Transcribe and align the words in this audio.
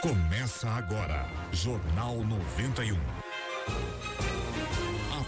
Começa 0.00 0.70
agora, 0.70 1.26
Jornal 1.52 2.18
91. 2.22 2.96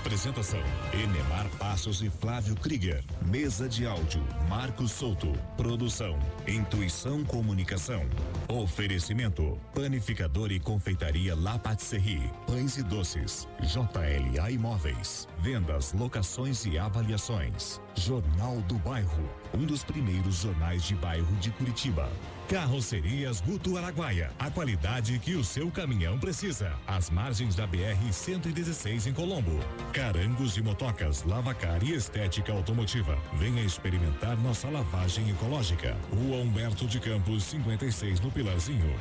Apresentação: 0.00 0.62
Enemar 0.95 1.46
Passos 1.58 2.00
e 2.00 2.08
Flávio 2.08 2.57
Krieger. 2.57 3.04
Mesa 3.26 3.68
de 3.68 3.86
áudio: 3.86 4.23
Marcos 4.49 4.92
Souto. 4.92 5.31
Produção: 5.58 6.18
Intuição 6.49 7.23
Comunicação. 7.23 8.09
Oferecimento: 8.48 9.60
Panificador 9.74 10.50
e 10.52 10.59
Confeitaria 10.59 11.36
La 11.36 11.59
Patisserie. 11.59 12.32
Pães 12.46 12.78
e 12.78 12.82
doces. 12.82 13.46
JLA 13.60 14.50
Imóveis. 14.50 15.28
Vendas, 15.38 15.92
locações 15.92 16.64
e 16.64 16.78
avaliações. 16.78 17.78
Jornal 17.95 18.56
do 18.62 18.77
Bairro. 18.78 19.28
Um 19.52 19.66
dos 19.66 19.84
primeiros 19.84 20.37
jornais 20.37 20.82
de 20.82 20.95
bairro 20.95 21.37
de 21.37 21.51
Curitiba. 21.51 22.10
Carrocerias 22.48 23.41
Guto 23.41 23.77
Araguaia. 23.77 24.32
A 24.38 24.51
qualidade 24.51 25.19
que 25.20 25.34
o 25.34 25.45
seu 25.45 25.70
caminhão 25.70 26.19
precisa. 26.19 26.73
Às 26.84 27.09
margens 27.09 27.55
da 27.55 27.64
BR 27.64 28.10
116 28.10 29.06
em 29.06 29.12
Colombo. 29.12 29.60
Carangos 29.92 30.56
e 30.56 30.62
motocas, 30.62 31.24
lavacar 31.24 31.82
e 31.82 31.92
estética 31.92 32.52
automotiva. 32.52 33.18
Venha 33.32 33.60
experimentar 33.60 34.36
nossa 34.36 34.68
lavagem 34.68 35.28
ecológica. 35.30 35.96
Rua 36.12 36.36
Humberto 36.36 36.86
de 36.86 37.00
Campos, 37.00 37.42
56 37.44 38.20
no 38.20 38.30
Pilarzinho. 38.30 38.94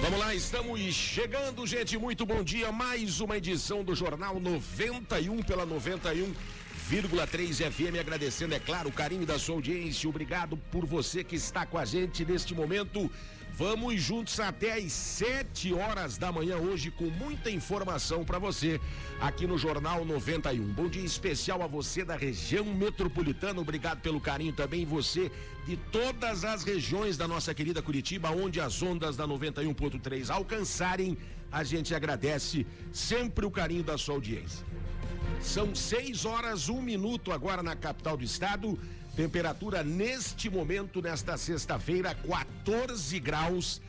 Vamos 0.00 0.18
lá, 0.20 0.32
estamos 0.32 0.80
chegando, 0.94 1.66
gente. 1.66 1.98
Muito 1.98 2.24
bom 2.24 2.44
dia. 2.44 2.70
Mais 2.70 3.18
uma 3.18 3.36
edição 3.36 3.82
do 3.82 3.96
Jornal 3.96 4.38
91 4.38 5.42
pela 5.42 5.66
91,3 5.66 7.68
FM. 7.72 7.98
Agradecendo, 7.98 8.54
é 8.54 8.60
claro, 8.60 8.90
o 8.90 8.92
carinho 8.92 9.26
da 9.26 9.40
sua 9.40 9.56
audiência. 9.56 10.08
Obrigado 10.08 10.56
por 10.70 10.86
você 10.86 11.24
que 11.24 11.34
está 11.34 11.66
com 11.66 11.78
a 11.78 11.84
gente 11.84 12.24
neste 12.24 12.54
momento. 12.54 13.10
Vamos 13.56 14.02
juntos 14.02 14.40
até 14.40 14.72
às 14.72 14.92
7 14.92 15.72
horas 15.74 16.18
da 16.18 16.32
manhã 16.32 16.56
hoje 16.56 16.90
com 16.90 17.04
muita 17.04 17.48
informação 17.48 18.24
para 18.24 18.36
você 18.36 18.80
aqui 19.20 19.46
no 19.46 19.56
Jornal 19.56 20.04
91. 20.04 20.72
Bom 20.72 20.88
dia 20.88 21.04
especial 21.04 21.62
a 21.62 21.68
você 21.68 22.04
da 22.04 22.16
região 22.16 22.64
metropolitana. 22.64 23.60
Obrigado 23.60 24.00
pelo 24.00 24.20
carinho 24.20 24.52
também 24.52 24.84
você 24.84 25.30
de 25.64 25.76
todas 25.92 26.44
as 26.44 26.64
regiões 26.64 27.16
da 27.16 27.28
nossa 27.28 27.54
querida 27.54 27.80
Curitiba, 27.80 28.28
onde 28.28 28.60
as 28.60 28.82
ondas 28.82 29.16
da 29.16 29.24
91.3 29.24 30.30
alcançarem. 30.30 31.16
A 31.52 31.62
gente 31.62 31.94
agradece 31.94 32.66
sempre 32.92 33.46
o 33.46 33.52
carinho 33.52 33.84
da 33.84 33.96
sua 33.96 34.16
audiência. 34.16 34.66
São 35.40 35.72
6 35.72 36.24
horas, 36.24 36.68
um 36.68 36.82
minuto 36.82 37.30
agora 37.30 37.62
na 37.62 37.76
capital 37.76 38.16
do 38.16 38.24
estado. 38.24 38.76
Temperatura 39.16 39.84
neste 39.84 40.50
momento, 40.50 41.00
nesta 41.00 41.36
sexta-feira, 41.36 42.16
14 42.16 43.20
graus 43.20 43.80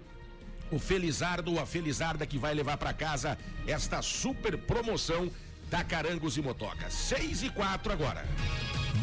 o 0.70 0.78
Felizardo 0.78 1.52
ou 1.52 1.60
a 1.60 1.66
Felizarda 1.66 2.26
que 2.26 2.38
vai 2.38 2.54
levar 2.54 2.76
para 2.76 2.92
casa 2.92 3.38
esta 3.66 4.02
super 4.02 4.56
promoção 4.58 5.30
da 5.70 5.82
Carangos 5.82 6.36
e 6.36 6.42
Motocas. 6.42 6.92
6 6.92 7.44
e 7.44 7.50
4 7.50 7.92
agora. 7.92 8.24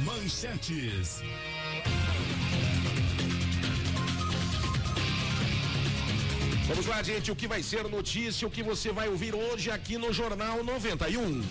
Manchetes. 0.03 1.21
Vamos 6.67 6.85
lá, 6.85 7.03
gente, 7.03 7.29
o 7.29 7.35
que 7.35 7.47
vai 7.47 7.61
ser 7.61 7.83
notícia, 7.89 8.47
o 8.47 8.51
que 8.51 8.63
você 8.63 8.91
vai 8.91 9.09
ouvir 9.09 9.35
hoje 9.35 9.69
aqui 9.69 9.97
no 9.97 10.13
Jornal 10.13 10.63
91. 10.63 11.43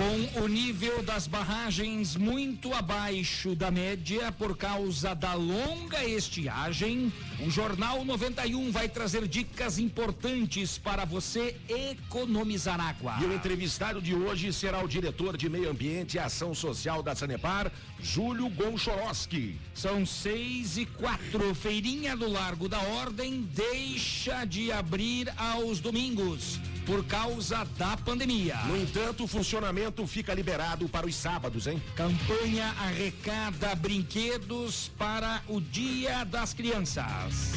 Com 0.00 0.44
o 0.44 0.48
nível 0.48 1.02
das 1.02 1.26
barragens 1.26 2.16
muito 2.16 2.72
abaixo 2.72 3.54
da 3.54 3.70
média 3.70 4.32
por 4.32 4.56
causa 4.56 5.14
da 5.14 5.34
longa 5.34 6.02
estiagem, 6.02 7.12
o 7.46 7.50
Jornal 7.50 8.02
91 8.02 8.72
vai 8.72 8.88
trazer 8.88 9.28
dicas 9.28 9.78
importantes 9.78 10.78
para 10.78 11.04
você 11.04 11.54
economizar 11.68 12.80
água. 12.80 13.18
E 13.20 13.26
o 13.26 13.34
entrevistado 13.34 14.00
de 14.00 14.14
hoje 14.14 14.54
será 14.54 14.82
o 14.82 14.88
diretor 14.88 15.36
de 15.36 15.50
Meio 15.50 15.68
Ambiente 15.68 16.14
e 16.14 16.18
Ação 16.18 16.54
Social 16.54 17.02
da 17.02 17.14
Sanepar, 17.14 17.70
Júlio 18.00 18.48
Gonchorowski. 18.48 19.60
São 19.74 20.06
seis 20.06 20.78
e 20.78 20.86
quatro. 20.86 21.54
Feirinha 21.54 22.16
do 22.16 22.26
Largo 22.26 22.70
da 22.70 22.80
Ordem 22.80 23.46
deixa 23.54 24.46
de 24.46 24.72
abrir 24.72 25.30
aos 25.36 25.78
domingos 25.78 26.58
por 26.90 27.04
causa 27.04 27.64
da 27.78 27.96
pandemia. 27.96 28.56
No 28.66 28.76
entanto, 28.76 29.22
o 29.22 29.28
funcionamento 29.28 30.04
fica 30.08 30.34
liberado 30.34 30.88
para 30.88 31.06
os 31.06 31.14
sábados, 31.14 31.68
hein? 31.68 31.80
Campanha 31.94 32.74
arrecada 32.80 33.72
brinquedos 33.76 34.90
para 34.98 35.40
o 35.46 35.60
Dia 35.60 36.24
das 36.24 36.52
Crianças. 36.52 37.52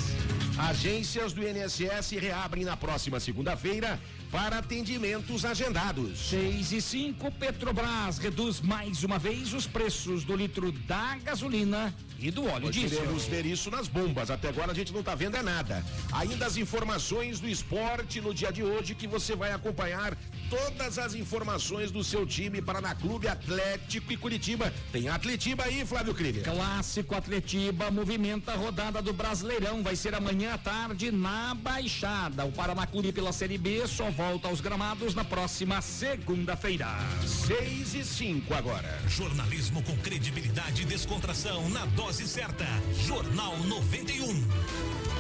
Agências 0.58 1.34
do 1.34 1.42
INSS 1.42 2.12
reabrem 2.20 2.64
na 2.64 2.78
próxima 2.78 3.20
segunda-feira 3.20 4.00
para 4.32 4.60
atendimentos 4.60 5.46
agendados. 5.46 6.30
6 6.30 6.72
e 6.72 6.82
5, 6.82 7.32
Petrobras 7.32 8.20
reduz 8.20 8.62
mais 8.62 9.04
uma 9.04 9.18
vez 9.18 9.52
os 9.54 9.66
preços 9.66 10.24
do 10.24 10.36
litro 10.36 10.72
da 10.72 11.18
gasolina 11.18 11.94
e 12.20 12.30
do 12.30 12.46
óleo 12.46 12.66
Nós 12.66 12.76
diesel. 12.76 13.00
Queremos 13.00 13.26
ver 13.26 13.46
isso 13.48 13.72
nas 13.72 13.88
bombas. 13.88 14.30
Até 14.30 14.50
agora 14.50 14.72
a 14.72 14.76
gente 14.76 14.94
não 14.94 15.00
está 15.00 15.16
vendo 15.16 15.38
é 15.38 15.42
nada. 15.42 15.84
Ainda 16.12 16.46
as 16.46 16.56
informações 16.56 17.40
do 17.40 17.50
esporte 17.50 18.22
no 18.22 18.34
dia 18.34 18.52
de 18.52 18.62
hoje 18.64 18.94
que 18.94 19.08
você 19.08 19.36
vai 19.36 19.52
acompanhar 19.52 20.16
todas 20.54 21.00
as 21.00 21.16
informações 21.16 21.90
do 21.90 22.04
seu 22.04 22.28
time 22.28 22.62
Paraná 22.62 22.94
Clube 22.94 23.28
Atlético 23.28 24.14
e 24.14 24.18
Curitiba. 24.18 24.72
Tem 24.92 25.10
Atletiba 25.10 25.64
aí, 25.64 25.84
Flávio 25.84 26.14
Krieger. 26.14 26.44
Clássico 26.44 27.16
Atletiba 27.16 27.90
movimenta 27.90 28.52
a 28.52 28.56
rodada 28.56 29.02
do 29.02 29.12
Brasileirão. 29.12 29.82
Vai 29.82 29.96
ser 29.96 30.14
amanhã 30.14 30.54
à 30.54 30.58
tarde 30.60 31.12
na 31.12 31.56
Baixada. 31.56 32.46
O 32.46 32.52
Paraná 32.52 32.86
Clube 32.86 33.12
pela 33.12 33.34
Série 33.34 33.58
B 33.58 33.88
só 33.88 34.12
volta 34.12 34.48
aos 34.48 34.62
gramados 34.62 35.16
na 35.16 35.26
próxima 35.26 35.82
segunda-feira. 35.82 36.88
6 37.26 37.96
e 37.96 38.06
5 38.06 38.54
agora. 38.54 39.02
Jornalismo 39.08 39.82
com 39.82 39.98
credibilidade 39.98 40.84
e 40.84 40.86
descontração 40.86 41.68
na 41.70 41.86
dose 41.88 42.28
certa. 42.28 42.68
Jornal 43.08 43.58
91. 43.58 45.13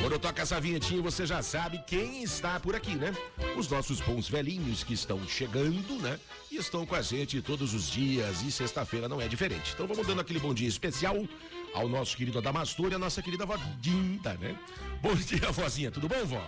Quando 0.00 0.18
toca 0.18 0.42
essa 0.42 0.60
vinhetinha, 0.60 1.00
você 1.02 1.26
já 1.26 1.42
sabe 1.42 1.82
quem 1.86 2.22
está 2.22 2.60
por 2.60 2.76
aqui, 2.76 2.94
né? 2.94 3.14
Os 3.56 3.68
nossos 3.68 4.00
bons 4.00 4.28
velhinhos 4.28 4.84
que 4.84 4.94
estão 4.94 5.26
chegando, 5.26 6.00
né? 6.00 6.20
E 6.50 6.56
estão 6.56 6.84
com 6.84 6.94
a 6.94 7.02
gente 7.02 7.40
todos 7.40 7.74
os 7.74 7.90
dias 7.90 8.42
e 8.42 8.52
sexta-feira 8.52 9.08
não 9.08 9.20
é 9.20 9.28
diferente. 9.28 9.72
Então 9.74 9.86
vamos 9.86 10.06
dando 10.06 10.20
aquele 10.20 10.38
bom 10.38 10.52
dia 10.52 10.68
especial 10.68 11.16
ao 11.74 11.88
nosso 11.88 12.16
querido 12.16 12.38
Adamastor 12.38 12.92
e 12.92 12.94
a 12.94 12.98
nossa 12.98 13.22
querida 13.22 13.46
vó 13.46 13.56
Dinda, 13.80 14.34
né? 14.34 14.58
Bom 15.00 15.14
dia, 15.14 15.50
vozinha. 15.52 15.90
Tudo 15.90 16.08
bom, 16.08 16.24
vó? 16.24 16.46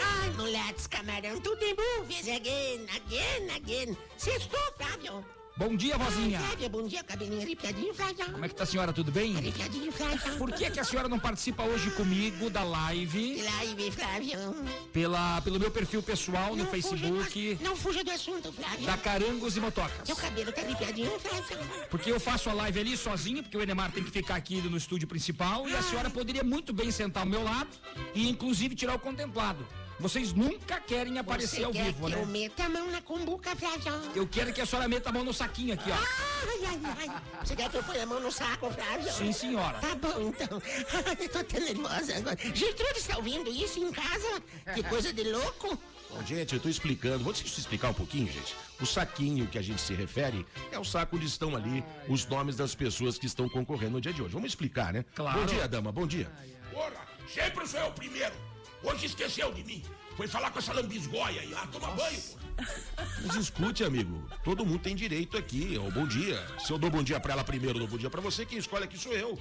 Ai, 0.00 0.30
moleques, 0.36 0.86
camarão, 0.86 1.40
tudo 1.40 1.62
em 1.64 1.74
movies 1.74 2.28
again, 2.28 2.86
again, 2.94 3.50
again. 3.56 3.96
Sextou, 4.16 4.60
Flávio. 4.78 5.39
Bom 5.60 5.76
dia, 5.76 5.98
vozinha. 5.98 6.40
Flávio, 6.40 6.68
bom 6.70 6.88
dia, 6.88 7.04
cabelinho 7.04 7.42
arrepiadinho, 7.42 7.92
Flávio. 7.92 8.24
Como 8.32 8.42
é 8.42 8.48
que 8.48 8.54
tá 8.54 8.62
a 8.62 8.66
senhora? 8.66 8.94
Tudo 8.94 9.12
bem? 9.12 9.36
Arrepiadinho, 9.36 9.92
Flávio. 9.92 10.38
Por 10.38 10.50
que, 10.52 10.70
que 10.70 10.80
a 10.80 10.84
senhora 10.84 11.06
não 11.06 11.18
participa 11.18 11.62
hoje 11.64 11.90
comigo 11.90 12.48
da 12.48 12.62
live 12.64 13.42
Live, 13.42 13.90
Flávio. 13.90 14.38
pela, 14.90 15.38
pelo 15.42 15.60
meu 15.60 15.70
perfil 15.70 16.02
pessoal 16.02 16.56
no 16.56 16.64
Não 16.64 16.64
fuja 16.64 16.70
Facebook 16.70 17.54
do- 17.56 17.62
não 17.64 17.76
fuja 17.76 18.02
do 18.02 18.10
assunto, 18.10 18.50
Flávio. 18.50 18.86
da 18.86 18.96
Carangos 18.96 19.54
e 19.54 19.60
Motocas? 19.60 20.06
Seu 20.06 20.16
cabelo 20.16 20.50
tá 20.50 20.62
arrepiadinho, 20.62 21.10
Flávio. 21.20 21.58
Porque 21.90 22.10
eu 22.10 22.18
faço 22.18 22.48
a 22.48 22.54
live 22.54 22.80
ali 22.80 22.96
sozinho, 22.96 23.42
porque 23.42 23.58
o 23.58 23.60
Enemar 23.60 23.92
tem 23.92 24.02
que 24.02 24.10
ficar 24.10 24.36
aqui 24.36 24.62
no 24.62 24.78
estúdio 24.78 25.06
principal 25.06 25.68
e 25.68 25.76
a 25.76 25.82
senhora 25.82 26.08
poderia 26.08 26.42
muito 26.42 26.72
bem 26.72 26.90
sentar 26.90 27.24
ao 27.24 27.28
meu 27.28 27.44
lado 27.44 27.68
e 28.14 28.30
inclusive 28.30 28.74
tirar 28.74 28.94
o 28.94 28.98
contemplado. 28.98 29.66
Vocês 30.00 30.32
nunca 30.32 30.80
querem 30.80 31.18
aparecer 31.18 31.56
Você 31.56 31.64
ao 31.64 31.72
quer 31.72 31.84
vivo, 31.84 32.06
que 32.06 32.12
eu 32.14 32.26
né? 32.26 32.32
meta 32.32 32.64
a 32.64 32.68
mão 32.70 32.90
na 32.90 33.02
cumbuca, 33.02 33.54
Flávio? 33.54 33.92
Eu 34.14 34.26
quero 34.26 34.50
que 34.50 34.60
a 34.62 34.64
senhora 34.66 34.88
meta 34.88 35.10
a 35.10 35.12
mão 35.12 35.22
no 35.22 35.34
saquinho 35.34 35.74
aqui, 35.74 35.90
ó. 35.90 35.94
Ai, 35.94 36.64
ai, 36.64 36.80
ai. 36.98 37.22
Você 37.44 37.54
quer 37.54 37.68
que 37.68 37.76
eu 37.76 37.82
ponha 37.82 38.02
a 38.02 38.06
mão 38.06 38.18
no 38.18 38.32
saco, 38.32 38.70
Flávio? 38.70 39.12
Sim, 39.12 39.30
senhora. 39.30 39.78
Tá 39.78 39.94
bom, 39.94 40.28
então. 40.30 40.62
Eu 41.20 41.28
tô 41.28 41.44
tão 41.44 41.60
nervosa 41.60 42.16
agora. 42.16 42.38
Gertrude 42.54 42.98
está 42.98 43.18
ouvindo 43.18 43.50
isso 43.50 43.78
em 43.78 43.92
casa? 43.92 44.42
Que 44.74 44.82
coisa 44.82 45.12
de 45.12 45.22
louco. 45.24 45.78
Bom, 46.08 46.24
gente, 46.24 46.54
eu 46.54 46.60
tô 46.60 46.70
explicando. 46.70 47.22
Vou 47.22 47.34
te 47.34 47.44
explicar 47.44 47.90
um 47.90 47.94
pouquinho, 47.94 48.32
gente. 48.32 48.56
O 48.80 48.86
saquinho 48.86 49.46
que 49.48 49.58
a 49.58 49.62
gente 49.62 49.82
se 49.82 49.92
refere 49.92 50.46
é 50.72 50.78
o 50.78 50.84
saco 50.84 51.16
onde 51.16 51.26
estão 51.26 51.54
ali 51.54 51.84
os 52.08 52.26
nomes 52.26 52.56
das 52.56 52.74
pessoas 52.74 53.18
que 53.18 53.26
estão 53.26 53.50
concorrendo 53.50 53.92
no 53.92 54.00
dia 54.00 54.14
de 54.14 54.22
hoje. 54.22 54.32
Vamos 54.32 54.48
explicar, 54.48 54.94
né? 54.94 55.04
Claro. 55.14 55.40
Bom 55.40 55.46
dia, 55.46 55.68
dama. 55.68 55.92
Bom 55.92 56.06
dia. 56.06 56.30
Porra, 56.72 57.06
sempre 57.28 57.66
sou 57.66 57.80
eu 57.80 57.88
o 57.88 57.92
primeiro. 57.92 58.34
Hoje 58.82 59.06
esqueceu 59.06 59.52
de 59.52 59.62
mim. 59.64 59.82
Foi 60.16 60.26
falar 60.28 60.50
com 60.50 60.58
essa 60.58 60.72
lambisgoia 60.72 61.40
aí. 61.40 61.54
Ah, 61.54 61.66
toma 61.70 61.88
banho, 61.92 62.20
pô. 62.20 62.38
Mas 63.24 63.36
escute, 63.36 63.84
amigo. 63.84 64.22
Todo 64.44 64.66
mundo 64.66 64.80
tem 64.80 64.94
direito 64.94 65.36
aqui 65.36 65.76
ao 65.76 65.90
bom 65.90 66.06
dia. 66.06 66.44
Se 66.58 66.72
eu 66.72 66.78
dou 66.78 66.90
bom 66.90 67.02
dia 67.02 67.18
pra 67.18 67.32
ela 67.32 67.44
primeiro, 67.44 67.76
eu 67.76 67.80
dou 67.80 67.88
bom 67.88 67.96
dia 67.98 68.10
pra 68.10 68.20
você, 68.20 68.44
quem 68.44 68.58
escolhe 68.58 68.84
aqui 68.84 68.98
sou 68.98 69.12
eu. 69.12 69.38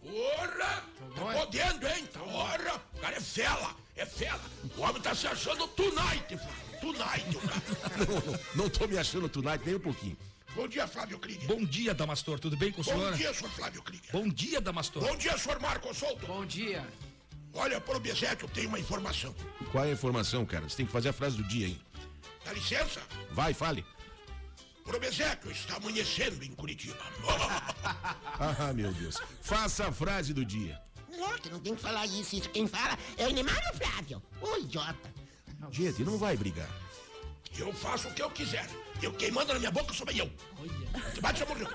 Porra, 0.00 0.82
tá 1.14 1.32
podendo, 1.32 1.86
hein? 1.86 2.06
Porra, 2.12 2.80
o 2.94 2.98
cara 3.00 3.16
é 3.16 3.20
fela, 3.20 3.76
é 3.96 4.04
fela. 4.06 4.40
O 4.76 4.80
homem 4.80 5.00
tá 5.02 5.14
se 5.14 5.26
achando 5.26 5.68
tonight, 5.68 6.36
Flávio. 6.36 6.72
Tonight, 6.80 7.36
cara. 7.46 7.62
Não, 8.08 8.32
não, 8.32 8.40
não 8.64 8.68
tô 8.68 8.88
me 8.88 8.98
achando 8.98 9.28
tonight 9.28 9.62
nem 9.64 9.76
um 9.76 9.80
pouquinho. 9.80 10.16
Bom 10.56 10.66
dia, 10.66 10.86
Flávio 10.88 11.18
Krieger. 11.18 11.46
Bom 11.46 11.64
dia, 11.64 11.94
Damastor. 11.94 12.40
Tudo 12.40 12.56
bem 12.56 12.72
com 12.72 12.80
o 12.80 12.84
Bom 12.84 12.90
senhor? 12.92 13.14
dia, 13.14 13.32
senhor 13.32 13.50
Flávio 13.52 13.82
Krieger. 13.82 14.10
Bom 14.12 14.28
dia, 14.28 14.60
Damastor. 14.60 15.02
Bom 15.06 15.16
dia, 15.16 15.38
senhor 15.38 15.60
Marco 15.60 15.94
Souto. 15.94 16.26
Bom 16.26 16.44
dia. 16.44 16.84
Olha, 17.54 17.80
pro 17.80 18.00
Bezete, 18.00 18.42
eu 18.44 18.48
tenho 18.48 18.68
uma 18.68 18.78
informação. 18.78 19.34
Qual 19.70 19.84
é 19.84 19.88
a 19.88 19.92
informação, 19.92 20.44
cara? 20.46 20.68
Você 20.68 20.76
tem 20.76 20.86
que 20.86 20.92
fazer 20.92 21.10
a 21.10 21.12
frase 21.12 21.36
do 21.36 21.44
dia, 21.44 21.68
hein? 21.68 21.80
Dá 22.44 22.52
licença? 22.52 23.00
Vai, 23.30 23.52
fale. 23.52 23.84
Pro 24.84 24.98
Bezete, 24.98 25.50
está 25.50 25.76
amanhecendo 25.76 26.44
em 26.44 26.52
Curitiba. 26.52 26.98
Ah, 28.44 28.72
meu 28.72 28.92
Deus. 28.94 29.16
Faça 29.40 29.86
a 29.86 29.92
frase 29.92 30.34
do 30.34 30.44
dia. 30.44 30.80
Lógico, 31.16 31.50
não 31.50 31.60
tem 31.60 31.76
que 31.76 31.82
falar 31.82 32.06
isso. 32.06 32.34
Isso 32.34 32.48
quem 32.48 32.66
fala 32.66 32.98
é 33.16 33.28
o 33.28 33.30
Neymar 33.30 33.62
ou 33.68 33.74
o 33.74 33.78
Flávio? 33.78 34.22
Ô, 34.40 34.56
idiota. 34.56 35.12
Gente, 35.70 36.02
não 36.02 36.18
vai 36.18 36.36
brigar. 36.36 36.68
Eu 37.56 37.72
faço 37.72 38.08
o 38.08 38.14
que 38.14 38.22
eu 38.22 38.30
quiser. 38.30 38.68
Eu, 39.00 39.12
quem 39.12 39.30
manda 39.30 39.52
na 39.52 39.60
minha 39.60 39.70
boca 39.70 39.92
sou 39.92 40.06
eu. 40.10 40.28
Te 41.14 41.20
bate, 41.20 41.38
já 41.40 41.46
morreu. 41.46 41.68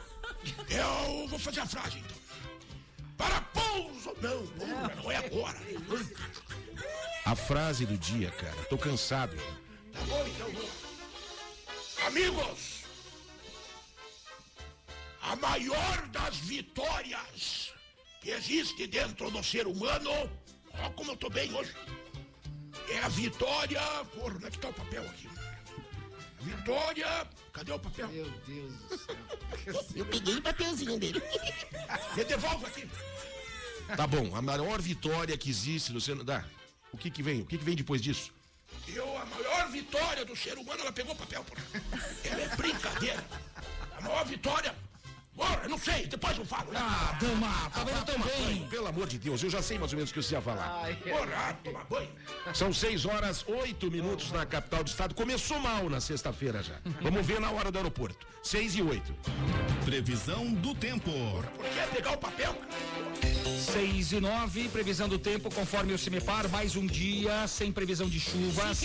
Eu 0.69 1.27
vou 1.27 1.39
fazer 1.39 1.61
a 1.61 1.65
frase, 1.65 1.99
então. 1.99 2.17
Não, 4.21 4.47
porra, 4.47 4.95
não 4.95 5.11
é 5.11 5.15
agora. 5.17 5.57
A 7.25 7.35
frase 7.35 7.85
do 7.85 7.97
dia, 7.97 8.31
cara. 8.31 8.63
Tô 8.69 8.77
cansado. 8.77 9.35
Tá 9.93 9.99
bom, 10.07 10.27
então 10.27 10.51
vou. 10.51 10.69
Amigos! 12.07 12.83
A 15.21 15.35
maior 15.35 16.07
das 16.07 16.37
vitórias 16.37 17.73
que 18.21 18.29
existe 18.29 18.87
dentro 18.87 19.29
do 19.29 19.43
ser 19.43 19.67
humano, 19.67 20.09
ó 20.73 20.89
como 20.91 21.11
eu 21.11 21.17
tô 21.17 21.29
bem 21.29 21.53
hoje, 21.53 21.73
é 22.89 22.99
a 22.99 23.09
vitória. 23.09 23.81
Porra, 24.15 24.35
onde 24.35 24.45
é 24.45 24.51
que 24.51 24.59
tá 24.59 24.69
o 24.69 24.73
papel 24.73 25.03
aqui? 25.03 25.29
Vitória. 26.39 27.27
Cadê 27.51 27.71
o 27.73 27.79
papel? 27.79 28.09
Eu 29.95 30.05
peguei 30.05 30.35
o 30.37 30.41
papelzinho 30.41 30.97
dele. 30.97 31.21
Me 32.15 32.23
devolve 32.23 32.65
aqui. 32.67 32.89
Tá 33.95 34.05
bom, 34.07 34.35
a 34.35 34.41
maior 34.41 34.81
vitória 34.81 35.37
que 35.37 35.49
existe 35.49 35.91
no 35.93 36.01
Senado. 36.01 36.23
Dá. 36.23 36.43
O 36.91 36.97
que 36.97 37.09
que 37.09 37.21
vem? 37.23 37.41
O 37.41 37.45
que 37.45 37.57
que 37.57 37.63
vem 37.63 37.75
depois 37.75 38.01
disso? 38.01 38.31
Eu, 38.87 39.17
a 39.17 39.25
maior 39.25 39.69
vitória 39.69 40.25
do 40.25 40.35
ser 40.35 40.57
humano, 40.57 40.81
ela 40.81 40.91
pegou 40.91 41.15
papel, 41.15 41.43
porra. 41.43 41.63
Ela 42.23 42.41
é 42.41 42.55
brincadeira. 42.55 43.23
A 43.97 44.01
maior 44.01 44.25
vitória. 44.25 44.75
Porra, 45.35 45.59
eu 45.63 45.69
não 45.69 45.77
sei, 45.77 46.07
depois 46.07 46.35
eu 46.35 46.43
falo. 46.45 46.71
né? 46.71 46.79
Ah, 46.81 47.15
dama, 47.21 47.69
tá 47.69 47.83
vendo 47.83 48.05
tão 48.05 48.19
bem? 48.19 48.67
Pelo 48.69 48.87
amor 48.87 49.05
de 49.07 49.19
Deus, 49.19 49.43
eu 49.43 49.49
já 49.51 49.61
sei 49.61 49.77
mais 49.77 49.91
ou 49.93 49.97
menos 49.97 50.09
o 50.09 50.13
que 50.15 50.23
você 50.23 50.33
ia 50.33 50.41
falar. 50.41 50.87
Porra, 51.03 51.53
tomar 51.63 51.83
banho. 51.85 52.09
São 52.55 52.73
6 52.73 53.05
horas, 53.05 53.45
8 53.47 53.91
minutos 53.91 54.31
na 54.31 54.45
capital 54.47 54.83
do 54.83 54.87
estado. 54.87 55.13
Começou 55.13 55.59
mal 55.59 55.87
na 55.89 56.01
sexta-feira 56.01 56.63
já. 56.63 56.79
Vamos 57.01 57.23
ver 57.25 57.39
na 57.39 57.51
hora 57.51 57.71
do 57.71 57.77
aeroporto. 57.77 58.25
6 58.41 58.75
e 58.77 58.81
8. 58.81 59.13
Previsão 59.85 60.51
do 60.55 60.73
tempo. 60.73 61.11
Por 61.55 61.65
que 61.65 61.95
pegar 61.95 62.13
o 62.13 62.17
papel? 62.17 62.53
cara? 62.55 63.36
6 63.77 64.13
e 64.13 64.19
9, 64.19 64.69
previsão 64.69 65.07
do 65.07 65.19
tempo 65.19 65.53
conforme 65.53 65.93
o 65.93 65.99
CIMEPAR, 65.99 66.49
mais 66.49 66.75
um 66.75 66.87
dia 66.87 67.47
sem 67.47 67.71
previsão 67.71 68.09
de 68.09 68.19
chuvas, 68.19 68.81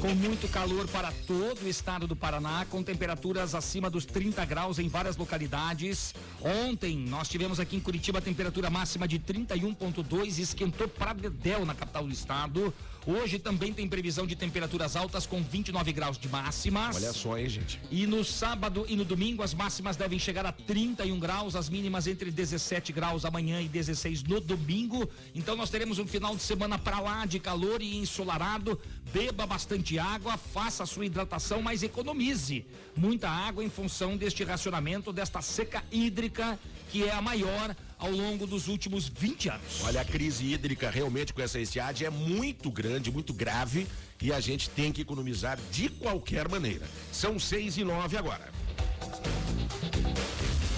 com 0.00 0.14
muito 0.14 0.48
calor 0.48 0.88
para 0.88 1.12
todo 1.26 1.62
o 1.62 1.68
estado 1.68 2.06
do 2.06 2.16
Paraná, 2.16 2.64
com 2.70 2.82
temperaturas 2.82 3.54
acima 3.54 3.90
dos 3.90 4.06
30 4.06 4.42
graus 4.46 4.78
em 4.78 4.88
várias 4.88 5.18
localidades. 5.18 6.14
Ontem 6.40 6.96
nós 6.96 7.28
tivemos 7.28 7.60
aqui 7.60 7.76
em 7.76 7.80
Curitiba 7.80 8.20
a 8.20 8.22
temperatura 8.22 8.70
máxima 8.70 9.06
de 9.06 9.18
31,2, 9.18 10.38
esquentou 10.38 10.88
para 10.88 11.12
Dedéu 11.12 11.66
na 11.66 11.74
capital 11.74 12.06
do 12.06 12.10
estado. 12.10 12.72
Hoje 13.04 13.38
também 13.38 13.72
tem 13.72 13.88
previsão 13.88 14.26
de 14.26 14.36
temperaturas 14.36 14.94
altas 14.94 15.26
com 15.26 15.42
29 15.42 15.92
graus 15.92 16.16
de 16.16 16.28
máximas. 16.28 16.94
Olha 16.94 17.12
só, 17.12 17.36
hein, 17.36 17.48
gente. 17.48 17.80
E 17.90 18.06
no 18.06 18.24
sábado 18.24 18.86
e 18.88 18.94
no 18.94 19.04
domingo 19.04 19.42
as 19.42 19.52
máximas 19.52 19.96
devem 19.96 20.18
chegar 20.18 20.46
a 20.46 20.52
31 20.52 21.18
graus, 21.18 21.56
as 21.56 21.68
mínimas 21.68 22.06
entre 22.06 22.30
17 22.30 22.92
graus 22.92 23.24
amanhã 23.24 23.60
e 23.60 23.66
16 23.66 24.22
no 24.22 24.40
domingo. 24.40 25.08
Então 25.34 25.56
nós 25.56 25.68
teremos 25.68 25.98
um 25.98 26.06
final 26.06 26.36
de 26.36 26.42
semana 26.42 26.78
para 26.78 27.00
lá 27.00 27.26
de 27.26 27.40
calor 27.40 27.82
e 27.82 27.96
ensolarado. 27.96 28.80
Beba 29.12 29.46
bastante 29.46 29.98
água, 29.98 30.36
faça 30.36 30.84
a 30.84 30.86
sua 30.86 31.04
hidratação, 31.04 31.60
mas 31.60 31.82
economize 31.82 32.64
muita 32.96 33.28
água 33.28 33.64
em 33.64 33.68
função 33.68 34.16
deste 34.16 34.44
racionamento, 34.44 35.12
desta 35.12 35.42
seca 35.42 35.82
hídrica 35.90 36.58
que 36.92 37.04
é 37.04 37.10
a 37.10 37.22
maior 37.22 37.74
ao 38.02 38.10
longo 38.10 38.48
dos 38.48 38.66
últimos 38.66 39.06
20 39.08 39.48
anos. 39.48 39.84
Olha, 39.84 40.00
a 40.00 40.04
crise 40.04 40.44
hídrica 40.44 40.90
realmente 40.90 41.32
com 41.32 41.40
essa 41.40 41.60
estiagem 41.60 42.08
é 42.08 42.10
muito 42.10 42.68
grande, 42.68 43.12
muito 43.12 43.32
grave 43.32 43.86
e 44.20 44.32
a 44.32 44.40
gente 44.40 44.68
tem 44.68 44.92
que 44.92 45.02
economizar 45.02 45.56
de 45.70 45.88
qualquer 45.88 46.48
maneira. 46.48 46.84
São 47.12 47.38
seis 47.38 47.76
e 47.76 47.84
nove 47.84 48.16
agora. 48.16 48.50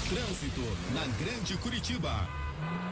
Trânsito 0.06 0.60
na 0.92 1.06
Grande 1.24 1.56
Curitiba. 1.56 2.43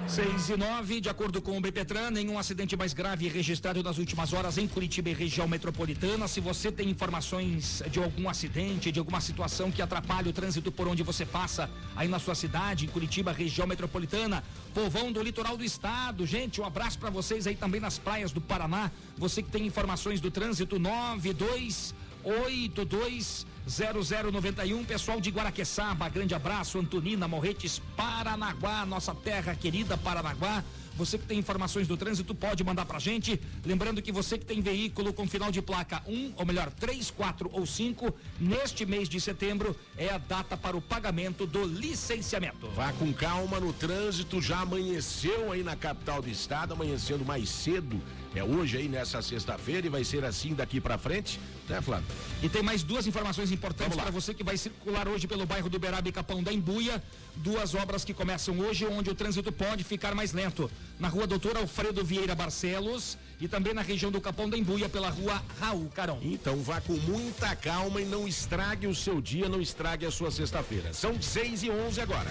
6 0.06 0.50
e 0.50 0.56
9, 0.56 1.00
de 1.00 1.08
acordo 1.08 1.40
com 1.40 1.56
o 1.56 1.60
BPTran, 1.60 2.10
nenhum 2.10 2.38
acidente 2.38 2.76
mais 2.76 2.92
grave 2.92 3.28
registrado 3.28 3.82
nas 3.82 3.98
últimas 3.98 4.32
horas 4.32 4.58
em 4.58 4.68
Curitiba 4.68 5.08
e 5.08 5.14
região 5.14 5.48
metropolitana. 5.48 6.28
Se 6.28 6.40
você 6.40 6.70
tem 6.70 6.90
informações 6.90 7.82
de 7.90 7.98
algum 7.98 8.28
acidente, 8.28 8.92
de 8.92 8.98
alguma 8.98 9.20
situação 9.20 9.70
que 9.70 9.80
atrapalhe 9.80 10.28
o 10.28 10.32
trânsito 10.32 10.70
por 10.70 10.86
onde 10.86 11.02
você 11.02 11.24
passa 11.24 11.70
aí 11.96 12.08
na 12.08 12.18
sua 12.18 12.34
cidade, 12.34 12.84
em 12.84 12.88
Curitiba, 12.88 13.32
região 13.32 13.66
metropolitana, 13.66 14.44
povão 14.74 15.10
do 15.12 15.22
litoral 15.22 15.56
do 15.56 15.64
estado, 15.64 16.26
gente, 16.26 16.60
um 16.60 16.66
abraço 16.66 16.98
para 16.98 17.08
vocês 17.08 17.46
aí 17.46 17.54
também 17.54 17.80
nas 17.80 17.96
praias 17.96 18.32
do 18.32 18.40
Paraná. 18.40 18.90
Você 19.16 19.42
que 19.42 19.50
tem 19.50 19.64
informações 19.64 20.20
do 20.20 20.30
trânsito, 20.30 20.78
92 20.78 21.94
82 22.24 23.46
0091, 23.66 24.84
pessoal 24.84 25.20
de 25.20 25.30
Guaraqueçaba, 25.30 26.08
grande 26.08 26.34
abraço, 26.34 26.78
Antonina 26.78 27.28
Morretes, 27.28 27.80
Paranaguá, 27.96 28.84
nossa 28.84 29.14
terra 29.14 29.54
querida 29.54 29.96
Paranaguá. 29.96 30.64
Você 30.96 31.18
que 31.18 31.26
tem 31.26 31.38
informações 31.38 31.88
do 31.88 31.96
trânsito 31.96 32.34
pode 32.34 32.62
mandar 32.62 32.84
pra 32.84 32.98
gente. 32.98 33.40
Lembrando 33.64 34.02
que 34.02 34.12
você 34.12 34.36
que 34.36 34.44
tem 34.44 34.60
veículo 34.60 35.12
com 35.12 35.26
final 35.26 35.50
de 35.50 35.62
placa 35.62 36.02
1, 36.06 36.34
ou 36.36 36.46
melhor, 36.46 36.70
3, 36.70 37.10
4 37.10 37.50
ou 37.52 37.66
5, 37.66 38.14
neste 38.38 38.84
mês 38.84 39.08
de 39.08 39.20
setembro 39.20 39.76
é 39.96 40.10
a 40.10 40.18
data 40.18 40.56
para 40.56 40.76
o 40.76 40.82
pagamento 40.82 41.46
do 41.46 41.64
licenciamento. 41.64 42.68
Vá 42.70 42.92
com 42.92 43.12
calma 43.12 43.58
no 43.58 43.72
trânsito, 43.72 44.40
já 44.40 44.60
amanheceu 44.60 45.50
aí 45.50 45.62
na 45.62 45.76
capital 45.76 46.20
do 46.20 46.28
estado, 46.28 46.74
amanhecendo 46.74 47.24
mais 47.24 47.48
cedo. 47.48 48.00
É 48.34 48.42
hoje 48.42 48.78
aí 48.78 48.88
nessa 48.88 49.20
sexta-feira 49.20 49.86
e 49.86 49.90
vai 49.90 50.04
ser 50.04 50.24
assim 50.24 50.54
daqui 50.54 50.80
pra 50.80 50.96
frente, 50.96 51.38
né, 51.68 51.82
Flávio? 51.82 52.06
E 52.42 52.48
tem 52.48 52.62
mais 52.62 52.82
duas 52.82 53.06
informações 53.06 53.52
importantes 53.52 53.94
para 53.94 54.10
você 54.10 54.32
que 54.32 54.42
vai 54.42 54.56
circular 54.56 55.06
hoje 55.06 55.26
pelo 55.26 55.44
bairro 55.44 55.68
do 55.68 55.78
Beraba 55.78 56.08
e 56.08 56.12
Capão 56.12 56.42
da 56.42 56.50
Embuia. 56.50 57.02
Duas 57.36 57.74
obras 57.74 58.04
que 58.04 58.14
começam 58.14 58.58
hoje, 58.60 58.86
onde 58.86 59.10
o 59.10 59.14
trânsito 59.14 59.50
pode 59.50 59.82
ficar 59.82 60.14
mais 60.14 60.32
lento. 60.32 60.70
Na 60.98 61.08
rua 61.08 61.26
Doutor 61.26 61.56
Alfredo 61.56 62.04
Vieira 62.04 62.34
Barcelos 62.34 63.16
e 63.40 63.48
também 63.48 63.74
na 63.74 63.82
região 63.82 64.10
do 64.10 64.20
Capão 64.20 64.48
da 64.48 64.56
Embuia, 64.56 64.88
pela 64.88 65.10
rua 65.10 65.42
Raul 65.58 65.88
Carão. 65.94 66.18
Então 66.22 66.62
vá 66.62 66.80
com 66.80 66.92
muita 66.92 67.56
calma 67.56 68.00
e 68.00 68.04
não 68.04 68.28
estrague 68.28 68.86
o 68.86 68.94
seu 68.94 69.20
dia, 69.20 69.48
não 69.48 69.60
estrague 69.60 70.06
a 70.06 70.10
sua 70.10 70.30
sexta-feira. 70.30 70.92
São 70.92 71.20
seis 71.20 71.62
e 71.62 71.70
onze 71.70 72.00
agora. 72.00 72.30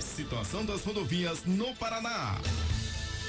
Situação 0.00 0.64
das 0.64 0.82
rodovias 0.84 1.44
no 1.44 1.74
Paraná. 1.76 2.36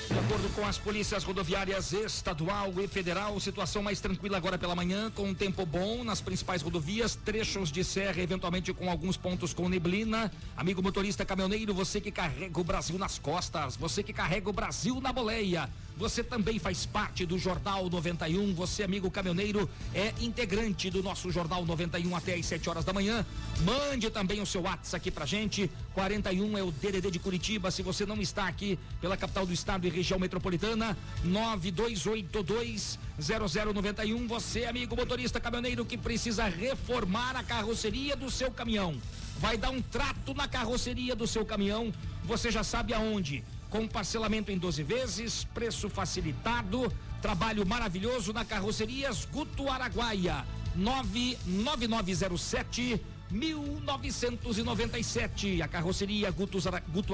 De 0.07 0.19
acordo 0.19 0.47
com 0.53 0.65
as 0.65 0.77
polícias 0.77 1.23
rodoviárias 1.23 1.91
estadual 1.91 2.71
e 2.79 2.87
federal, 2.87 3.39
situação 3.39 3.81
mais 3.81 3.99
tranquila 3.99 4.37
agora 4.37 4.57
pela 4.57 4.75
manhã, 4.75 5.09
com 5.09 5.29
um 5.29 5.33
tempo 5.33 5.65
bom 5.65 6.03
nas 6.03 6.21
principais 6.21 6.61
rodovias, 6.61 7.15
trechos 7.15 7.71
de 7.71 7.83
serra, 7.83 8.21
eventualmente 8.21 8.71
com 8.71 8.89
alguns 8.89 9.17
pontos 9.17 9.53
com 9.53 9.67
neblina. 9.67 10.31
Amigo 10.55 10.83
motorista 10.83 11.25
caminhoneiro, 11.25 11.73
você 11.73 11.99
que 11.99 12.11
carrega 12.11 12.59
o 12.59 12.63
Brasil 12.63 12.99
nas 12.99 13.17
costas, 13.17 13.75
você 13.75 14.03
que 14.03 14.13
carrega 14.13 14.47
o 14.47 14.53
Brasil 14.53 15.01
na 15.01 15.11
boleia. 15.11 15.69
Você 15.97 16.21
também 16.21 16.59
faz 16.59 16.85
parte 16.85 17.25
do 17.25 17.39
Jornal 17.39 17.89
91. 17.89 18.53
Você, 18.53 18.83
amigo 18.83 19.09
caminhoneiro, 19.09 19.69
é 19.93 20.13
integrante 20.19 20.89
do 20.89 21.01
nosso 21.01 21.31
Jornal 21.31 21.65
91 21.65 22.13
até 22.13 22.35
às 22.35 22.45
7 22.45 22.69
horas 22.69 22.83
da 22.83 22.91
manhã. 22.91 23.25
Mande 23.61 24.09
também 24.09 24.41
o 24.41 24.45
seu 24.45 24.63
WhatsApp 24.63 24.97
aqui 24.97 25.09
pra 25.09 25.25
gente. 25.25 25.71
41 25.93 26.57
é 26.57 26.63
o 26.63 26.71
DDD 26.71 27.09
de 27.11 27.19
Curitiba. 27.19 27.71
Se 27.71 27.81
você 27.81 28.05
não 28.05 28.19
está 28.21 28.45
aqui 28.45 28.77
pela 28.99 29.15
capital 29.15 29.45
do 29.45 29.53
estado 29.53 29.87
e 29.87 29.89
região 29.89 30.19
metropolitana, 30.19 30.97
9282 31.23 32.99
0091. 33.17 34.27
Você, 34.27 34.65
amigo 34.65 34.97
motorista 34.97 35.39
caminhoneiro 35.39 35.85
que 35.85 35.97
precisa 35.97 36.43
reformar 36.43 37.37
a 37.37 37.43
carroceria 37.43 38.17
do 38.17 38.29
seu 38.29 38.51
caminhão. 38.51 38.95
Vai 39.39 39.57
dar 39.57 39.69
um 39.69 39.81
trato 39.81 40.33
na 40.33 40.47
carroceria 40.47 41.15
do 41.15 41.25
seu 41.25 41.45
caminhão. 41.45 41.93
Você 42.25 42.51
já 42.51 42.63
sabe 42.63 42.93
aonde 42.93 43.43
com 43.75 43.87
parcelamento 43.89 44.53
em 44.53 44.57
12 44.57 44.83
vezes, 44.83 45.43
preço 45.53 45.89
facilitado, 45.89 46.89
trabalho 47.21 47.67
maravilhoso 47.67 48.31
na 48.31 48.45
carrocerias 48.45 49.27
Guto 49.29 49.69
Araguaia, 49.69 50.45
99907 50.77 53.01
1997. 53.29 55.61
A 55.61 55.67
carroceria 55.67 56.31
Guto, 56.31 56.57
Guto, 56.87 57.11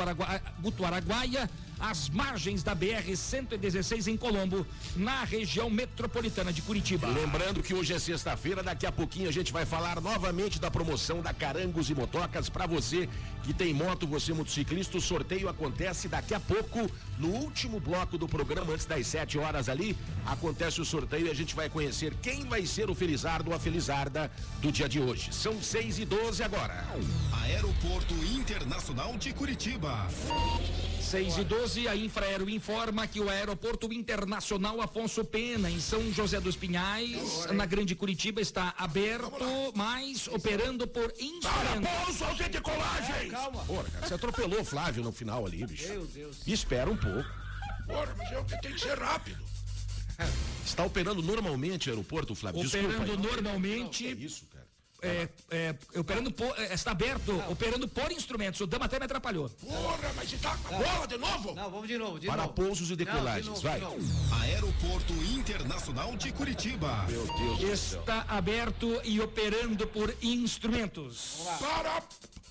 Guto 0.62 0.86
Araguaia 0.86 1.50
às 1.82 2.10
margens 2.10 2.62
da 2.64 2.76
BR 2.76 3.16
116 3.16 4.08
em 4.08 4.16
Colombo, 4.16 4.66
na 4.96 5.24
região 5.24 5.70
metropolitana 5.70 6.54
de 6.54 6.62
Curitiba. 6.62 7.08
Lembrando 7.08 7.64
que 7.64 7.74
hoje 7.74 7.94
é 7.94 8.00
sexta-feira, 8.00 8.62
daqui 8.62 8.86
a 8.86 8.92
pouquinho 8.92 9.28
a 9.28 9.32
gente 9.32 9.52
vai 9.52 9.66
falar 9.66 10.00
novamente 10.00 10.60
da 10.60 10.70
promoção 10.70 11.22
da 11.22 11.34
Carangos 11.34 11.90
e 11.90 11.96
Motocas 11.96 12.48
para 12.48 12.68
você 12.68 13.10
que 13.44 13.54
tem 13.54 13.74
moto, 13.74 14.06
você 14.06 14.34
motociclista. 14.34 14.98
O 14.98 15.02
sorteio 15.02 15.50
acontece 15.50 16.08
daqui 16.08 16.34
a 16.34 16.40
pouco, 16.40 16.90
no 17.18 17.30
último 17.30 17.80
bloco 17.80 18.18
do 18.18 18.28
programa, 18.28 18.74
antes 18.74 18.86
das 18.86 19.08
7 19.08 19.38
horas 19.38 19.68
ali. 19.68 19.98
Acontece 20.26 20.80
o 20.80 20.86
sorteio 20.86 21.28
e 21.28 21.32
a 21.32 21.34
gente 21.34 21.56
vai 21.56 21.70
conhecer 21.70 22.14
quem 22.22 22.46
vai 22.46 22.66
ser 22.66 22.90
o 22.90 22.96
Felizardo 22.96 23.50
ou 23.50 23.56
a 23.56 23.60
Felizarda 23.60 24.32
do 24.62 24.72
dia 24.72 24.88
de 24.88 25.00
hoje. 25.00 25.34
São 25.34 25.62
6 25.62 26.00
e 26.00 26.06
12 26.06 26.44
agora. 26.44 26.86
Aeroporto 27.44 28.14
Internacional 28.26 29.18
de 29.18 29.34
Curitiba. 29.34 30.08
6 31.02 31.40
e 31.40 31.44
12, 31.44 31.71
a 31.80 31.96
Infraero 31.96 32.50
informa 32.50 33.08
que 33.08 33.20
o 33.20 33.30
Aeroporto 33.30 33.92
Internacional 33.94 34.82
Afonso 34.82 35.24
Pena, 35.24 35.70
em 35.72 35.80
São 35.80 36.12
José 36.13 36.40
dos 36.40 36.56
Pinhais, 36.56 37.46
na 37.54 37.66
Grande 37.66 37.96
Curitiba, 37.96 38.42
está 38.42 38.74
aberto, 38.78 39.72
mas 39.74 40.28
operando 40.28 40.86
por 40.88 41.12
Para 41.12 41.24
instrumento. 41.24 41.90
pouso 42.06 42.24
aos 42.25 42.38
decolagens! 42.38 43.32
Calma. 43.32 43.63
Porra, 43.66 43.84
cara, 43.86 44.08
você 44.08 44.13
atropelou 44.13 44.62
o 44.62 44.66
Flávio 44.66 45.04
no 45.04 45.12
final 45.12 45.46
ali, 45.46 45.66
bicho. 45.66 45.88
Meu 45.88 46.06
Deus. 46.06 46.38
Espera 46.46 46.90
um 46.90 46.98
pouco. 46.98 47.30
Porra, 47.88 48.16
mas 48.18 48.32
eu 48.32 48.44
tenho 48.62 48.75
que 48.75 48.82
ser 48.82 48.98
rápido. 48.98 49.42
Está 50.66 50.84
operando 50.86 51.22
normalmente 51.22 51.90
o 51.90 51.92
aeroporto, 51.92 52.36
Flávio? 52.36 52.62
Desculpa 52.62 52.88
Operando 52.88 53.12
aí. 53.12 53.18
normalmente, 53.18 54.08
É 54.08 54.12
isso. 54.12 54.44
É, 55.01 55.27
é, 55.50 55.75
operando 56.00 56.31
por, 56.31 56.53
é, 56.60 56.74
está 56.74 56.91
aberto, 56.91 57.34
operando 57.50 57.88
por 57.88 58.12
instrumentos. 58.12 58.62
O 58.62 58.67
Dama 58.67 58.86
até 58.86 59.00
me 59.00 59.05
atrapalhou. 59.05 59.50
Porra, 59.50 60.13
mas 60.15 60.29
você 60.29 60.38
tá 60.38 60.55
com 60.58 60.75
a 60.75 60.77
bola 60.79 61.08
de 61.08 61.17
novo? 61.17 61.55
Não, 61.55 61.72
vamos 61.72 61.88
de 61.88 61.98
novo, 61.98 62.20
de 62.20 62.27
Para 62.27 62.43
novo. 62.43 62.53
pousos 62.53 62.88
e 62.88 62.91
Não, 62.91 62.98
de 62.98 63.05
decolagens, 63.05 63.46
novo, 63.48 63.62
vai. 63.62 63.79
de. 63.79 63.86
Aeroporto 64.41 65.13
Internacional 65.13 66.15
de 66.15 66.31
Curitiba. 66.31 67.05
Meu 67.10 67.25
Deus. 67.60 67.93
Está 67.93 68.25
aberto 68.27 69.01
e 69.03 69.20
operando 69.20 69.88
por 69.88 70.15
instrumentos. 70.22 71.39
Para. 71.60 72.03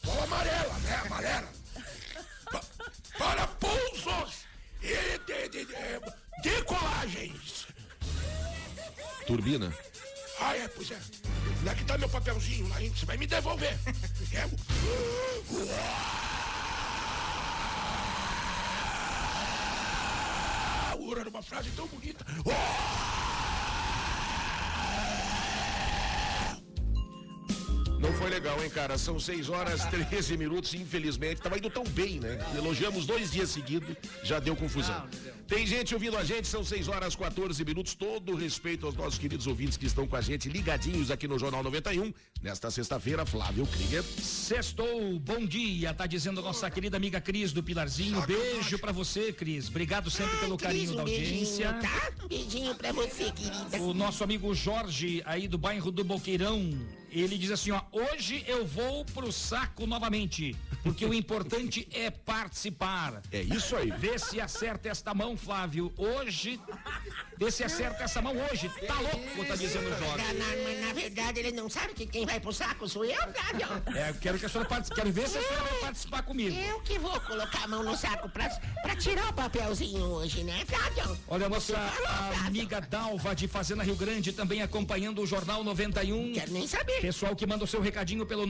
Bola 0.02 0.24
amarela, 0.24 0.74
né? 0.78 1.02
Amarela. 1.06 1.48
Pa- 2.50 2.64
para 3.18 3.46
pousos 3.46 4.40
e 4.82 5.18
de, 5.26 5.48
de- 5.50 5.64
de- 5.66 6.12
decolagens. 6.42 7.66
Turbina. 9.26 9.72
Ah, 10.40 10.56
é, 10.56 10.66
pois 10.68 10.90
é. 10.90 10.98
Onde 11.60 11.68
é 11.68 11.74
que 11.74 11.84
tá 11.84 11.98
meu 11.98 12.08
papelzinho 12.08 12.66
lá, 12.68 12.82
hein? 12.82 12.90
Você 12.96 13.04
vai 13.04 13.16
me 13.18 13.26
devolver. 13.26 13.76
É 14.32 14.46
o. 14.46 14.50
Ura, 21.02 21.20
era 21.22 21.30
uma 21.30 21.42
frase 21.42 21.70
tão 21.70 21.86
bonita. 21.88 22.24
Não 22.28 23.09
foi 28.20 28.28
legal, 28.28 28.62
hein, 28.62 28.68
cara? 28.68 28.98
São 28.98 29.18
6 29.18 29.48
horas 29.48 29.82
13 29.86 30.36
minutos, 30.36 30.74
infelizmente. 30.74 31.40
Tava 31.40 31.56
indo 31.56 31.70
tão 31.70 31.84
bem, 31.84 32.20
né? 32.20 32.38
Elogiamos 32.54 33.06
dois 33.06 33.30
dias 33.32 33.48
seguidos, 33.48 33.96
já 34.22 34.38
deu 34.38 34.54
confusão. 34.54 35.08
Tem 35.48 35.66
gente 35.66 35.94
ouvindo 35.94 36.18
a 36.18 36.22
gente, 36.22 36.46
são 36.46 36.62
6 36.62 36.88
horas 36.88 37.16
14 37.16 37.64
minutos. 37.64 37.94
Todo 37.94 38.34
respeito 38.34 38.84
aos 38.84 38.94
nossos 38.94 39.18
queridos 39.18 39.46
ouvintes 39.46 39.78
que 39.78 39.86
estão 39.86 40.06
com 40.06 40.16
a 40.16 40.20
gente, 40.20 40.50
ligadinhos 40.50 41.10
aqui 41.10 41.26
no 41.26 41.38
Jornal 41.38 41.62
91. 41.62 42.12
Nesta 42.42 42.70
sexta-feira, 42.70 43.24
Flávio 43.24 43.66
Krieger. 43.66 44.02
Sextou, 44.02 45.18
bom 45.18 45.46
dia, 45.46 45.94
tá 45.94 46.06
dizendo 46.06 46.40
a 46.40 46.42
nossa 46.42 46.70
querida 46.70 46.98
amiga 46.98 47.22
Cris 47.22 47.52
do 47.52 47.62
Pilarzinho. 47.62 48.20
Beijo 48.26 48.78
pra 48.78 48.92
você, 48.92 49.32
Cris. 49.32 49.68
Obrigado 49.68 50.10
sempre 50.10 50.36
pelo 50.36 50.58
carinho 50.58 50.94
da 50.94 51.02
um 51.02 51.04
beijinho, 51.06 51.68
audiência. 51.68 51.72
tá? 51.80 52.12
Um 52.22 52.28
beijinho 52.28 52.74
pra 52.74 52.92
você, 52.92 53.32
querida. 53.32 53.78
O 53.80 53.94
nosso 53.94 54.22
amigo 54.22 54.54
Jorge, 54.54 55.22
aí 55.24 55.48
do 55.48 55.56
bairro 55.56 55.90
do 55.90 56.04
Boqueirão, 56.04 56.70
Ele 57.10 57.36
diz 57.36 57.50
assim, 57.50 57.70
ó, 57.72 57.80
hoje 57.92 58.44
eu 58.46 58.64
vou 58.64 59.04
pro 59.06 59.32
saco 59.32 59.86
novamente, 59.86 60.54
porque 60.82 61.04
o 61.04 61.12
importante 61.12 61.88
é 61.92 62.10
participar. 62.10 63.20
É 63.32 63.40
isso 63.42 63.74
aí. 63.76 63.90
Vê 63.90 64.18
se 64.18 64.40
acerta 64.40 64.88
esta 64.88 65.12
mão, 65.14 65.36
Flávio. 65.36 65.92
Hoje, 65.96 66.60
vê 67.36 67.50
se 67.50 67.64
acerta 67.64 68.04
essa 68.04 68.22
mão 68.22 68.34
hoje. 68.50 68.68
Tá 68.86 68.94
louco, 69.00 69.44
tá 69.46 69.56
dizendo 69.56 69.86
o 69.88 69.98
Jorge. 69.98 70.24
Na, 70.24 70.32
na- 70.34 70.60
mas 70.64 70.80
na 70.86 70.92
verdade 70.92 71.40
ele 71.40 71.52
não 71.52 71.68
sabe 71.68 71.94
que 71.94 72.06
quem 72.06 72.24
vai 72.26 72.38
pro 72.38 72.52
saco 72.52 72.88
sou 72.88 73.04
eu, 73.04 73.16
Flávio. 73.32 73.96
É, 73.96 74.10
eu 74.10 74.14
quero 74.14 74.38
que 74.38 74.46
a 74.46 74.48
senhora 74.48 74.68
participe, 74.68 74.96
quero 74.96 75.12
ver 75.12 75.28
se 75.28 75.38
a 75.38 75.42
senhora 75.42 75.64
vai 75.64 75.80
participar 75.80 76.22
comigo. 76.22 76.56
Eu 76.56 76.80
que 76.80 76.98
vou 76.98 77.18
colocar 77.22 77.64
a 77.64 77.68
mão 77.68 77.82
no 77.82 77.96
saco 77.96 78.28
pra, 78.28 78.48
pra 78.82 78.94
tirar 78.96 79.28
o 79.28 79.32
papelzinho 79.32 80.04
hoje, 80.04 80.44
né, 80.44 80.64
Flávio? 80.66 81.18
Olha, 81.28 81.46
a 81.46 81.48
nossa 81.48 81.74
falou, 81.76 82.06
Flávio. 82.08 82.46
amiga 82.46 82.80
Dalva 82.80 83.34
de 83.34 83.48
Fazenda 83.48 83.82
Rio 83.82 83.96
Grande 83.96 84.32
também 84.32 84.62
acompanhando 84.62 85.20
o 85.22 85.26
Jornal 85.26 85.64
91. 85.64 86.32
Quero 86.34 86.52
nem 86.52 86.66
saber. 86.66 86.99
Pessoal 87.00 87.34
que 87.34 87.46
manda 87.46 87.64
o 87.64 87.66
seu 87.66 87.80
recadinho 87.80 88.26
pelo 88.26 88.46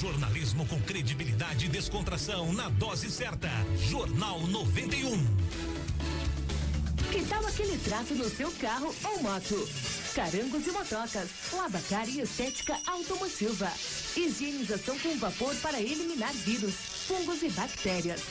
Jornalismo 0.00 0.66
com 0.66 0.80
credibilidade 0.82 1.66
e 1.66 1.68
descontração 1.68 2.52
na 2.52 2.68
dose 2.68 3.10
certa. 3.10 3.50
Jornal 3.88 4.46
91. 4.46 5.26
Que 7.10 7.24
tal 7.24 7.44
aquele 7.46 7.78
trato 7.78 8.14
no 8.14 8.28
seu 8.28 8.50
carro 8.52 8.94
ou 9.02 9.22
moto? 9.22 9.68
Carangos 10.14 10.66
e 10.66 10.70
motocas, 10.72 11.30
lavacar 11.52 12.08
e 12.08 12.20
estética 12.20 12.76
automotiva. 12.86 13.70
Higienização 14.16 14.98
com 14.98 15.16
vapor 15.16 15.54
para 15.56 15.80
eliminar 15.80 16.32
vírus, 16.32 16.74
fungos 17.06 17.42
e 17.42 17.48
bactérias. 17.50 18.22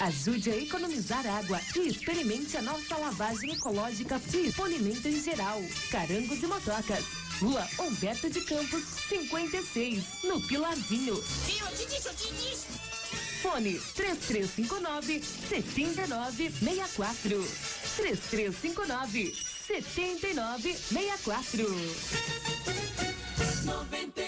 Ajude 0.00 0.50
a 0.50 0.56
economizar 0.56 1.26
água 1.26 1.60
e 1.74 1.88
experimente 1.88 2.56
a 2.56 2.62
nossa 2.62 2.96
lavagem 2.96 3.52
ecológica 3.52 4.22
e 4.32 4.52
polimento 4.52 5.08
em 5.08 5.20
geral. 5.20 5.60
Carangos 5.90 6.40
e 6.40 6.46
motocas. 6.46 7.04
Rua 7.40 7.66
Humberto 7.80 8.30
de 8.30 8.40
Campos, 8.42 8.84
56, 9.08 10.04
no 10.24 10.40
Pilarzinho. 10.46 11.14
Eu 11.14 11.76
te 11.76 11.86
disse, 11.86 12.06
eu 12.06 12.14
te 12.14 12.32
disse. 12.32 12.68
Fone 13.42 13.80
3359 13.96 15.20
7964. 15.48 17.44
3359 17.96 19.34
7964. 19.66 21.66
91 23.64 24.27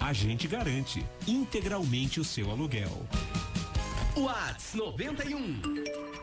A 0.00 0.12
gente 0.12 0.46
garante 0.46 1.04
integralmente 1.26 2.20
o 2.20 2.24
seu 2.24 2.50
aluguel. 2.50 3.06
Whats 4.16 4.74
91 4.74 5.60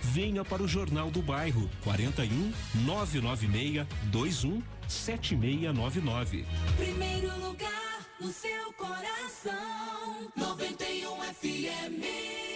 Venha 0.00 0.44
para 0.44 0.62
o 0.62 0.68
Jornal 0.68 1.10
do 1.10 1.22
Bairro 1.22 1.68
41 1.82 2.52
996 2.84 3.86
21 4.12 4.62
7699. 4.88 6.44
Primeiro 6.76 7.38
lugar, 7.40 8.06
no 8.20 8.32
seu 8.32 8.72
coração. 8.74 10.30
91 10.36 11.16
FM. 11.34 12.55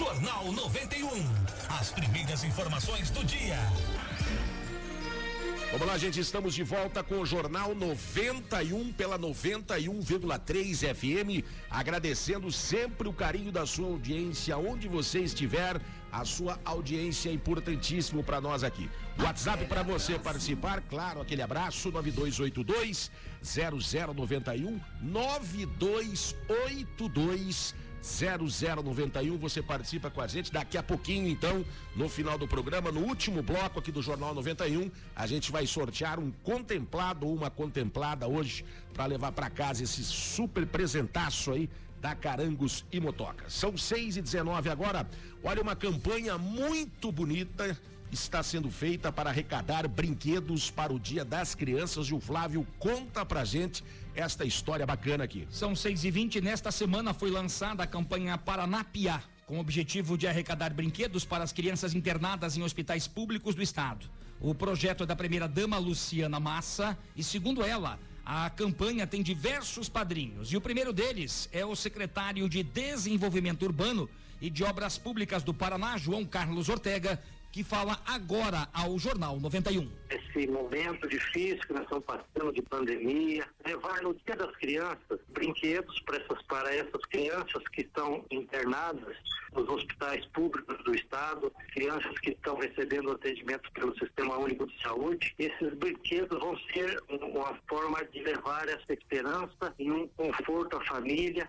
Jornal 0.00 0.50
91. 0.50 1.08
As 1.78 1.92
primeiras 1.92 2.42
informações 2.42 3.10
do 3.10 3.22
dia. 3.22 3.58
Vamos 5.70 5.86
lá, 5.86 5.98
gente, 5.98 6.18
estamos 6.18 6.54
de 6.54 6.62
volta 6.62 7.04
com 7.04 7.20
o 7.20 7.26
Jornal 7.26 7.74
91 7.74 8.94
pela 8.94 9.18
91,3 9.18 10.94
FM, 10.94 11.44
agradecendo 11.70 12.50
sempre 12.50 13.08
o 13.08 13.12
carinho 13.12 13.52
da 13.52 13.66
sua 13.66 13.88
audiência, 13.88 14.56
onde 14.56 14.88
você 14.88 15.20
estiver, 15.20 15.78
a 16.10 16.24
sua 16.24 16.58
audiência 16.64 17.28
é 17.28 17.34
importantíssimo 17.34 18.24
para 18.24 18.40
nós 18.40 18.64
aqui. 18.64 18.88
WhatsApp 19.22 19.66
para 19.66 19.82
você 19.82 20.18
participar, 20.18 20.80
claro, 20.80 21.20
aquele 21.20 21.42
abraço 21.42 21.90
9282 21.90 23.10
0091 23.42 24.80
9282 25.02 27.89
0091, 28.02 29.36
você 29.36 29.62
participa 29.62 30.10
com 30.10 30.20
a 30.20 30.26
gente. 30.26 30.52
Daqui 30.52 30.78
a 30.78 30.82
pouquinho, 30.82 31.28
então, 31.28 31.64
no 31.94 32.08
final 32.08 32.38
do 32.38 32.48
programa, 32.48 32.90
no 32.90 33.00
último 33.00 33.42
bloco 33.42 33.78
aqui 33.78 33.92
do 33.92 34.02
Jornal 34.02 34.34
91, 34.34 34.90
a 35.14 35.26
gente 35.26 35.52
vai 35.52 35.66
sortear 35.66 36.18
um 36.18 36.30
contemplado 36.42 37.26
ou 37.26 37.34
uma 37.34 37.50
contemplada 37.50 38.26
hoje 38.26 38.64
para 38.94 39.06
levar 39.06 39.32
para 39.32 39.50
casa 39.50 39.84
esse 39.84 40.02
super 40.02 40.66
presentaço 40.66 41.52
aí 41.52 41.68
da 42.00 42.14
Carangos 42.14 42.84
e 42.90 42.98
Motocas. 42.98 43.52
São 43.52 43.76
6 43.76 44.16
e 44.16 44.22
19 44.22 44.70
agora. 44.70 45.06
Olha, 45.44 45.60
uma 45.60 45.76
campanha 45.76 46.38
muito 46.38 47.12
bonita 47.12 47.78
está 48.12 48.42
sendo 48.42 48.70
feita 48.70 49.12
para 49.12 49.30
arrecadar 49.30 49.86
brinquedos 49.86 50.70
para 50.70 50.92
o 50.92 50.98
Dia 50.98 51.24
das 51.24 51.54
Crianças 51.54 52.06
e 52.08 52.14
o 52.14 52.20
Flávio 52.20 52.66
conta 52.78 53.24
pra 53.24 53.44
gente 53.44 53.84
esta 54.14 54.44
história 54.44 54.84
bacana 54.84 55.24
aqui. 55.24 55.46
São 55.50 55.74
6 55.74 56.04
e 56.04 56.10
20 56.10 56.40
Nesta 56.40 56.72
semana 56.72 57.14
foi 57.14 57.30
lançada 57.30 57.82
a 57.82 57.86
campanha 57.86 58.36
Paranapiá, 58.36 59.22
com 59.46 59.56
o 59.56 59.60
objetivo 59.60 60.18
de 60.18 60.26
arrecadar 60.26 60.72
brinquedos 60.72 61.24
para 61.24 61.44
as 61.44 61.52
crianças 61.52 61.94
internadas 61.94 62.56
em 62.56 62.62
hospitais 62.62 63.06
públicos 63.06 63.54
do 63.54 63.62
estado. 63.62 64.06
O 64.40 64.54
projeto 64.54 65.04
é 65.04 65.06
da 65.06 65.14
primeira-dama 65.14 65.78
Luciana 65.78 66.40
Massa 66.40 66.98
e, 67.14 67.22
segundo 67.22 67.62
ela, 67.62 67.98
a 68.24 68.48
campanha 68.48 69.06
tem 69.06 69.22
diversos 69.22 69.88
padrinhos. 69.88 70.52
E 70.52 70.56
o 70.56 70.60
primeiro 70.60 70.92
deles 70.92 71.48
é 71.52 71.64
o 71.64 71.76
secretário 71.76 72.48
de 72.48 72.62
Desenvolvimento 72.62 73.64
Urbano 73.64 74.08
e 74.40 74.48
de 74.48 74.64
Obras 74.64 74.96
Públicas 74.96 75.42
do 75.42 75.52
Paraná, 75.52 75.98
João 75.98 76.24
Carlos 76.24 76.68
Ortega, 76.68 77.20
que 77.52 77.64
fala 77.64 77.98
agora 78.06 78.68
ao 78.72 78.98
Jornal 78.98 79.38
91. 79.40 79.90
Esse 80.10 80.46
momento 80.46 81.08
difícil 81.08 81.58
que 81.60 81.72
nós 81.72 81.82
estamos 81.82 82.04
passando 82.04 82.52
de 82.52 82.62
pandemia, 82.62 83.46
levar 83.66 84.02
no 84.02 84.14
Dia 84.14 84.36
das 84.36 84.54
Crianças 84.56 85.20
brinquedos 85.28 86.00
para 86.00 86.16
essas, 86.16 86.42
para 86.42 86.74
essas 86.74 87.02
crianças 87.10 87.62
que 87.72 87.82
estão 87.82 88.24
internadas 88.30 89.16
nos 89.52 89.68
hospitais 89.68 90.24
públicos 90.26 90.76
do 90.84 90.94
Estado, 90.94 91.52
crianças 91.72 92.16
que 92.20 92.30
estão 92.30 92.56
recebendo 92.56 93.10
atendimento 93.10 93.70
pelo 93.72 93.96
Sistema 93.98 94.38
Único 94.38 94.66
de 94.66 94.80
Saúde. 94.82 95.34
Esses 95.38 95.74
brinquedos 95.74 96.38
vão 96.38 96.56
ser 96.72 97.02
uma 97.08 97.58
forma 97.68 98.04
de 98.12 98.22
levar 98.22 98.68
essa 98.68 98.92
esperança 98.92 99.74
e 99.78 99.90
um 99.90 100.06
conforto 100.08 100.76
à 100.76 100.84
família 100.84 101.48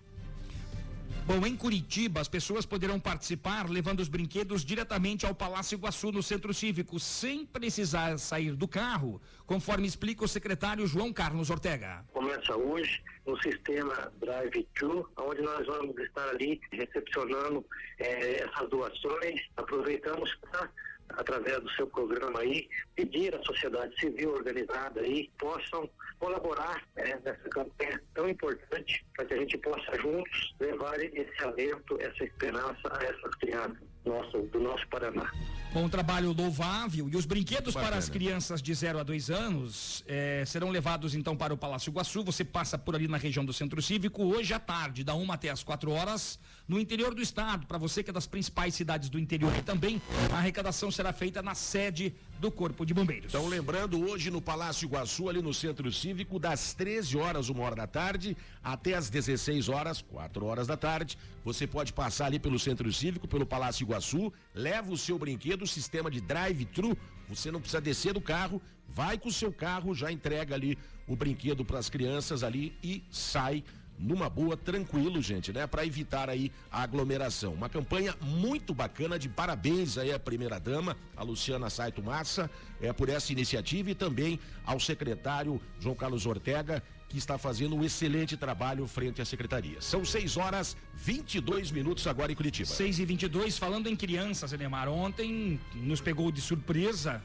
Bom, 1.26 1.46
em 1.46 1.56
Curitiba, 1.56 2.20
as 2.20 2.28
pessoas 2.28 2.66
poderão 2.66 3.00
participar 3.00 3.70
levando 3.70 4.00
os 4.00 4.10
brinquedos 4.10 4.66
diretamente 4.66 5.26
ao 5.26 5.36
Palácio 5.36 5.76
Iguaçu, 5.76 6.12
no 6.12 6.24
Centro 6.24 6.54
Cívico, 6.54 7.00
sem 7.00 7.46
precisar 7.46 8.18
sair 8.18 8.54
do 8.54 8.68
carro, 8.68 9.22
conforme 9.46 9.88
explica 9.88 10.26
o 10.26 10.28
secretário 10.28 10.86
João 10.88 11.14
Carlos 11.14 11.52
Ortega. 11.52 12.04
Começa 12.12 12.56
hoje 12.58 13.02
no 13.26 13.40
sistema 13.42 14.12
Drive-Thru, 14.20 15.08
onde 15.18 15.42
nós 15.42 15.66
vamos 15.68 15.96
estar 16.00 16.28
ali 16.30 16.60
recepcionando 16.72 17.64
eh, 18.00 18.44
essas 18.44 18.70
doações. 18.70 19.42
Aproveitamos 19.56 20.34
para 20.36 20.70
através 21.18 21.60
do 21.62 21.70
seu 21.72 21.88
programa 21.88 22.40
aí, 22.40 22.70
pedir 22.96 23.36
à 23.36 23.44
sociedade 23.44 23.98
civil 24.00 24.34
organizada 24.34 25.02
aí 25.02 25.30
possam 25.38 25.90
colaborar 26.22 26.84
né, 26.96 27.20
nessa 27.26 27.50
campanha 27.50 28.00
tão 28.14 28.30
importante 28.30 29.04
para 29.16 29.26
que 29.26 29.34
a 29.34 29.38
gente 29.38 29.58
possa 29.58 30.00
juntos 30.00 30.54
levar 30.60 31.00
esse 31.00 31.44
alento, 31.44 31.98
essa 32.00 32.24
esperança 32.24 32.80
a 32.92 33.04
essas 33.04 33.36
crianças 33.40 33.92
nosso, 34.06 34.38
do 34.44 34.60
nosso 34.60 34.88
Paraná. 34.88 35.32
Bom 35.74 35.90
trabalho 35.90 36.32
louvável. 36.32 37.10
E 37.10 37.16
os 37.16 37.26
brinquedos 37.26 37.74
Bacana. 37.74 37.92
para 37.92 37.98
as 37.98 38.10
crianças 38.10 38.62
de 38.62 38.74
0 38.74 39.00
a 39.00 39.04
2 39.04 39.32
anos 39.32 40.04
eh, 40.08 40.44
serão 40.46 40.70
levados 40.70 41.16
então 41.16 41.36
para 41.36 41.54
o 41.54 41.58
Palácio 41.58 41.90
Iguaçu. 41.90 42.24
Você 42.24 42.44
passa 42.44 42.78
por 42.78 42.94
ali 42.94 43.08
na 43.08 43.18
região 43.18 43.44
do 43.44 43.54
Centro 43.54 43.82
Cívico 43.82 44.24
hoje 44.24 44.54
à 44.54 44.60
tarde, 44.60 45.04
da 45.04 45.16
1 45.16 45.32
até 45.32 45.50
as 45.50 45.64
4 45.64 45.90
horas, 45.92 46.40
no 46.68 46.80
interior 46.80 47.16
do 47.16 47.22
estado. 47.22 47.66
Para 47.66 47.78
você 47.78 48.04
que 48.04 48.10
é 48.12 48.14
das 48.14 48.28
principais 48.28 48.76
cidades 48.76 49.10
do 49.10 49.18
interior 49.18 49.56
e 49.58 49.62
também 49.62 50.02
a 50.32 50.38
arrecadação 50.38 50.92
será 50.92 51.14
feita 51.14 51.42
na 51.42 51.56
sede 51.56 52.14
do 52.42 52.52
Corpo 52.52 52.84
de 52.84 52.92
Bombeiros. 52.92 53.32
Então, 53.32 53.48
lembrando, 53.48 54.04
hoje 54.04 54.32
no 54.32 54.42
Palácio 54.42 54.88
Iguaçu, 54.88 55.30
ali 55.30 55.44
no 55.44 55.54
Centro 55.54 55.92
Cívico, 55.92 56.40
das 56.40 56.74
13 56.74 57.16
horas, 57.16 57.50
uma 57.50 57.64
hora 57.64 57.76
da 57.76 57.86
tarde, 57.86 58.36
até 58.64 58.96
as 58.96 59.12
16 59.12 59.70
horas, 59.70 60.02
4 60.02 60.44
horas 60.44 60.66
da 60.66 60.76
tarde, 60.76 61.20
você 61.46 61.68
pode 61.68 61.94
passar 61.94 62.26
ali 62.26 62.40
pelo 62.40 62.58
Centro 62.58 62.92
Cívico, 62.92 63.28
pelo 63.28 63.46
Palácio 63.46 63.84
Iguaçu, 63.84 64.34
leva 64.56 64.92
o 64.92 64.98
seu 64.98 65.20
brinquedo, 65.20 65.68
sistema 65.68 66.10
de 66.10 66.20
drive-thru, 66.20 66.98
você 67.30 67.52
não 67.52 67.62
precisa 67.62 67.80
descer 67.80 68.14
do 68.14 68.20
carro, 68.20 68.60
vai 68.90 69.20
com 69.20 69.30
o 69.30 69.32
seu 69.32 69.54
carro, 69.54 69.94
já 69.94 70.12
entrega 70.12 70.56
ali 70.56 70.80
o 71.08 71.16
brinquedo 71.16 71.64
para 71.64 71.78
as 71.78 71.92
crianças 71.92 72.42
ali 72.44 72.76
e 72.82 73.04
sai 73.12 73.64
numa 74.02 74.30
boa, 74.30 74.58
tranquilo, 74.58 75.22
gente, 75.22 75.54
né? 75.54 75.68
Para 75.68 75.86
evitar 75.86 76.30
aí 76.30 76.52
a 76.72 76.82
aglomeração. 76.82 77.54
Uma 77.54 77.70
campanha 77.70 78.16
muito 78.20 78.74
bacana, 78.74 79.20
de 79.20 79.30
parabéns 79.30 79.98
aí 79.98 80.12
à 80.12 80.20
primeira 80.20 80.60
dama, 80.60 80.98
a 81.16 81.24
Luciana 81.24 81.70
Saito 81.70 82.02
Massa, 82.02 82.50
é 82.82 82.92
por 82.92 83.10
essa 83.10 83.32
iniciativa 83.32 83.92
e 83.92 83.96
também 83.96 84.40
ao 84.66 84.80
secretário 84.80 85.62
João 85.80 85.96
Carlos 85.96 86.26
Ortega, 86.26 86.84
que 87.08 87.18
está 87.18 87.38
fazendo 87.38 87.76
um 87.76 87.84
excelente 87.84 88.36
trabalho 88.38 88.88
frente 88.88 89.22
à 89.22 89.26
secretaria. 89.26 89.82
São 89.82 90.04
6 90.04 90.38
horas 90.38 90.78
22 90.96 91.70
minutos 91.70 92.08
agora 92.08 92.32
em 92.32 92.36
Curitiba. 92.36 92.70
6 92.70 93.00
e 93.00 93.06
22 93.06 93.58
falando 93.58 93.88
em 93.88 93.96
crianças, 93.96 94.54
Enemar, 94.54 94.88
ontem 94.88 95.60
nos 95.76 96.02
pegou 96.02 96.32
de 96.32 96.42
surpresa, 96.42 97.22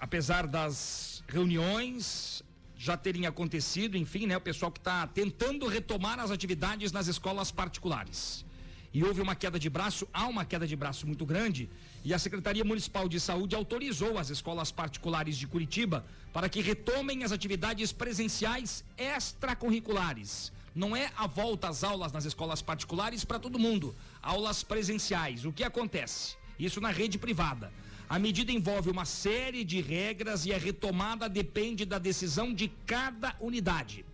apesar 0.00 0.46
das 0.46 1.22
reuniões, 1.28 2.42
já 2.82 2.96
terem 2.96 3.26
acontecido, 3.26 3.96
enfim, 3.96 4.26
né? 4.26 4.36
O 4.36 4.40
pessoal 4.40 4.72
que 4.72 4.80
está 4.80 5.06
tentando 5.06 5.68
retomar 5.68 6.18
as 6.18 6.32
atividades 6.32 6.90
nas 6.90 7.06
escolas 7.06 7.52
particulares. 7.52 8.44
E 8.92 9.04
houve 9.04 9.20
uma 9.20 9.36
queda 9.36 9.56
de 9.56 9.70
braço, 9.70 10.08
há 10.12 10.26
uma 10.26 10.44
queda 10.44 10.66
de 10.66 10.74
braço 10.74 11.06
muito 11.06 11.24
grande, 11.24 11.70
e 12.04 12.12
a 12.12 12.18
Secretaria 12.18 12.64
Municipal 12.64 13.08
de 13.08 13.20
Saúde 13.20 13.54
autorizou 13.54 14.18
as 14.18 14.30
escolas 14.30 14.72
particulares 14.72 15.36
de 15.36 15.46
Curitiba 15.46 16.04
para 16.32 16.48
que 16.48 16.60
retomem 16.60 17.22
as 17.22 17.30
atividades 17.30 17.92
presenciais 17.92 18.84
extracurriculares. 18.98 20.50
Não 20.74 20.96
é 20.96 21.12
a 21.16 21.28
volta 21.28 21.68
às 21.68 21.84
aulas 21.84 22.10
nas 22.10 22.24
escolas 22.24 22.62
particulares 22.62 23.24
para 23.24 23.38
todo 23.38 23.60
mundo, 23.60 23.94
aulas 24.20 24.64
presenciais. 24.64 25.44
O 25.44 25.52
que 25.52 25.62
acontece? 25.62 26.34
Isso 26.58 26.80
na 26.80 26.90
rede 26.90 27.16
privada. 27.16 27.72
A 28.14 28.18
medida 28.18 28.52
envolve 28.52 28.90
uma 28.90 29.06
série 29.06 29.64
de 29.64 29.80
regras 29.80 30.44
e 30.44 30.52
a 30.52 30.58
retomada 30.58 31.30
depende 31.30 31.86
da 31.86 31.98
decisão 31.98 32.52
de 32.52 32.68
cada 32.84 33.34
unidade. 33.40 34.04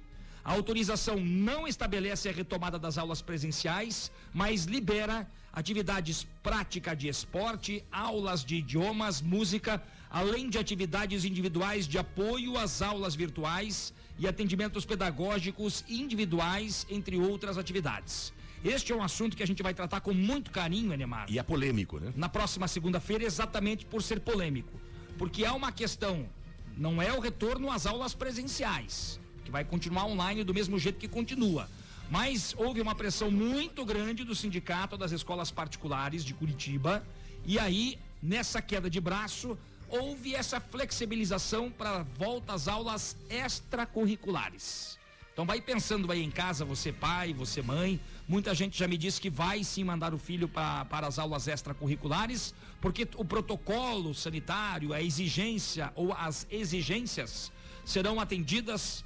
A 0.45 0.53
autorização 0.53 1.17
não 1.19 1.67
estabelece 1.67 2.29
a 2.29 2.33
retomada 2.33 2.79
das 2.79 2.97
aulas 2.97 3.21
presenciais, 3.21 4.13
mas 4.33 4.67
libera 4.67 5.29
atividades 5.53 6.25
práticas 6.45 6.97
de 6.97 7.09
esporte, 7.09 7.85
aulas 7.91 8.45
de 8.45 8.55
idiomas, 8.63 9.21
música, 9.21 9.83
além 10.09 10.49
de 10.49 10.59
atividades 10.59 11.25
individuais 11.25 11.89
de 11.89 11.99
apoio 11.99 12.57
às 12.57 12.81
aulas 12.81 13.17
virtuais 13.17 13.93
e 14.17 14.29
atendimentos 14.29 14.85
pedagógicos 14.85 15.85
individuais, 15.89 16.87
entre 16.89 17.19
outras 17.19 17.59
atividades. 17.59 18.33
Este 18.65 18.93
é 18.93 18.97
um 18.97 19.03
assunto 19.03 19.37
que 19.37 19.43
a 19.43 19.47
gente 19.47 19.63
vai 19.63 19.73
tratar 19.73 20.01
com 20.01 20.13
muito 20.13 20.51
carinho, 20.51 20.93
Enemar. 20.93 21.27
E 21.31 21.39
é 21.39 21.43
polêmico, 21.43 21.99
né? 22.01 22.13
Na 22.17 22.29
próxima 22.29 22.67
segunda-feira, 22.67 23.25
exatamente 23.25 23.87
por 23.87 24.03
ser 24.03 24.21
polêmico. 24.21 24.81
Porque 25.17 25.45
há 25.45 25.55
uma 25.55 25.71
questão, 25.71 26.29
não 26.77 27.01
é 27.01 27.13
o 27.13 27.21
retorno 27.21 27.71
às 27.71 27.87
aulas 27.87 28.15
presenciais, 28.15 29.21
que 29.45 29.51
vai 29.51 29.65
continuar 29.65 30.07
online 30.07 30.43
do 30.43 30.53
mesmo 30.53 30.79
jeito 30.79 30.99
que 30.99 31.09
continua. 31.09 31.69
Mas 32.11 32.55
houve 32.57 32.81
uma 32.81 32.95
pressão 32.95 33.31
muito 33.31 33.85
grande 33.85 34.25
do 34.25 34.35
sindicato 34.35 34.97
das 34.97 35.13
escolas 35.13 35.51
particulares 35.51 36.25
de 36.25 36.35
Curitiba. 36.35 37.07
E 37.45 37.59
aí, 37.59 37.99
nessa 38.21 38.61
queda 38.61 38.91
de 38.91 39.01
braço, 39.01 39.57
houve 39.89 40.35
essa 40.35 40.61
flexibilização 40.61 41.71
para 41.71 42.03
volta 42.03 42.55
às 42.55 42.67
aulas 42.67 43.17
extracurriculares. 43.29 44.98
Então 45.39 45.47
vai 45.47 45.61
pensando 45.61 46.11
aí 46.11 46.21
em 46.21 46.33
casa, 46.33 46.65
você 46.65 46.93
pai, 46.93 47.33
você 47.33 47.63
mãe. 47.63 48.01
Muita 48.27 48.53
gente 48.57 48.77
já 48.77 48.89
me 48.89 48.99
disse 48.99 49.21
que 49.21 49.31
vai 49.31 49.63
sim 49.63 49.85
mandar 49.85 50.13
o 50.13 50.19
filho 50.19 50.49
pra, 50.49 50.85
para 50.87 51.07
as 51.07 51.17
aulas 51.17 51.47
extracurriculares, 51.47 52.53
porque 52.81 53.07
o 53.15 53.25
protocolo 53.25 54.13
sanitário, 54.13 54.93
a 54.93 55.01
exigência 55.01 55.93
ou 55.95 56.13
as 56.13 56.45
exigências 56.51 57.53
serão 57.85 58.19
atendidas 58.19 59.05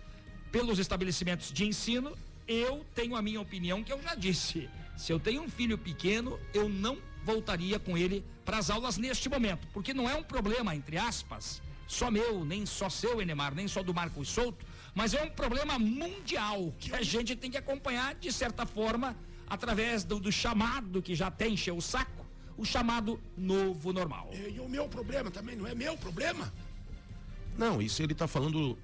pelos 0.51 0.79
estabelecimentos 0.79 1.53
de 1.53 1.67
ensino. 1.67 2.17
Eu 2.49 2.83
tenho 2.95 3.15
a 3.15 3.21
minha 3.21 3.39
opinião 3.39 3.85
que 3.85 3.93
eu 3.93 4.01
já 4.01 4.15
disse. 4.15 4.71
Se 4.97 5.13
eu 5.13 5.21
tenho 5.21 5.43
um 5.43 5.51
filho 5.51 5.77
pequeno, 5.77 6.41
eu 6.55 6.67
não 6.67 6.97
voltaria 7.27 7.79
com 7.79 7.95
ele 7.95 8.25
para 8.43 8.57
as 8.57 8.71
aulas 8.71 8.97
neste 8.97 9.29
momento, 9.29 9.69
porque 9.71 9.93
não 9.93 10.09
é 10.09 10.15
um 10.15 10.23
problema, 10.23 10.75
entre 10.75 10.97
aspas, 10.97 11.61
só 11.87 12.11
meu, 12.11 12.43
nem 12.43 12.65
só 12.65 12.89
seu, 12.89 13.21
Enemar, 13.21 13.55
nem 13.55 13.69
só 13.69 13.83
do 13.83 13.93
Marcos 13.93 14.31
Souto, 14.31 14.65
mas 14.95 15.15
é 15.15 15.23
um 15.23 15.31
problema 15.31 15.79
mundial 15.79 16.73
que 16.79 16.95
a 16.95 17.03
gente 17.03 17.35
tem 17.35 17.51
que 17.51 17.57
acompanhar 17.57 18.15
de 18.15 18.33
certa 18.33 18.67
forma 18.67 19.17
através 19.49 20.05
do, 20.05 20.19
do 20.19 20.31
chamado 20.31 21.03
que 21.03 21.15
já 21.15 21.31
tem 21.31 21.55
encheu 21.55 21.77
o 21.77 21.83
saco, 21.83 22.27
o 22.57 22.65
chamado 22.65 23.21
novo 23.37 23.93
normal. 23.93 24.31
E, 24.33 24.57
e 24.57 24.61
o 24.61 24.69
meu 24.69 24.89
problema 24.89 25.31
também 25.31 25.57
não 25.57 25.67
é 25.67 25.75
meu 25.75 25.97
problema? 25.97 26.53
Não, 27.57 27.81
isso 27.81 28.03
ele 28.03 28.13
está 28.13 28.27
falando. 28.27 28.79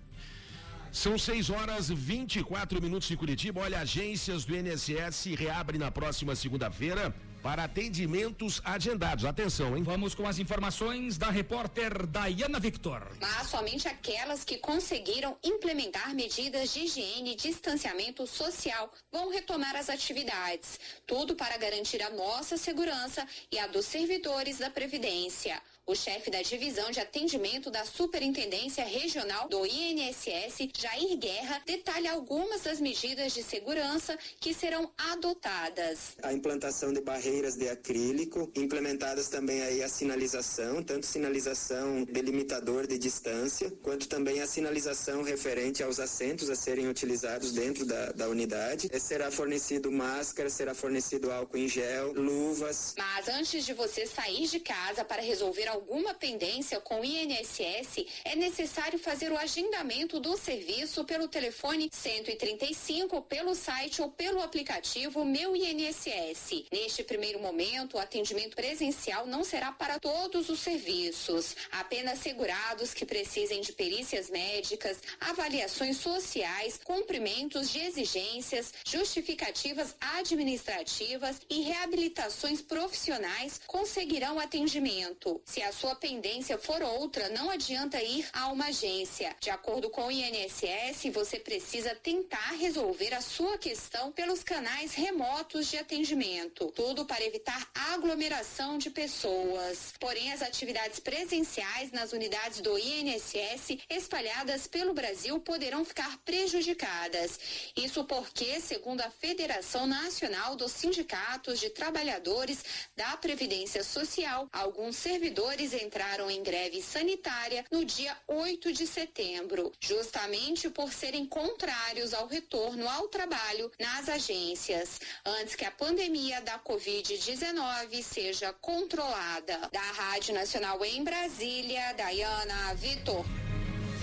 São 0.90 1.18
6 1.18 1.50
horas 1.50 1.88
24 1.88 2.80
minutos 2.80 3.10
em 3.10 3.16
Curitiba. 3.16 3.60
Olha, 3.60 3.80
agências 3.80 4.44
do 4.44 4.56
INSS 4.56 5.34
reabrem 5.36 5.78
na 5.78 5.90
próxima 5.90 6.34
segunda-feira 6.34 7.14
para 7.42 7.64
atendimentos 7.64 8.60
agendados. 8.64 9.24
Atenção, 9.24 9.76
hein? 9.76 9.82
Vamos 9.82 10.14
com 10.14 10.26
as 10.26 10.38
informações 10.38 11.16
da 11.16 11.30
repórter 11.30 12.06
Dayana 12.06 12.58
Victor. 12.58 13.16
Mas 13.20 13.48
somente 13.48 13.88
aquelas 13.88 14.44
que 14.44 14.58
conseguiram 14.58 15.36
implementar 15.42 16.14
medidas 16.14 16.72
de 16.72 16.80
higiene 16.80 17.32
e 17.32 17.36
distanciamento 17.36 18.26
social 18.26 18.92
vão 19.10 19.30
retomar 19.30 19.76
as 19.76 19.88
atividades. 19.88 20.78
Tudo 21.06 21.34
para 21.34 21.56
garantir 21.56 22.02
a 22.02 22.10
nossa 22.10 22.56
segurança 22.56 23.26
e 23.50 23.58
a 23.58 23.66
dos 23.66 23.86
servidores 23.86 24.58
da 24.58 24.70
Previdência. 24.70 25.60
O 25.88 25.94
chefe 25.94 26.30
da 26.30 26.42
divisão 26.42 26.90
de 26.90 27.00
atendimento 27.00 27.70
da 27.70 27.82
Superintendência 27.82 28.84
Regional 28.84 29.48
do 29.48 29.64
INSS, 29.64 30.68
Jair 30.78 31.16
Guerra, 31.16 31.62
detalha 31.64 32.12
algumas 32.12 32.60
das 32.60 32.78
medidas 32.78 33.32
de 33.32 33.42
segurança 33.42 34.18
que 34.38 34.52
serão 34.52 34.92
adotadas. 34.98 36.14
A 36.22 36.30
implantação 36.30 36.92
de 36.92 37.00
barreiras 37.00 37.56
de 37.56 37.70
acrílico, 37.70 38.52
implementadas 38.54 39.30
também 39.30 39.62
aí 39.62 39.82
a 39.82 39.88
sinalização, 39.88 40.82
tanto 40.82 41.06
sinalização 41.06 42.04
delimitador 42.04 42.86
de 42.86 42.98
distância, 42.98 43.72
quanto 43.82 44.10
também 44.10 44.42
a 44.42 44.46
sinalização 44.46 45.22
referente 45.22 45.82
aos 45.82 45.98
assentos 45.98 46.50
a 46.50 46.54
serem 46.54 46.86
utilizados 46.86 47.50
dentro 47.50 47.86
da, 47.86 48.12
da 48.12 48.28
unidade. 48.28 48.90
E 48.92 49.00
será 49.00 49.30
fornecido 49.30 49.90
máscara, 49.90 50.50
será 50.50 50.74
fornecido 50.74 51.32
álcool 51.32 51.56
em 51.56 51.66
gel, 51.66 52.12
luvas. 52.12 52.94
Mas 52.98 53.26
antes 53.26 53.64
de 53.64 53.72
você 53.72 54.04
sair 54.04 54.46
de 54.48 54.60
casa 54.60 55.02
para 55.02 55.22
resolver 55.22 55.77
alguma 55.78 56.12
pendência 56.12 56.80
com 56.80 57.00
o 57.00 57.04
INSS, 57.04 58.04
é 58.24 58.34
necessário 58.34 58.98
fazer 58.98 59.30
o 59.30 59.38
agendamento 59.38 60.18
do 60.18 60.36
serviço 60.36 61.04
pelo 61.04 61.28
telefone 61.28 61.88
135, 61.92 63.22
pelo 63.22 63.54
site 63.54 64.02
ou 64.02 64.10
pelo 64.10 64.42
aplicativo 64.42 65.24
Meu 65.24 65.54
INSS. 65.54 66.64
Neste 66.72 67.04
primeiro 67.04 67.38
momento, 67.38 67.96
o 67.96 68.00
atendimento 68.00 68.56
presencial 68.56 69.24
não 69.24 69.44
será 69.44 69.70
para 69.70 70.00
todos 70.00 70.48
os 70.48 70.58
serviços, 70.58 71.54
apenas 71.70 72.18
segurados 72.18 72.92
que 72.92 73.06
precisem 73.06 73.60
de 73.60 73.72
perícias 73.72 74.28
médicas, 74.28 74.98
avaliações 75.20 75.98
sociais, 75.98 76.80
cumprimentos 76.82 77.70
de 77.70 77.78
exigências, 77.78 78.74
justificativas 78.84 79.94
administrativas 80.00 81.40
e 81.48 81.60
reabilitações 81.60 82.60
profissionais 82.60 83.60
conseguirão 83.64 84.40
atendimento. 84.40 85.40
Se 85.44 85.62
a 85.62 85.67
sua 85.72 85.94
pendência 85.94 86.58
for 86.58 86.82
outra, 86.82 87.28
não 87.30 87.50
adianta 87.50 88.02
ir 88.02 88.28
a 88.32 88.48
uma 88.48 88.66
agência. 88.66 89.34
De 89.40 89.50
acordo 89.50 89.90
com 89.90 90.06
o 90.06 90.10
INSS, 90.10 91.12
você 91.12 91.38
precisa 91.38 91.94
tentar 91.94 92.52
resolver 92.52 93.14
a 93.14 93.20
sua 93.20 93.58
questão 93.58 94.12
pelos 94.12 94.42
canais 94.42 94.94
remotos 94.94 95.66
de 95.68 95.76
atendimento. 95.76 96.72
Tudo 96.74 97.04
para 97.04 97.24
evitar 97.24 97.68
aglomeração 97.92 98.78
de 98.78 98.90
pessoas. 98.90 99.94
Porém, 99.98 100.32
as 100.32 100.42
atividades 100.42 101.00
presenciais 101.00 101.90
nas 101.92 102.12
unidades 102.12 102.60
do 102.60 102.78
INSS 102.78 103.78
espalhadas 103.90 104.66
pelo 104.66 104.94
Brasil 104.94 105.38
poderão 105.40 105.84
ficar 105.84 106.18
prejudicadas. 106.18 107.38
Isso 107.76 108.04
porque, 108.04 108.60
segundo 108.60 109.00
a 109.00 109.10
Federação 109.10 109.86
Nacional 109.86 110.56
dos 110.56 110.72
Sindicatos 110.72 111.58
de 111.60 111.70
Trabalhadores 111.70 112.64
da 112.96 113.16
Previdência 113.16 113.82
Social, 113.82 114.48
alguns 114.52 114.96
servidores 114.96 115.57
entraram 115.58 116.30
em 116.30 116.42
greve 116.42 116.80
sanitária 116.80 117.64
no 117.70 117.84
dia 117.84 118.16
8 118.26 118.72
de 118.72 118.86
setembro, 118.86 119.72
justamente 119.80 120.70
por 120.70 120.92
serem 120.92 121.26
contrários 121.26 122.14
ao 122.14 122.26
retorno 122.26 122.88
ao 122.88 123.08
trabalho 123.08 123.70
nas 123.78 124.08
agências, 124.08 125.00
antes 125.24 125.54
que 125.54 125.64
a 125.64 125.70
pandemia 125.70 126.40
da 126.42 126.58
Covid-19 126.58 128.02
seja 128.02 128.52
controlada. 128.54 129.68
Da 129.72 129.92
Rádio 129.92 130.34
Nacional 130.34 130.84
em 130.84 131.02
Brasília, 131.02 131.92
Dayana 131.94 132.74
Vitor. 132.74 133.24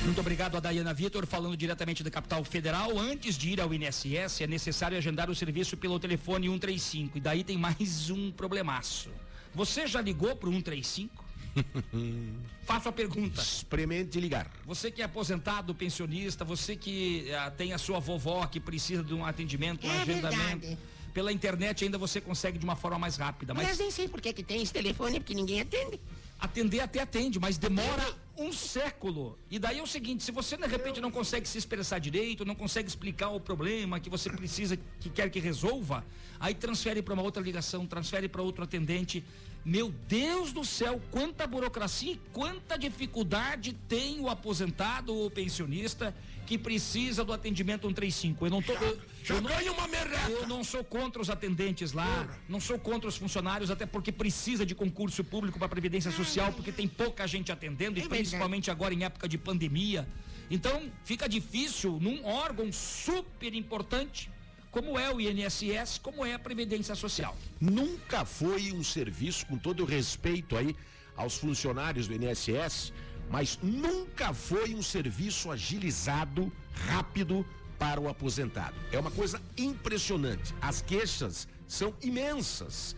Muito 0.03 0.21
obrigado 0.21 0.55
a 0.55 0.59
Dayana 0.59 0.93
Vitor, 0.93 1.25
falando 1.25 1.57
diretamente 1.57 2.03
da 2.03 2.11
capital 2.11 2.43
federal. 2.43 2.95
Antes 2.95 3.35
de 3.35 3.49
ir 3.49 3.59
ao 3.59 3.73
INSS, 3.73 4.41
é 4.41 4.47
necessário 4.47 4.95
agendar 4.95 5.31
o 5.31 5.35
serviço 5.35 5.75
pelo 5.75 5.99
telefone 5.99 6.47
135. 6.47 7.17
E 7.17 7.21
daí 7.21 7.43
tem 7.43 7.57
mais 7.57 8.11
um 8.11 8.31
problemaço. 8.31 9.09
Você 9.55 9.87
já 9.87 9.99
ligou 9.99 10.35
para 10.35 10.47
o 10.47 10.51
135? 10.51 11.24
Faço 12.65 12.89
a 12.89 12.91
pergunta. 12.91 13.41
Experimente 13.41 14.19
ligar. 14.19 14.51
Você 14.65 14.89
que 14.91 15.01
é 15.01 15.05
aposentado, 15.05 15.73
pensionista, 15.73 16.43
você 16.43 16.75
que 16.75 17.31
ah, 17.33 17.51
tem 17.51 17.73
a 17.73 17.77
sua 17.77 17.99
vovó 17.99 18.45
que 18.47 18.59
precisa 18.59 19.03
de 19.03 19.13
um 19.13 19.25
atendimento, 19.25 19.85
um 19.85 19.91
É 19.91 20.01
agendamento. 20.01 20.61
verdade. 20.61 20.77
Pela 21.13 21.31
internet 21.31 21.83
ainda 21.85 21.97
você 21.97 22.19
consegue 22.19 22.57
de 22.57 22.65
uma 22.65 22.75
forma 22.75 22.99
mais 22.99 23.15
rápida. 23.15 23.53
Mas 23.53 23.67
Mas 23.69 23.77
nem 23.79 23.89
sei 23.89 24.07
por 24.09 24.19
que, 24.19 24.33
que 24.33 24.43
tem 24.43 24.61
esse 24.61 24.73
telefone, 24.73 25.19
porque 25.19 25.33
ninguém 25.33 25.61
atende. 25.61 25.99
atender 26.39 26.81
até 26.81 26.99
atende, 26.99 27.39
mas 27.39 27.57
demora 27.57 28.13
um 28.37 28.51
século. 28.51 29.37
E 29.49 29.57
daí 29.57 29.79
é 29.79 29.83
o 29.83 29.87
seguinte, 29.87 30.23
se 30.23 30.31
você 30.31 30.57
de 30.57 30.67
repente 30.67 30.99
não 31.01 31.11
consegue 31.11 31.47
se 31.47 31.57
expressar 31.57 31.99
direito, 31.99 32.43
não 32.45 32.55
consegue 32.55 32.87
explicar 32.87 33.29
o 33.29 33.39
problema 33.39 33.99
que 33.99 34.09
você 34.09 34.29
precisa, 34.29 34.77
que 34.99 35.09
quer 35.09 35.29
que 35.29 35.39
resolva, 35.39 36.05
aí 36.39 36.53
transfere 36.53 37.01
para 37.01 37.13
uma 37.13 37.23
outra 37.23 37.41
ligação, 37.41 37.85
transfere 37.85 38.27
para 38.27 38.41
outro 38.41 38.63
atendente. 38.63 39.23
Meu 39.63 39.89
Deus 40.07 40.51
do 40.53 40.63
céu, 40.63 41.01
quanta 41.09 41.47
burocracia 41.47 42.11
e 42.13 42.21
quanta 42.31 42.77
dificuldade 42.77 43.73
tem 43.87 44.19
o 44.19 44.29
aposentado 44.29 45.13
ou 45.15 45.25
o 45.25 45.31
pensionista 45.31 46.13
que 46.45 46.59
precisa 46.59 47.23
do 47.23 47.33
atendimento 47.33 47.87
135. 47.87 48.45
Eu 48.45 48.49
não 48.51 48.61
tô 48.61 48.73
eu, 48.73 48.99
Já 49.23 49.33
eu 49.33 49.41
não- 49.41 49.49
uma 49.73 49.87
merreca. 49.87 50.29
eu 50.29 50.47
não 50.47 50.63
sou 50.63 50.83
contra 50.83 51.19
os 51.19 51.27
atendentes 51.31 51.91
lá, 51.91 52.27
não 52.47 52.59
sou 52.59 52.77
contra 52.77 53.09
os 53.09 53.17
funcionários, 53.17 53.71
até 53.71 53.87
porque 53.87 54.11
precisa 54.11 54.63
de 54.63 54.75
concurso 54.75 55.23
público 55.23 55.57
para 55.57 55.67
Previdência 55.67 56.11
Social, 56.11 56.53
porque 56.53 56.71
tem 56.71 56.87
pouca 56.87 57.25
gente 57.25 57.51
atendendo, 57.51 57.97
e 57.97 58.03
É. 58.03 58.05
principalmente 58.25 58.71
agora 58.71 58.93
em 58.93 59.03
época 59.03 59.27
de 59.27 59.37
pandemia. 59.37 60.07
Então, 60.49 60.91
fica 61.03 61.29
difícil 61.29 61.99
num 62.01 62.25
órgão 62.25 62.71
super 62.71 63.53
importante, 63.53 64.31
como 64.71 64.99
é 64.99 65.13
o 65.13 65.21
INSS, 65.21 65.99
como 65.99 66.25
é 66.25 66.33
a 66.33 66.39
Previdência 66.39 66.95
Social. 66.95 67.37
Nunca 67.59 68.25
foi 68.25 68.73
um 68.73 68.83
serviço, 68.83 69.45
com 69.45 69.57
todo 69.57 69.83
o 69.83 69.85
respeito 69.85 70.57
aí 70.57 70.75
aos 71.15 71.37
funcionários 71.37 72.07
do 72.07 72.13
INSS, 72.13 72.91
mas 73.29 73.57
nunca 73.61 74.33
foi 74.33 74.73
um 74.73 74.81
serviço 74.81 75.49
agilizado, 75.49 76.51
rápido 76.87 77.45
para 77.79 77.99
o 77.99 78.07
aposentado. 78.07 78.75
É 78.91 78.99
uma 78.99 79.11
coisa 79.11 79.41
impressionante. 79.57 80.53
As 80.61 80.81
queixas 80.81 81.47
são 81.67 81.93
imensas. 82.01 82.95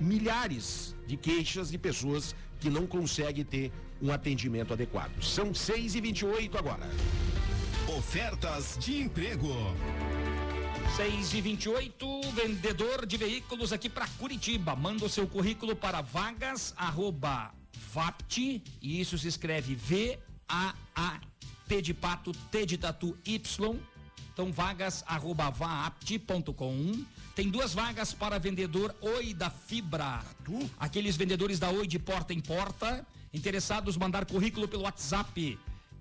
Milhares 0.00 0.94
de 1.06 1.16
queixas 1.16 1.70
de 1.70 1.78
pessoas 1.78 2.34
que 2.60 2.70
não 2.70 2.86
conseguem 2.86 3.44
ter 3.44 3.72
um 4.00 4.12
atendimento 4.12 4.72
adequado. 4.72 5.22
São 5.22 5.54
6 5.54 5.94
e 5.94 6.00
28 6.00 6.56
agora. 6.58 6.88
Ofertas 7.96 8.76
de 8.78 9.02
emprego. 9.02 9.48
6 10.96 11.34
e 11.34 11.40
28 11.40 12.20
vendedor 12.32 13.06
de 13.06 13.16
veículos 13.16 13.72
aqui 13.72 13.88
para 13.88 14.06
Curitiba. 14.18 14.74
Manda 14.74 15.04
o 15.04 15.08
seu 15.08 15.26
currículo 15.26 15.76
para 15.76 16.00
vagas 16.00 16.74
arroba 16.76 17.52
vapt, 17.92 18.62
e 18.82 19.00
isso 19.00 19.16
se 19.18 19.28
escreve 19.28 19.74
V-A-A-T 19.74 20.22
de 21.82 21.94
pato, 21.94 22.32
T 22.50 22.66
de 22.66 22.78
tatu, 22.78 23.16
Y. 23.24 23.78
Então, 24.32 24.52
vagas 24.52 25.02
arroba 25.06 25.50
vaapt.com. 25.50 27.04
Tem 27.34 27.48
duas 27.48 27.74
vagas 27.74 28.12
para 28.12 28.38
vendedor 28.38 28.94
Oi 29.00 29.34
da 29.34 29.50
Fibra. 29.50 30.24
Aqueles 30.78 31.16
vendedores 31.16 31.58
da 31.58 31.70
Oi 31.70 31.86
de 31.86 31.98
porta 31.98 32.32
em 32.32 32.40
porta. 32.40 33.06
Interessados, 33.32 33.96
mandar 33.96 34.26
currículo 34.26 34.68
pelo 34.68 34.84
WhatsApp. 34.84 35.58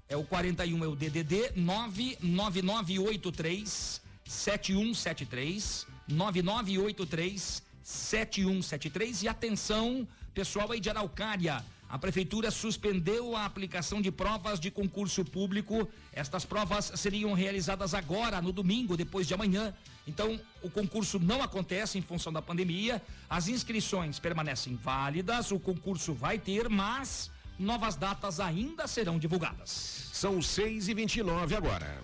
É 0.08 0.16
o 0.16 0.24
41, 0.24 0.84
é 0.84 0.88
o 0.88 0.96
DDD 0.96 1.54
99983 1.56 4.00
7173 4.26 5.88
9983 6.08 7.64
7173 7.84 9.24
e 9.24 9.28
atenção, 9.28 10.08
pessoal 10.34 10.72
aí 10.72 10.80
de 10.80 10.90
Araucária. 10.90 11.62
A 11.90 11.98
prefeitura 11.98 12.52
suspendeu 12.52 13.36
a 13.36 13.46
aplicação 13.46 14.02
de 14.02 14.12
provas 14.12 14.60
de 14.60 14.70
concurso 14.70 15.24
público. 15.24 15.88
Estas 16.12 16.46
provas 16.46 16.92
seriam 16.96 17.34
realizadas 17.34 17.94
agora, 17.94 18.42
no 18.42 18.52
domingo, 18.52 18.98
depois 18.98 19.28
de 19.28 19.34
amanhã. 19.34 19.74
Então, 20.06 20.40
o 20.62 20.70
concurso 20.70 21.18
não 21.20 21.42
acontece 21.42 21.98
em 21.98 22.02
função 22.02 22.32
da 22.34 22.42
pandemia. 22.42 23.02
As 23.30 23.48
inscrições 23.48 24.20
permanecem 24.20 24.76
válidas, 24.76 25.52
o 25.52 25.60
concurso 25.60 26.14
vai 26.14 26.38
ter, 26.38 26.68
mas 26.70 27.32
Novas 27.60 27.96
datas 27.96 28.40
ainda 28.40 28.88
serão 28.88 29.18
divulgadas. 29.18 30.12
São 30.14 30.42
6 30.42 30.90
e 30.90 30.94
29 30.94 31.56
agora. 31.56 32.00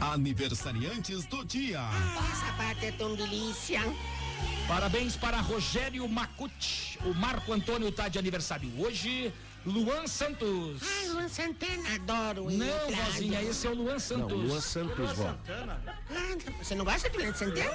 Aniversariantes 0.00 1.26
do 1.26 1.44
dia. 1.44 1.80
Essa 2.32 2.52
parte 2.52 2.86
é 2.86 2.92
tão 2.92 3.16
delícia. 3.16 3.80
Parabéns 4.68 5.16
para 5.16 5.40
Rogério 5.40 6.08
Macuti. 6.08 6.98
O 7.04 7.14
Marco 7.14 7.52
Antônio 7.52 7.88
está 7.88 8.08
de 8.08 8.18
aniversário 8.18 8.68
hoje. 8.78 9.32
Luan 9.66 10.06
Santos. 10.06 10.80
Ai, 11.00 11.08
Luan 11.08 11.28
Santana, 11.28 11.94
adoro 11.96 12.48
ele. 12.48 12.58
Não, 12.64 12.86
Praga. 12.86 13.02
vozinha, 13.10 13.42
esse 13.42 13.66
é 13.66 13.70
o 13.70 13.74
Luan 13.74 13.98
Santos. 13.98 14.30
Não, 14.38 14.46
Luan 14.46 14.60
Santos, 14.60 15.12
vó. 15.12 15.34
Ah, 15.48 16.54
Você 16.62 16.74
não 16.76 16.84
gosta 16.84 17.10
de 17.10 17.18
Luan 17.18 17.34
Santana? 17.34 17.70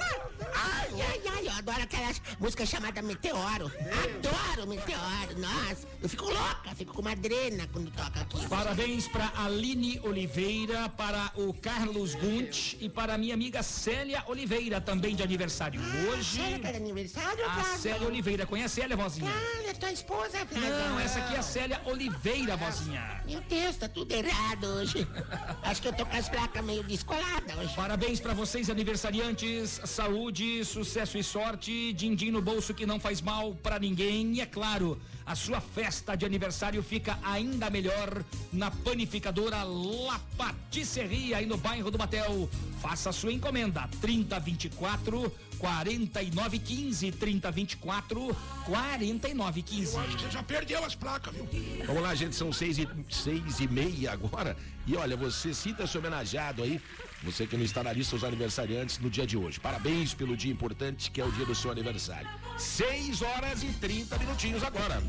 Ai, 0.54 0.88
ai, 1.00 1.20
ai, 1.30 1.46
eu 1.48 1.52
adoro 1.52 1.82
aquelas 1.82 2.20
músicas 2.40 2.68
chamadas 2.70 3.04
Meteoro. 3.04 3.70
Adoro 4.04 4.66
Meteoro, 4.68 5.38
nossa. 5.38 5.86
Eu 6.02 6.08
fico 6.08 6.24
louca, 6.24 6.74
fico 6.74 6.94
com 6.94 7.02
uma 7.02 7.14
drena 7.14 7.68
quando 7.70 7.90
toca 7.90 8.20
aqui. 8.22 8.48
Parabéns 8.48 9.06
para 9.08 9.30
Aline 9.36 10.00
Oliveira, 10.02 10.88
para 10.88 11.30
o 11.36 11.52
Carlos 11.52 12.14
Gunt 12.14 12.74
e 12.80 12.88
para 12.88 13.14
a 13.14 13.18
minha 13.18 13.34
amiga 13.34 13.62
Célia 13.62 14.24
Oliveira, 14.26 14.80
também 14.80 15.14
de 15.14 15.22
aniversário 15.22 15.78
hoje. 16.08 16.38
Célia 16.40 16.58
tá 16.58 16.70
de 16.70 16.76
aniversário, 16.78 17.44
A? 17.50 17.64
Célia 17.76 18.08
Oliveira, 18.08 18.46
conhece 18.46 18.80
a 18.80 18.82
Célia, 18.82 18.96
vozinha? 18.96 19.30
Ah, 19.30 19.68
é 19.68 19.74
tua 19.74 19.92
esposa, 19.92 20.38
Flávio. 20.46 20.70
Não, 20.70 20.98
essa 20.98 21.18
aqui 21.18 21.34
é 21.34 21.38
a 21.38 21.42
Célia 21.42 21.81
Oliveira, 21.84 22.56
vozinha. 22.56 23.22
Meu 23.26 23.40
Deus, 23.42 23.76
tá 23.76 23.88
tudo 23.88 24.12
errado 24.12 24.64
hoje. 24.64 25.06
Acho 25.62 25.82
que 25.82 25.88
eu 25.88 25.92
tô 25.92 26.04
com 26.04 26.16
as 26.16 26.28
placas 26.28 26.64
meio 26.64 26.82
descoladas 26.82 27.56
hoje. 27.56 27.74
Parabéns 27.74 28.20
para 28.20 28.34
vocês, 28.34 28.70
aniversariantes. 28.70 29.80
Saúde, 29.84 30.64
sucesso 30.64 31.18
e 31.18 31.22
sorte. 31.24 31.92
Din-din 31.92 32.30
no 32.30 32.42
bolso 32.42 32.74
que 32.74 32.86
não 32.86 33.00
faz 33.00 33.20
mal 33.20 33.54
para 33.54 33.78
ninguém. 33.78 34.32
E 34.34 34.40
é 34.40 34.46
claro, 34.46 35.00
a 35.24 35.34
sua 35.34 35.60
festa 35.60 36.16
de 36.16 36.24
aniversário 36.26 36.82
fica 36.82 37.18
ainda 37.22 37.70
melhor 37.70 38.24
na 38.52 38.70
panificadora 38.70 39.62
La 39.62 40.20
Patisserie, 40.36 41.34
aí 41.34 41.46
no 41.46 41.56
bairro 41.56 41.90
do 41.90 41.98
Batel. 41.98 42.48
Faça 42.80 43.10
a 43.10 43.12
sua 43.12 43.32
encomenda. 43.32 43.88
3024 44.00 45.32
4915. 45.62 47.12
3024 47.12 48.36
4915. 48.66 49.94
Eu 49.94 50.00
acho 50.00 50.16
que 50.16 50.22
você 50.24 50.30
já 50.30 50.42
perdeu 50.42 50.84
as 50.84 50.94
placas, 50.96 51.32
viu? 51.32 51.48
Vamos 51.86 52.02
lá, 52.02 52.14
gente, 52.16 52.34
são 52.34 52.52
seis 52.52 52.78
e, 52.78 52.88
seis 53.08 53.60
e 53.60 53.68
meia 53.68 54.12
agora. 54.12 54.56
E 54.84 54.96
olha, 54.96 55.16
você 55.16 55.54
sinta-se 55.54 55.96
homenageado 55.96 56.64
aí, 56.64 56.80
você 57.22 57.46
que 57.46 57.56
não 57.56 57.64
está 57.64 57.84
na 57.84 57.92
lista 57.92 58.16
dos 58.16 58.24
aniversariantes 58.24 58.98
no 58.98 59.08
dia 59.08 59.24
de 59.24 59.36
hoje. 59.36 59.60
Parabéns 59.60 60.12
pelo 60.12 60.36
dia 60.36 60.52
importante 60.52 61.10
que 61.12 61.20
é 61.20 61.24
o 61.24 61.30
dia 61.30 61.46
do 61.46 61.54
seu 61.54 61.70
aniversário. 61.70 62.28
6 62.58 63.22
horas 63.22 63.62
e 63.62 63.68
30 63.68 64.18
minutinhos 64.18 64.64
agora. 64.64 65.00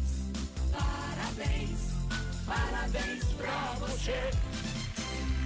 Parabéns, 0.72 1.80
parabéns 2.46 3.24
pra 3.34 3.76
você. 3.80 4.53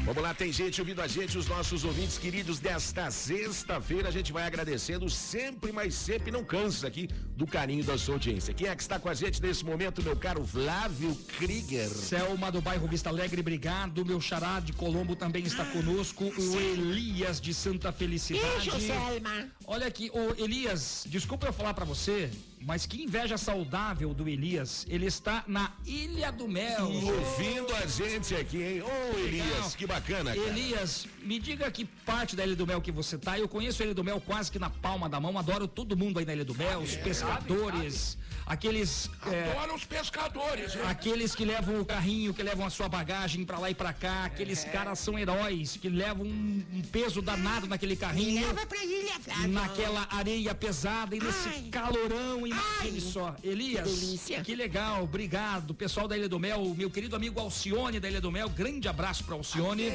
Vamos 0.08 0.24
lá, 0.24 0.34
tem 0.34 0.54
gente 0.54 0.80
ouvindo 0.80 1.02
a 1.02 1.08
gente, 1.08 1.38
os 1.38 1.48
nossos 1.48 1.84
ouvintes 1.84 2.18
queridos 2.18 2.60
desta 2.60 3.12
sexta-feira. 3.12 4.08
A 4.08 4.12
gente 4.12 4.32
vai 4.32 4.48
agradecendo 4.48 5.10
sempre, 5.10 5.74
mas 5.74 5.94
sempre 5.96 6.32
não 6.32 6.46
cansa 6.46 6.88
aqui 6.88 7.10
do 7.36 7.46
carinho 7.46 7.84
da 7.84 7.98
sua 7.98 8.16
audiência. 8.16 8.54
Quem 8.54 8.70
é 8.70 8.76
que 8.76 8.82
está 8.82 8.98
com 8.98 9.10
a 9.10 9.14
gente 9.14 9.42
nesse 9.42 9.66
momento, 9.66 10.02
meu 10.02 10.16
caro 10.16 10.48
Flávio 10.48 11.14
Krieger? 11.38 11.90
Selma 11.90 12.50
do 12.50 12.62
bairro 12.62 12.88
Vista 12.88 13.10
Alegre, 13.10 13.42
obrigado. 13.42 14.06
Meu 14.06 14.22
xará 14.22 14.62
de 14.62 14.72
Colombo 14.72 15.14
também 15.14 15.44
está 15.44 15.66
conosco. 15.66 16.24
O 16.24 16.58
Elias 16.58 17.42
de 17.42 17.54
Santa 17.54 17.92
Felicidade. 17.92 18.72
Beijo, 18.72 18.80
Selma. 18.80 19.50
Olha 19.66 19.88
aqui, 19.88 20.10
o 20.14 20.42
Elias, 20.42 21.06
desculpa 21.10 21.48
eu 21.48 21.52
falar 21.52 21.74
pra 21.74 21.84
você, 21.84 22.32
mas 22.62 22.86
que 22.86 23.04
inveja 23.04 23.38
saudável 23.38 24.14
do 24.14 24.28
Elias. 24.28 24.86
Ele 24.90 25.06
está 25.06 25.44
na 25.48 25.72
Ilha 25.86 26.32
do 26.32 26.48
Mel. 26.48 26.92
E 26.92 27.12
ouvindo 27.12 27.74
a 27.76 27.86
gente 27.86 28.36
aqui, 28.36 28.62
hein? 28.62 28.82
Ô, 28.82 29.18
Elias, 29.18 29.76
que 29.76 29.86
bacana, 29.86 30.36
cara. 30.36 30.48
Elias, 30.48 31.08
me 31.22 31.40
diga 31.40 31.70
que 31.72 31.86
parte 31.86 32.36
da 32.36 32.46
Ilha 32.46 32.56
do 32.56 32.66
Mel 32.66 32.82
que 32.82 32.92
você 32.92 33.18
tá. 33.18 33.38
Eu 33.38 33.48
conheço 33.48 33.82
a 33.82 33.86
Ilha 33.86 33.94
do 33.94 34.04
Mel 34.04 34.20
quase 34.20 34.52
que 34.52 34.60
na 34.60 34.70
palma 34.70 35.08
da 35.08 35.20
mão. 35.20 35.38
Adoro 35.38 35.68
todo 35.68 35.96
mundo 35.96 36.20
aí 36.20 36.26
na 36.26 36.34
Ilha 36.34 36.46
do 36.46 36.56
Mel, 36.56 36.80
os 36.80 36.96
pescadores, 36.96 38.18
aqueles. 38.48 39.10
é, 39.32 39.52
Adoro 39.52 39.76
os 39.76 39.84
pescadores, 39.86 40.76
hein? 40.76 40.82
Aqueles 40.88 41.36
que 41.36 41.46
levam 41.46 41.80
o 41.80 41.86
carrinho, 41.86 42.34
que 42.34 42.42
levam 42.42 42.66
a 42.66 42.70
sua 42.70 42.88
bagagem 42.90 43.46
pra 43.46 43.60
lá 43.60 43.70
e 43.70 43.76
pra 43.76 43.94
cá, 43.94 44.26
aqueles 44.26 44.64
caras 44.64 45.00
são 45.00 45.18
heróis, 45.20 45.78
que 45.78 45.90
levam 45.90 46.26
um, 46.26 46.64
um 46.74 46.82
peso 46.82 47.22
danado 47.22 47.68
naquele 47.68 47.96
carrinho. 47.96 48.48
Leva 48.48 48.66
pra 48.66 48.84
ilha, 48.84 49.20
Flávio. 49.20 49.48
Naquela 49.50 50.08
areia 50.12 50.56
pesada 50.56 51.16
e 51.16 51.20
nesse 51.20 51.50
Ai. 51.50 51.68
calorão, 51.72 52.48
imagine 52.48 53.02
só. 53.02 53.36
Elias, 53.44 53.88
que 53.90 53.96
delícia. 53.96 54.42
que 54.42 54.56
legal, 54.56 55.04
obrigado. 55.04 55.74
Pessoal 55.74 56.08
da 56.08 56.18
Ilha 56.18 56.30
do 56.30 56.40
Mel, 56.40 56.74
meu 56.76 56.90
querido 56.90 57.16
amigo 57.16 57.40
Alcione 57.40 58.00
da 58.00 58.10
Ilha 58.10 58.22
do 58.22 58.32
Mel, 58.32 58.50
grande 58.50 58.88
abraço 58.88 59.24
para 59.24 59.36
Alcione. 59.36 59.92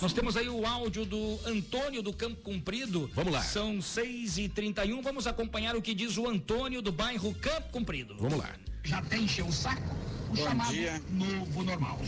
Nós 0.00 0.12
temos 0.12 0.36
aí 0.36 0.48
o 0.48 0.66
áudio 0.66 1.04
do 1.04 1.38
Antônio 1.46 2.02
do 2.02 2.12
Campo 2.12 2.40
Comprido. 2.42 3.10
Vamos 3.14 3.32
lá. 3.32 3.42
São 3.42 3.80
6 3.80 4.38
e 4.38 4.48
31 4.48 5.00
vamos 5.02 5.26
acompanhar 5.26 5.74
o 5.76 5.82
que 5.82 5.94
diz 5.94 6.16
o 6.18 6.28
Antônio 6.28 6.82
do 6.82 6.92
bairro 6.92 7.34
Campo 7.34 7.69
Comprido. 7.70 8.16
Vamos 8.18 8.38
lá. 8.38 8.50
Já 8.84 8.98
até 8.98 9.16
encheu 9.16 9.46
o 9.46 9.52
saco. 9.52 9.82
O 10.30 10.36
Bom 10.36 10.44
chamado 10.44 10.72
dia. 10.72 11.02
novo 11.10 11.62
normal. 11.64 11.98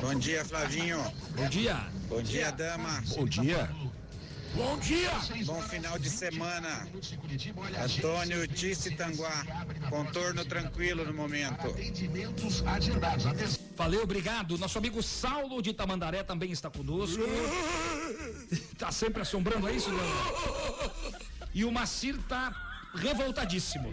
Bom 0.00 0.14
dia, 0.14 0.44
Flavinho. 0.44 0.98
Bom 1.36 1.48
dia. 1.48 1.76
Bom 2.08 2.22
dia, 2.22 2.50
dama. 2.50 3.02
Bom 3.14 3.26
dia. 3.26 3.70
Bom 4.54 4.78
dia. 4.78 5.10
Bom 5.44 5.60
final 5.62 5.98
de 5.98 6.08
semana. 6.08 6.88
Antônio 7.84 8.48
Tice 8.48 8.92
Tanguá. 8.92 9.44
Contorno 9.90 10.44
tranquilo 10.46 11.04
no 11.04 11.12
momento. 11.12 11.66
Atendimentos 11.66 12.66
agendados. 12.66 13.26
Atenção. 13.26 13.66
Valeu, 13.76 14.02
obrigado. 14.02 14.56
Nosso 14.56 14.78
amigo 14.78 15.02
Saulo 15.02 15.60
de 15.60 15.74
Tamandaré 15.74 16.22
também 16.22 16.50
está 16.50 16.70
conosco. 16.70 17.22
tá 18.78 18.90
sempre 18.90 19.20
assombrando, 19.20 19.68
é 19.68 19.72
isso, 19.74 19.90
Leandro? 19.90 20.92
E 21.52 21.64
o 21.64 21.70
Macir 21.70 22.16
tá 22.26 22.65
revoltadíssimo. 22.96 23.92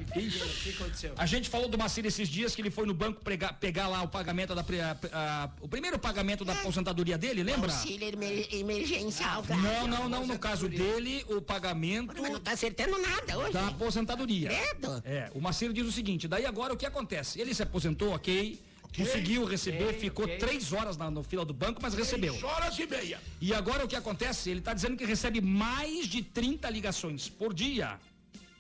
A 1.18 1.26
gente 1.26 1.50
falou 1.50 1.68
do 1.70 1.78
Macir 1.78 2.06
esses 2.06 2.28
dias 2.28 2.56
que 2.56 2.62
ele 2.62 2.72
foi 2.72 2.86
no 2.86 2.94
banco 2.94 3.22
pregar- 3.24 3.54
pegar 3.60 3.88
lá 3.88 4.02
o 4.04 4.08
pagamento 4.08 4.56
da 4.56 4.62
a- 4.62 4.98
a- 5.14 5.50
o 5.62 5.68
primeiro 5.68 6.00
pagamento 6.00 6.44
da 6.46 6.54
aposentadoria 6.54 7.18
dele, 7.18 7.44
lembra? 7.44 7.72
Auxílio 7.72 8.08
emer- 8.08 8.48
emergencial, 8.54 9.44
Flávio. 9.44 9.64
Não, 9.64 9.88
não, 9.88 10.10
não. 10.10 10.28
No 10.28 10.40
caso 10.40 10.68
dele, 10.68 11.26
o 11.30 11.42
pagamento 11.42 12.22
Mas 12.22 12.32
não 12.32 12.40
tá 12.40 12.52
acertando 12.54 12.98
nada 12.98 13.38
hoje. 13.38 13.54
da 13.54 13.68
aposentadoria. 13.68 14.50
Credo. 14.50 15.02
É, 15.06 15.30
o 15.36 15.42
Macir 15.42 15.72
diz 15.74 15.86
o 15.86 15.92
seguinte: 15.92 16.28
daí 16.28 16.46
agora 16.46 16.74
o 16.74 16.78
que 16.78 16.86
acontece? 16.86 17.40
Ele 17.40 17.54
se 17.54 17.62
aposentou, 17.64 18.14
ok. 18.14 18.60
Conseguiu 18.96 19.44
receber, 19.44 19.94
ficou 19.94 20.28
três 20.38 20.72
horas 20.72 20.96
na, 20.98 21.10
no 21.10 21.24
fila 21.24 21.44
do 21.44 21.52
banco, 21.54 21.80
mas 21.82 21.96
recebeu. 21.96 22.34
Três 22.34 22.44
horas 22.44 22.78
e 22.78 22.86
meia. 22.86 23.20
E 23.42 23.52
agora 23.52 23.84
o 23.84 23.88
que 23.88 23.96
acontece? 23.96 24.52
Ele 24.52 24.60
está 24.60 24.72
dizendo 24.72 24.96
que 24.96 25.04
recebe 25.04 25.42
mais 25.42 26.06
de 26.08 26.22
30 26.22 26.70
ligações 26.70 27.28
por 27.28 27.56
dia 27.56 28.00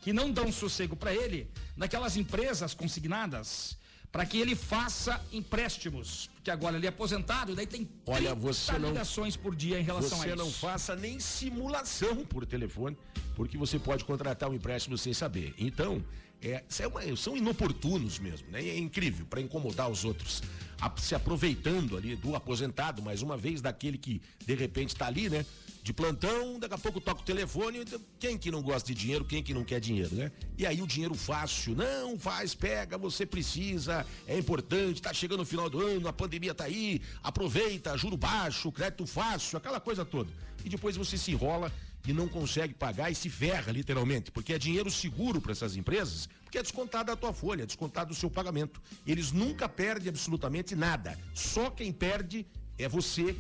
que 0.03 0.11
não 0.13 0.29
dão 0.31 0.51
sossego 0.51 0.95
para 0.95 1.13
ele 1.13 1.47
daquelas 1.77 2.17
empresas 2.17 2.73
consignadas 2.73 3.77
para 4.11 4.25
que 4.27 4.37
ele 4.37 4.53
faça 4.55 5.19
empréstimos. 5.31 6.29
Porque 6.35 6.51
agora 6.51 6.77
ele 6.77 6.85
é 6.85 6.89
aposentado, 6.89 7.55
daí 7.55 7.65
tem 7.65 7.83
30 7.85 8.11
Olha, 8.11 8.35
você 8.35 8.77
não- 8.77 8.89
ligações 8.89 9.35
por 9.35 9.55
dia 9.55 9.79
em 9.79 9.83
relação 9.83 10.19
a 10.19 10.21
Você 10.21 10.27
isso. 10.27 10.37
não 10.37 10.51
faça 10.51 10.95
nem 10.95 11.19
simulação 11.19 12.23
por 12.25 12.45
telefone, 12.45 12.95
porque 13.35 13.57
você 13.57 13.79
pode 13.79 14.05
contratar 14.05 14.49
um 14.49 14.53
empréstimo 14.53 14.97
sem 14.99 15.13
saber. 15.13 15.55
Então, 15.57 16.03
é, 16.43 16.63
é 16.79 16.87
uma- 16.87 17.15
são 17.15 17.35
inoportunos 17.35 18.19
mesmo, 18.19 18.51
né? 18.51 18.61
É 18.63 18.77
incrível 18.77 19.25
para 19.25 19.41
incomodar 19.41 19.89
os 19.89 20.03
outros. 20.05 20.43
A- 20.79 20.93
se 21.01 21.15
aproveitando 21.15 21.97
ali 21.97 22.15
do 22.15 22.35
aposentado, 22.35 23.01
mais 23.01 23.21
uma 23.23 23.35
vez, 23.37 23.61
daquele 23.61 23.97
que 23.97 24.21
de 24.45 24.53
repente 24.53 24.89
está 24.89 25.07
ali, 25.07 25.27
né? 25.29 25.43
De 25.83 25.91
plantão, 25.91 26.57
daqui 26.57 26.73
a 26.73 26.77
pouco 26.77 27.01
toca 27.01 27.19
o 27.19 27.25
telefone. 27.25 27.83
Quem 28.17 28.37
que 28.37 28.49
não 28.49 28.61
gosta 28.61 28.87
de 28.87 28.95
dinheiro, 28.97 29.25
quem 29.25 29.43
que 29.43 29.53
não 29.53 29.65
quer 29.65 29.81
dinheiro, 29.81 30.15
né? 30.15 30.31
E 30.57 30.65
aí 30.65 30.81
o 30.81 30.87
dinheiro 30.87 31.13
fácil, 31.13 31.75
não, 31.75 32.17
faz, 32.17 32.55
pega, 32.55 32.97
você 32.97 33.25
precisa, 33.25 34.05
é 34.25 34.37
importante, 34.37 35.01
tá 35.01 35.13
chegando 35.13 35.41
o 35.41 35.45
final 35.45 35.69
do 35.69 35.85
ano, 35.85 36.07
a 36.07 36.13
pandemia 36.13 36.53
tá 36.53 36.63
aí, 36.63 37.01
aproveita, 37.21 37.97
juro 37.97 38.15
baixo, 38.15 38.71
crédito 38.71 39.05
fácil, 39.05 39.57
aquela 39.57 39.81
coisa 39.81 40.05
toda. 40.05 40.31
E 40.63 40.69
depois 40.69 40.95
você 40.95 41.17
se 41.17 41.31
enrola 41.31 41.69
e 42.07 42.13
não 42.13 42.29
consegue 42.29 42.73
pagar 42.73 43.11
e 43.11 43.15
se 43.15 43.29
ferra, 43.29 43.69
literalmente, 43.69 44.31
porque 44.31 44.53
é 44.53 44.57
dinheiro 44.57 44.89
seguro 44.89 45.41
para 45.41 45.51
essas 45.51 45.75
empresas, 45.75 46.29
porque 46.45 46.57
é 46.57 46.61
descontado 46.61 47.07
da 47.07 47.17
tua 47.17 47.33
folha, 47.33 47.63
é 47.63 47.65
descontado 47.65 48.09
do 48.09 48.15
seu 48.15 48.29
pagamento. 48.29 48.81
Eles 49.05 49.33
nunca 49.33 49.67
perdem 49.67 50.07
absolutamente 50.07 50.75
nada. 50.75 51.19
Só 51.33 51.69
quem 51.69 51.91
perde 51.91 52.45
é 52.77 52.87
você 52.87 53.35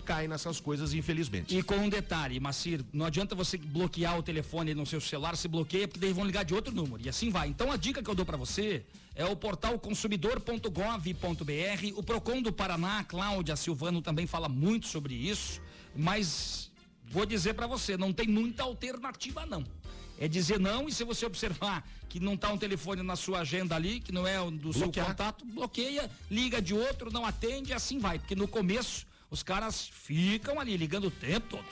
que 0.00 0.06
cai 0.06 0.28
nessas 0.28 0.60
coisas, 0.60 0.92
infelizmente. 0.94 1.56
E 1.56 1.62
com 1.62 1.76
um 1.76 1.88
detalhe, 1.88 2.38
Macir, 2.38 2.84
não 2.92 3.06
adianta 3.06 3.34
você 3.34 3.56
bloquear 3.56 4.18
o 4.18 4.22
telefone 4.22 4.74
no 4.74 4.84
seu 4.84 5.00
celular, 5.00 5.36
se 5.36 5.48
bloqueia, 5.48 5.88
porque 5.88 6.00
daí 6.00 6.12
vão 6.12 6.24
ligar 6.24 6.44
de 6.44 6.54
outro 6.54 6.74
número. 6.74 7.02
E 7.04 7.08
assim 7.08 7.30
vai. 7.30 7.48
Então 7.48 7.72
a 7.72 7.76
dica 7.76 8.02
que 8.02 8.10
eu 8.10 8.14
dou 8.14 8.26
para 8.26 8.36
você 8.36 8.84
é 9.14 9.24
o 9.24 9.34
portal 9.34 9.78
consumidor.gov.br. 9.78 11.96
O 11.96 12.02
Procon 12.02 12.42
do 12.42 12.52
Paraná, 12.52 13.02
Cláudia 13.04 13.56
Silvano 13.56 14.02
também 14.02 14.26
fala 14.26 14.48
muito 14.48 14.86
sobre 14.86 15.14
isso, 15.14 15.60
mas 15.94 16.70
vou 17.08 17.24
dizer 17.24 17.54
para 17.54 17.66
você, 17.66 17.96
não 17.96 18.12
tem 18.12 18.28
muita 18.28 18.64
alternativa 18.64 19.46
não. 19.46 19.64
é 20.18 20.28
dizer 20.28 20.58
não 20.58 20.88
e 20.88 20.92
se 20.92 21.04
você 21.04 21.24
observar 21.24 21.88
que 22.08 22.20
não 22.20 22.34
está 22.34 22.52
um 22.52 22.58
telefone 22.58 23.02
na 23.02 23.16
sua 23.16 23.40
agenda 23.40 23.74
ali, 23.74 24.00
que 24.00 24.12
não 24.12 24.26
é 24.26 24.40
o 24.40 24.50
do 24.50 24.72
seu 24.72 24.82
Bloquear. 24.82 25.06
contato, 25.06 25.44
bloqueia, 25.44 26.10
liga 26.30 26.60
de 26.60 26.74
outro, 26.74 27.12
não 27.12 27.24
atende, 27.24 27.72
assim 27.72 27.98
vai. 27.98 28.18
Porque 28.18 28.34
no 28.34 28.48
começo 28.48 29.06
os 29.30 29.42
caras 29.42 29.88
ficam 29.88 30.60
ali 30.60 30.76
ligando 30.76 31.06
o 31.06 31.10
tempo 31.10 31.56
todo. 31.56 31.66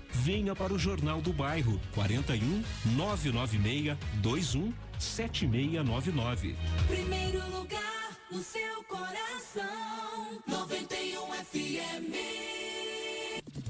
Venha 0.13 0.55
para 0.55 0.73
o 0.73 0.79
Jornal 0.79 1.21
do 1.21 1.33
Bairro 1.33 1.79
41 1.93 2.63
996 2.95 3.97
21 4.21 4.73
7699. 4.99 6.55
Primeiro 6.87 7.39
lugar 7.51 8.17
no 8.31 8.41
seu 8.43 8.83
coração. 8.83 10.41
91 10.47 11.31
FM. 11.45 12.80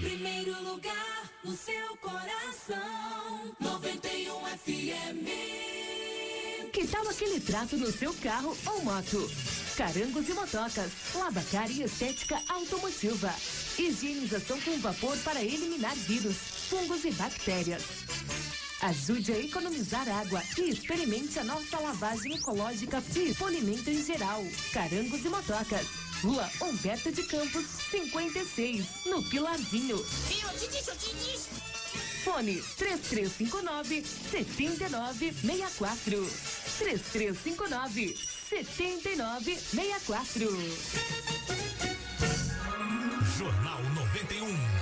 Primeiro 0.00 0.62
lugar 0.62 1.30
no 1.44 1.56
seu 1.56 1.96
coração. 1.98 3.54
91 3.60 4.44
FM. 4.58 5.26
Que 6.72 6.86
tal 6.88 7.08
aquele 7.08 7.40
trato 7.40 7.76
no 7.76 7.90
seu 7.92 8.12
carro 8.14 8.56
ou 8.66 8.82
moto? 8.82 9.30
Carangos 9.76 10.28
e 10.28 10.32
motocas, 10.32 10.90
lavacar 11.14 11.70
e 11.70 11.82
estética 11.82 12.40
automotiva. 12.48 13.32
Higienização 13.78 14.60
com 14.62 14.78
vapor 14.78 15.16
para 15.18 15.42
eliminar 15.42 15.94
vírus, 15.94 16.36
fungos 16.68 17.04
e 17.04 17.12
bactérias. 17.12 17.84
Ajude 18.82 19.32
a 19.32 19.38
economizar 19.38 20.08
água 20.08 20.42
e 20.58 20.70
experimente 20.70 21.38
a 21.38 21.44
nossa 21.44 21.78
lavagem 21.78 22.34
ecológica 22.34 23.02
e 23.14 23.34
polimento 23.34 23.88
em 23.88 24.04
geral. 24.04 24.44
Carangos 24.72 25.24
e 25.24 25.28
motocas. 25.28 26.05
Rua 26.22 26.48
Humberto 26.60 27.10
de 27.12 27.22
Campos, 27.24 27.64
56, 27.90 28.86
no 29.06 29.22
Pilarzinho. 29.28 29.98
Fone 32.24 32.62
3359 32.78 34.04
7964. 34.04 36.26
3359 36.78 38.16
7964. 38.48 40.48
Jornal 43.38 43.82
91. 43.94 44.75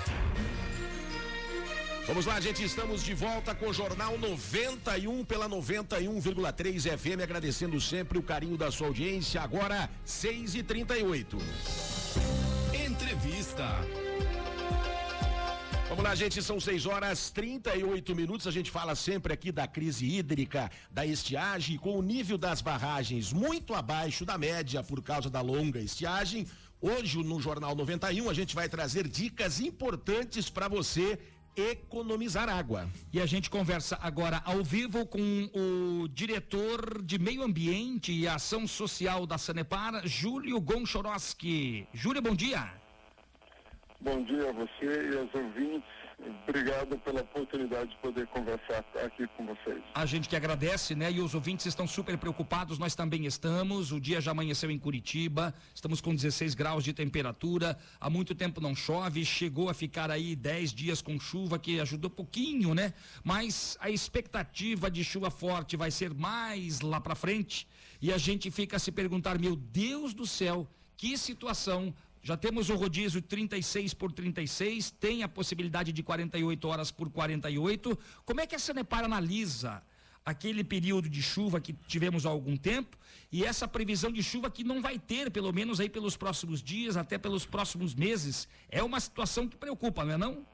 Vamos 2.06 2.26
lá, 2.26 2.38
gente, 2.38 2.62
estamos 2.62 3.02
de 3.02 3.14
volta 3.14 3.54
com 3.54 3.68
o 3.70 3.72
Jornal 3.72 4.18
91 4.18 5.24
pela 5.24 5.48
91,3 5.48 6.98
FM, 6.98 7.22
agradecendo 7.22 7.80
sempre 7.80 8.18
o 8.18 8.22
carinho 8.22 8.58
da 8.58 8.70
sua 8.70 8.88
audiência. 8.88 9.40
Agora, 9.40 9.88
6 10.04 10.54
e 10.54 10.62
38 10.62 11.38
Entrevista. 12.86 13.64
Vamos 15.88 16.04
lá, 16.04 16.14
gente, 16.14 16.42
são 16.42 16.60
6 16.60 16.84
horas 16.84 17.30
38 17.30 18.14
minutos. 18.14 18.46
A 18.46 18.50
gente 18.50 18.70
fala 18.70 18.94
sempre 18.94 19.32
aqui 19.32 19.50
da 19.50 19.66
crise 19.66 20.04
hídrica, 20.04 20.70
da 20.90 21.06
estiagem, 21.06 21.78
com 21.78 21.98
o 21.98 22.02
nível 22.02 22.36
das 22.36 22.60
barragens 22.60 23.32
muito 23.32 23.72
abaixo 23.72 24.26
da 24.26 24.36
média 24.36 24.82
por 24.82 25.02
causa 25.02 25.30
da 25.30 25.40
longa 25.40 25.80
estiagem. 25.80 26.46
Hoje, 26.82 27.16
no 27.24 27.40
Jornal 27.40 27.74
91, 27.74 28.28
a 28.28 28.34
gente 28.34 28.54
vai 28.54 28.68
trazer 28.68 29.08
dicas 29.08 29.58
importantes 29.58 30.50
para 30.50 30.68
você 30.68 31.18
economizar 31.56 32.48
água. 32.48 32.88
E 33.12 33.20
a 33.20 33.26
gente 33.26 33.48
conversa 33.50 33.98
agora 34.02 34.42
ao 34.44 34.62
vivo 34.62 35.06
com 35.06 35.50
o 35.54 36.08
diretor 36.08 37.02
de 37.02 37.18
Meio 37.18 37.42
Ambiente 37.42 38.12
e 38.12 38.26
Ação 38.26 38.66
Social 38.66 39.26
da 39.26 39.38
Sanepar, 39.38 40.06
Júlio 40.06 40.60
Gonchoroski. 40.60 41.86
Júlio, 41.92 42.22
bom 42.22 42.34
dia. 42.34 42.72
Bom 44.00 44.22
dia 44.24 44.50
a 44.50 44.52
você 44.52 45.10
e 45.12 45.16
aos 45.16 45.34
ouvintes. 45.34 46.03
Obrigado 46.46 46.98
pela 46.98 47.22
oportunidade 47.22 47.90
de 47.90 47.96
poder 47.96 48.26
conversar 48.28 48.84
aqui 49.04 49.26
com 49.36 49.46
vocês. 49.46 49.82
A 49.94 50.06
gente 50.06 50.28
que 50.28 50.36
agradece, 50.36 50.94
né? 50.94 51.10
E 51.10 51.20
os 51.20 51.34
ouvintes 51.34 51.66
estão 51.66 51.86
super 51.86 52.16
preocupados, 52.16 52.78
nós 52.78 52.94
também 52.94 53.26
estamos. 53.26 53.92
O 53.92 54.00
dia 54.00 54.20
já 54.20 54.30
amanheceu 54.30 54.70
em 54.70 54.78
Curitiba, 54.78 55.54
estamos 55.74 56.00
com 56.00 56.14
16 56.14 56.54
graus 56.54 56.84
de 56.84 56.92
temperatura. 56.92 57.76
Há 58.00 58.08
muito 58.08 58.34
tempo 58.34 58.60
não 58.60 58.74
chove, 58.74 59.24
chegou 59.24 59.68
a 59.68 59.74
ficar 59.74 60.10
aí 60.10 60.36
10 60.36 60.72
dias 60.72 61.02
com 61.02 61.18
chuva, 61.18 61.58
que 61.58 61.80
ajudou 61.80 62.10
pouquinho, 62.10 62.74
né? 62.74 62.94
Mas 63.22 63.76
a 63.80 63.90
expectativa 63.90 64.90
de 64.90 65.02
chuva 65.02 65.30
forte 65.30 65.76
vai 65.76 65.90
ser 65.90 66.14
mais 66.14 66.80
lá 66.80 67.00
para 67.00 67.14
frente. 67.14 67.66
E 68.00 68.12
a 68.12 68.18
gente 68.18 68.50
fica 68.50 68.76
a 68.76 68.80
se 68.80 68.92
perguntar: 68.92 69.38
meu 69.38 69.56
Deus 69.56 70.14
do 70.14 70.26
céu, 70.26 70.68
que 70.96 71.18
situação 71.18 71.92
já 72.24 72.38
temos 72.38 72.70
o 72.70 72.74
rodízio 72.74 73.20
36 73.20 73.92
por 73.92 74.10
36, 74.10 74.90
tem 74.92 75.22
a 75.22 75.28
possibilidade 75.28 75.92
de 75.92 76.02
48 76.02 76.66
horas 76.66 76.90
por 76.90 77.10
48. 77.10 77.98
Como 78.24 78.40
é 78.40 78.46
que 78.46 78.54
a 78.54 78.58
Sanepar 78.58 79.04
analisa 79.04 79.82
aquele 80.24 80.64
período 80.64 81.06
de 81.06 81.20
chuva 81.20 81.60
que 81.60 81.74
tivemos 81.74 82.24
há 82.24 82.30
algum 82.30 82.56
tempo 82.56 82.96
e 83.30 83.44
essa 83.44 83.68
previsão 83.68 84.10
de 84.10 84.22
chuva 84.22 84.50
que 84.50 84.64
não 84.64 84.80
vai 84.80 84.98
ter, 84.98 85.30
pelo 85.30 85.52
menos 85.52 85.80
aí 85.80 85.90
pelos 85.90 86.16
próximos 86.16 86.62
dias, 86.62 86.96
até 86.96 87.18
pelos 87.18 87.44
próximos 87.44 87.94
meses? 87.94 88.48
É 88.70 88.82
uma 88.82 89.00
situação 89.00 89.46
que 89.46 89.58
preocupa, 89.58 90.02
não 90.02 90.14
é 90.14 90.16
não? 90.16 90.46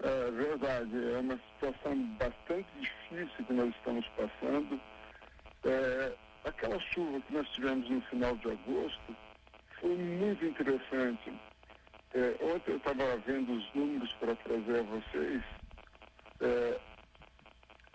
É 0.00 0.30
verdade, 0.32 1.14
é 1.14 1.18
uma 1.18 1.40
situação 1.54 1.96
bastante 2.18 2.68
difícil 2.78 3.46
que 3.46 3.52
nós 3.54 3.74
estamos 3.74 4.06
passando. 4.08 4.78
É, 5.64 6.14
aquela 6.44 6.78
chuva 6.92 7.22
que 7.22 7.32
nós 7.32 7.48
tivemos 7.52 7.88
no 7.88 8.02
final 8.02 8.36
de 8.36 8.50
agosto 8.50 9.16
foi 9.82 9.96
muito 9.96 10.44
interessante. 10.46 11.32
É, 12.14 12.44
ontem 12.44 12.72
eu 12.72 12.76
estava 12.76 13.16
vendo 13.18 13.52
os 13.52 13.74
números 13.74 14.12
para 14.14 14.36
trazer 14.36 14.78
a 14.78 14.82
vocês. 14.82 15.42
É, 16.40 16.80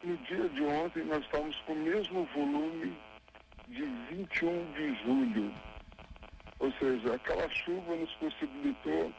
no 0.03 0.17
dia 0.17 0.49
de 0.49 0.63
ontem 0.63 1.05
nós 1.05 1.23
estávamos 1.23 1.57
com 1.61 1.73
o 1.73 1.77
mesmo 1.77 2.25
volume 2.25 3.01
de 3.67 3.85
21 4.09 4.71
de 4.73 4.95
julho. 5.03 5.53
Ou 6.59 6.71
seja, 6.73 7.15
aquela 7.15 7.49
chuva 7.49 7.95
nos 7.95 8.13
possibilitou 8.15 9.13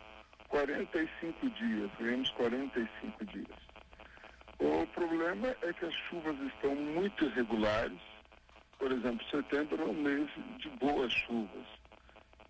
45 0.48 1.50
dias, 1.50 1.90
ganhamos 1.98 2.30
45 2.32 3.24
dias. 3.24 3.56
O 4.58 4.86
problema 4.88 5.56
é 5.62 5.72
que 5.72 5.84
as 5.84 5.94
chuvas 6.10 6.36
estão 6.40 6.74
muito 6.74 7.24
irregulares. 7.24 8.00
Por 8.78 8.90
exemplo, 8.92 9.24
setembro 9.28 9.82
é 9.82 9.86
um 9.86 9.94
mês 9.94 10.28
de 10.58 10.68
boas 10.70 11.12
chuvas 11.12 11.77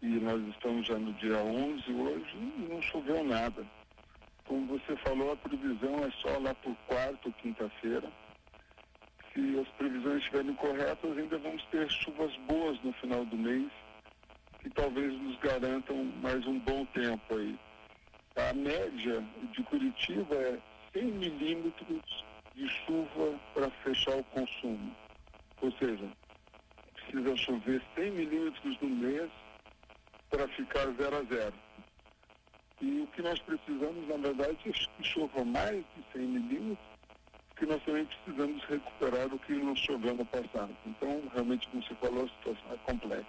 e 0.01 0.07
nós 0.07 0.41
estamos 0.49 0.87
já 0.87 0.97
no 0.99 1.13
dia 1.15 1.37
11 1.39 1.93
hoje 1.93 2.37
e 2.37 2.67
não 2.71 2.81
choveu 2.83 3.25
nada. 3.25 3.67
Como 4.47 4.67
você 4.67 4.97
falou, 4.99 5.33
a 5.33 5.37
previsão 5.37 6.05
é 6.05 6.11
só 6.23 6.39
lá 6.39 6.55
por 6.55 6.75
quarta 6.87 7.29
ou 7.29 7.33
quinta-feira. 7.35 8.11
Se 9.33 9.59
as 9.59 9.69
previsões 9.77 10.19
estiverem 10.19 10.55
corretas, 10.55 11.19
ainda 11.19 11.39
vamos 11.39 11.63
ter 11.67 11.89
chuvas 11.91 12.35
boas 12.49 12.81
no 12.83 12.93
final 12.95 13.25
do 13.27 13.37
mês, 13.37 13.71
que 14.61 14.71
talvez 14.71 15.13
nos 15.21 15.37
garantam 15.41 16.05
mais 16.23 16.47
um 16.47 16.59
bom 16.61 16.85
tempo 16.87 17.37
aí. 17.37 17.59
A 18.37 18.55
média 18.55 19.25
de 19.53 19.63
Curitiba 19.65 20.35
é 20.35 20.59
100 20.93 21.05
milímetros 21.05 22.25
de 22.55 22.69
chuva 22.69 23.39
para 23.53 23.69
fechar 23.83 24.17
o 24.17 24.25
consumo. 24.25 24.97
Ou 25.61 25.73
seja, 25.73 26.09
precisa 26.95 27.37
chover 27.37 27.83
100 27.97 28.11
milímetros 28.13 28.81
no 28.81 28.89
mês 28.89 29.31
para 30.31 30.49
ficar 30.49 30.87
zero 30.97 31.17
a 31.17 31.23
zero. 31.25 31.55
E 32.81 33.01
o 33.01 33.07
que 33.09 33.23
nós 33.23 33.39
precisamos, 33.41 34.09
na 34.09 34.17
verdade, 34.17 34.59
é 34.67 34.73
que 34.73 35.03
chova 35.03 35.45
mais 35.45 35.85
de 35.97 36.05
100 36.13 36.23
milímetros, 36.23 36.87
porque 37.49 37.67
nós 37.67 37.83
também 37.85 38.07
precisamos 38.07 38.65
recuperar 38.65 39.35
o 39.35 39.39
que 39.41 39.53
não 39.55 39.75
choveu 39.75 40.15
no 40.15 40.25
passado. 40.27 40.77
Então, 40.87 41.23
realmente, 41.33 41.69
como 41.69 41.83
você 41.83 41.95
falou, 41.97 42.25
a 42.25 42.29
situação 42.29 42.73
é 42.73 42.77
complexa. 42.93 43.27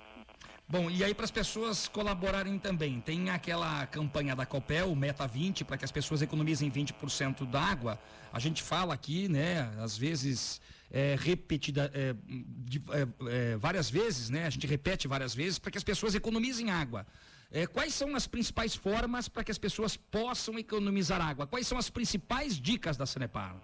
Bom, 0.71 0.87
e 0.87 1.03
aí 1.03 1.15
para 1.15 1.25
as 1.25 1.31
pessoas 1.31 1.87
colaborarem 1.87 2.59
também, 2.59 3.01
tem 3.01 3.31
aquela 3.31 3.87
campanha 3.87 4.35
da 4.35 4.45
Copel, 4.45 4.95
Meta 4.95 5.25
20, 5.25 5.65
para 5.65 5.79
que 5.79 5.83
as 5.83 5.91
pessoas 5.91 6.21
economizem 6.21 6.69
20% 6.69 7.43
da 7.47 7.59
água. 7.59 7.99
A 8.31 8.37
gente 8.37 8.61
fala 8.61 8.93
aqui, 8.93 9.27
né, 9.27 9.61
às 9.79 9.97
vezes 9.97 10.61
é, 10.91 11.15
repetida, 11.17 11.91
é, 11.93 12.15
de, 12.27 12.81
é, 12.91 13.53
é, 13.53 13.57
várias 13.57 13.89
vezes, 13.89 14.29
né? 14.29 14.45
A 14.45 14.49
gente 14.49 14.65
repete 14.65 15.07
várias 15.07 15.35
vezes 15.35 15.59
para 15.59 15.71
que 15.71 15.77
as 15.77 15.83
pessoas 15.83 16.15
economizem 16.15 16.71
água. 16.71 17.05
É, 17.51 17.65
quais 17.65 17.93
são 17.93 18.15
as 18.15 18.27
principais 18.27 18.75
formas 18.75 19.27
para 19.27 19.43
que 19.43 19.51
as 19.51 19.57
pessoas 19.57 19.95
possam 19.95 20.57
economizar 20.57 21.21
água? 21.21 21.47
Quais 21.47 21.67
são 21.67 21.77
as 21.77 21.89
principais 21.89 22.59
dicas 22.59 22.97
da 22.97 23.05
Sanepar? 23.05 23.55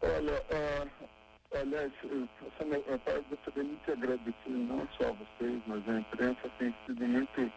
Olha, 0.00 0.42
uh, 0.50 1.08
aliás, 1.58 1.92
Sanepar 2.58 3.22
gostaria 3.28 3.64
muito 3.64 3.84
de 3.84 3.92
agradecer 3.92 4.48
não 4.48 4.88
só 4.98 5.08
a 5.08 5.12
vocês, 5.12 5.62
mas 5.66 5.88
a 5.88 6.00
imprensa 6.00 6.50
tem 6.58 6.74
sido 6.86 7.06
muito 7.06 7.52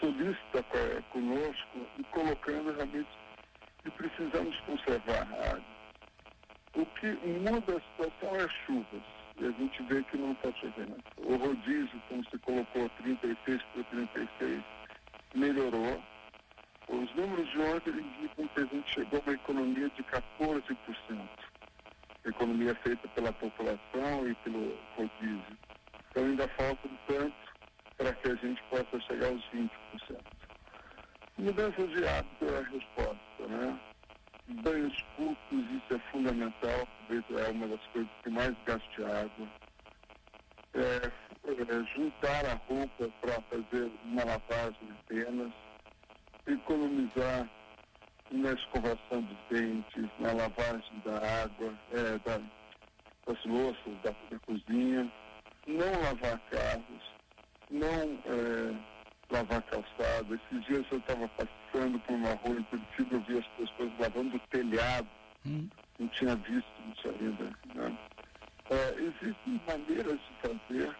solícita 0.00 0.62
conosco 1.12 1.86
e 1.98 2.04
colocando 2.04 2.74
realmente 2.74 3.08
que 3.82 3.90
precisamos 3.92 4.58
conservar 4.60 5.28
a 5.32 5.50
água 5.50 5.75
o 6.76 6.84
que 6.86 7.06
muda 7.40 7.76
a 7.76 7.80
situação 7.80 8.36
é 8.36 8.44
as 8.44 8.52
chuvas. 8.66 9.02
E 9.38 9.46
a 9.46 9.50
gente 9.50 9.82
vê 9.84 10.02
que 10.04 10.16
não 10.16 10.32
está 10.32 10.52
chovendo. 10.52 10.96
O 11.18 11.36
rodízio, 11.36 12.02
como 12.08 12.24
se 12.24 12.38
colocou 12.38 12.88
36 13.02 13.62
por 13.74 13.84
36, 13.84 14.62
melhorou. 15.34 16.02
Os 16.88 17.14
números 17.14 17.50
de 17.50 17.58
ontem 17.58 17.90
indicam 17.90 18.48
que 18.48 18.60
a 18.60 18.66
gente 18.66 18.94
chegou 18.94 19.18
a 19.18 19.22
uma 19.22 19.34
economia 19.34 19.90
de 19.90 20.02
14%. 20.04 20.76
Economia 22.24 22.74
feita 22.76 23.08
pela 23.08 23.32
população 23.32 24.28
e 24.28 24.34
pelo 24.36 24.78
rodízio. 24.96 25.58
Então 26.10 26.24
ainda 26.24 26.48
falta 26.48 26.88
um 26.88 26.96
tanto 27.06 27.36
para 27.96 28.12
que 28.12 28.28
a 28.30 28.34
gente 28.36 28.62
possa 28.64 29.00
chegar 29.00 29.28
aos 29.28 29.42
20%. 29.50 29.68
Mudança 31.38 31.86
de 31.88 32.06
hábito 32.06 32.44
é 32.46 32.58
a 32.58 32.62
resposta, 32.62 33.46
né? 33.48 33.78
banhos 34.48 34.96
curtos, 35.16 35.64
isso 35.70 35.94
é 35.94 35.98
fundamental, 36.10 36.88
é 37.10 37.50
uma 37.50 37.66
das 37.66 37.80
coisas 37.88 38.10
que 38.22 38.25
mais 38.36 38.54
gaste 38.66 39.02
água. 39.02 39.48
É, 40.74 41.10
é, 41.46 41.84
juntar 41.96 42.44
a 42.44 42.54
roupa 42.68 43.08
para 43.22 43.40
fazer 43.42 43.90
uma 44.04 44.24
lavagem 44.24 44.88
apenas, 44.92 45.52
economizar 46.46 47.48
na 48.30 48.52
escovação 48.52 49.22
dos 49.22 49.38
dentes, 49.48 50.10
na 50.18 50.32
lavagem 50.32 51.02
da 51.02 51.44
água, 51.44 51.72
é, 51.92 52.18
da, 52.18 52.38
das 53.26 53.44
louças, 53.46 53.94
da, 54.04 54.10
da, 54.10 54.38
cozinha, 54.40 55.10
não 55.66 56.02
lavar 56.02 56.38
carros, 56.50 57.14
não 57.70 58.20
é, 58.26 58.76
lavar 59.30 59.62
calçado. 59.62 60.34
Esses 60.34 60.66
dias 60.66 60.84
eu 60.90 60.98
estava 60.98 61.26
passando 61.28 61.98
por 62.00 62.14
uma 62.14 62.34
rua 62.34 62.58
em 62.58 62.62
Curitiba, 62.64 63.14
eu 63.14 63.20
vi 63.20 63.38
as 63.38 63.46
pessoas 63.48 63.90
lavando 63.98 64.36
o 64.36 64.40
telhado. 64.50 65.08
Hum. 65.46 65.70
Não 65.98 66.08
tinha 66.08 66.36
visto 66.36 66.82
isso 66.92 67.08
ainda. 67.08 67.50
Né? 67.74 67.98
É, 68.70 68.94
existem 69.00 69.60
maneiras 69.66 70.18
de 70.18 70.48
fazer 70.48 70.96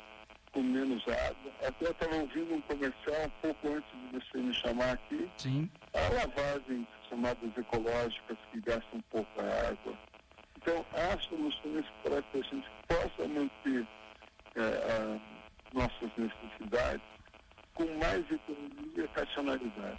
com 0.52 0.62
menos 0.62 1.02
água. 1.08 1.52
Até 1.66 1.90
estava 1.90 2.16
ouvindo 2.16 2.54
um 2.54 2.60
comercial 2.62 3.26
um 3.26 3.30
pouco 3.42 3.68
antes 3.68 3.90
de 3.90 4.20
você 4.20 4.38
me 4.38 4.54
chamar 4.54 4.92
aqui. 4.92 5.28
Sim. 5.36 5.70
Há 5.92 6.08
lavagens 6.14 6.86
chamadas 7.08 7.56
ecológicas 7.56 8.38
que 8.50 8.60
gastam 8.60 9.02
pouca 9.10 9.42
água. 9.42 9.98
Então, 10.56 10.84
há 10.92 11.18
soluções 11.20 11.84
para 12.02 12.22
que 12.22 12.38
a 12.38 12.42
gente 12.42 12.68
possa 12.88 13.28
manter 13.28 13.86
é, 14.56 15.20
nossas 15.72 16.10
necessidades 16.16 17.06
com 17.74 17.84
mais 17.98 18.24
economia 18.30 18.96
e 18.96 19.18
racionalidade. 19.18 19.98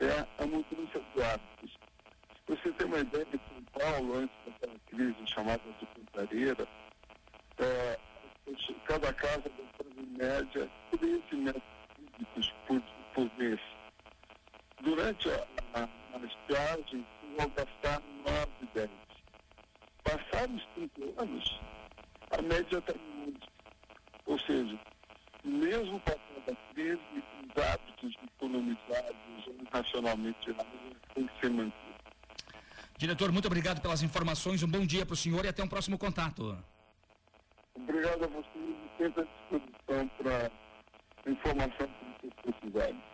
É 0.00 0.26
a 0.42 0.46
mudança 0.46 1.00
de 1.14 1.22
hábitos. 1.22 1.78
Você 2.48 2.72
tem 2.72 2.86
uma 2.86 2.98
ideia 2.98 3.24
de 3.24 3.40
São 3.48 3.62
Paulo, 3.78 4.18
antes 4.18 4.36
daquela 4.46 4.78
crise 4.88 5.26
chamada 5.26 5.62
de 5.78 5.86
pintareira, 6.16 6.66
é, 7.58 7.98
cada 8.86 9.12
casa 9.12 9.42
gastava 9.42 10.00
em 10.00 10.16
média 10.16 10.70
13 10.98 11.36
metros 11.36 11.62
cúbicos 12.26 12.54
por, 12.66 12.82
por 13.14 13.38
mês. 13.38 13.60
Durante 14.80 15.28
a, 15.30 15.46
a, 15.74 15.84
a 15.84 16.18
estiagem, 16.24 17.06
vão 17.36 17.48
gastar 17.50 18.02
9, 18.24 18.50
10. 18.74 18.90
Passados 20.04 20.66
30 20.74 21.22
anos, 21.22 21.60
a 22.30 22.42
média 22.42 22.78
está 22.78 22.92
em 22.92 23.28
11. 23.28 23.38
Ou 24.26 24.38
seja, 24.40 24.78
mesmo 25.44 26.00
passando 26.00 26.50
a 26.50 26.74
crise, 26.74 27.00
os 27.12 27.62
hábitos 27.62 28.14
economizados 28.36 29.16
racionalmente 29.72 30.54
tem 31.14 31.26
que 31.26 31.40
ser 31.40 31.50
mantido. 31.50 31.85
Diretor, 32.98 33.30
muito 33.30 33.46
obrigado 33.46 33.80
pelas 33.80 34.02
informações. 34.02 34.62
Um 34.62 34.68
bom 34.68 34.86
dia 34.86 35.04
para 35.04 35.12
o 35.12 35.16
senhor 35.16 35.44
e 35.44 35.48
até 35.48 35.62
um 35.62 35.68
próximo 35.68 35.98
contato. 35.98 36.56
Obrigado 37.74 38.24
a 38.24 38.28
vocês 38.28 38.46
e 38.56 39.02
sempre 39.02 39.22
à 39.22 39.26
disposição 39.26 40.08
para 40.16 40.50
informação. 41.30 41.88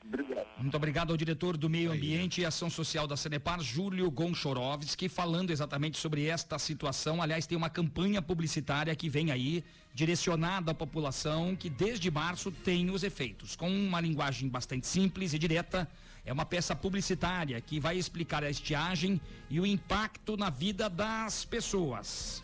Obrigado. 0.05 0.47
Muito 0.59 0.77
obrigado 0.77 1.11
ao 1.11 1.17
diretor 1.17 1.57
do 1.57 1.69
Meio 1.69 1.93
Ambiente 1.93 2.41
e 2.41 2.45
Ação 2.45 2.71
Social 2.71 3.07
da 3.07 3.17
Sanepar, 3.17 3.61
Júlio 3.61 4.11
Gonchorovski, 4.11 5.09
falando 5.09 5.51
exatamente 5.51 5.99
sobre 5.99 6.27
esta 6.27 6.59
situação. 6.59 7.21
Aliás, 7.21 7.47
tem 7.47 7.57
uma 7.57 7.71
campanha 7.71 8.23
publicitária 8.23 8.95
que 8.95 9.09
vem 9.09 9.31
aí, 9.31 9.65
direcionada 9.95 10.73
à 10.73 10.75
população, 10.75 11.57
que 11.57 11.69
desde 11.69 12.11
março 12.11 12.51
tem 12.51 12.91
os 12.91 13.03
efeitos. 13.03 13.57
Com 13.57 13.71
uma 13.71 14.01
linguagem 14.01 14.49
bastante 14.49 14.87
simples 14.87 15.33
e 15.33 15.39
direta, 15.39 15.89
é 16.25 16.33
uma 16.33 16.47
peça 16.47 16.75
publicitária 16.75 17.61
que 17.61 17.81
vai 17.81 17.97
explicar 17.97 18.45
a 18.45 18.51
estiagem 18.51 19.21
e 19.51 19.59
o 19.59 19.67
impacto 19.67 20.37
na 20.37 20.51
vida 20.51 20.89
das 20.89 21.45
pessoas. 21.45 22.43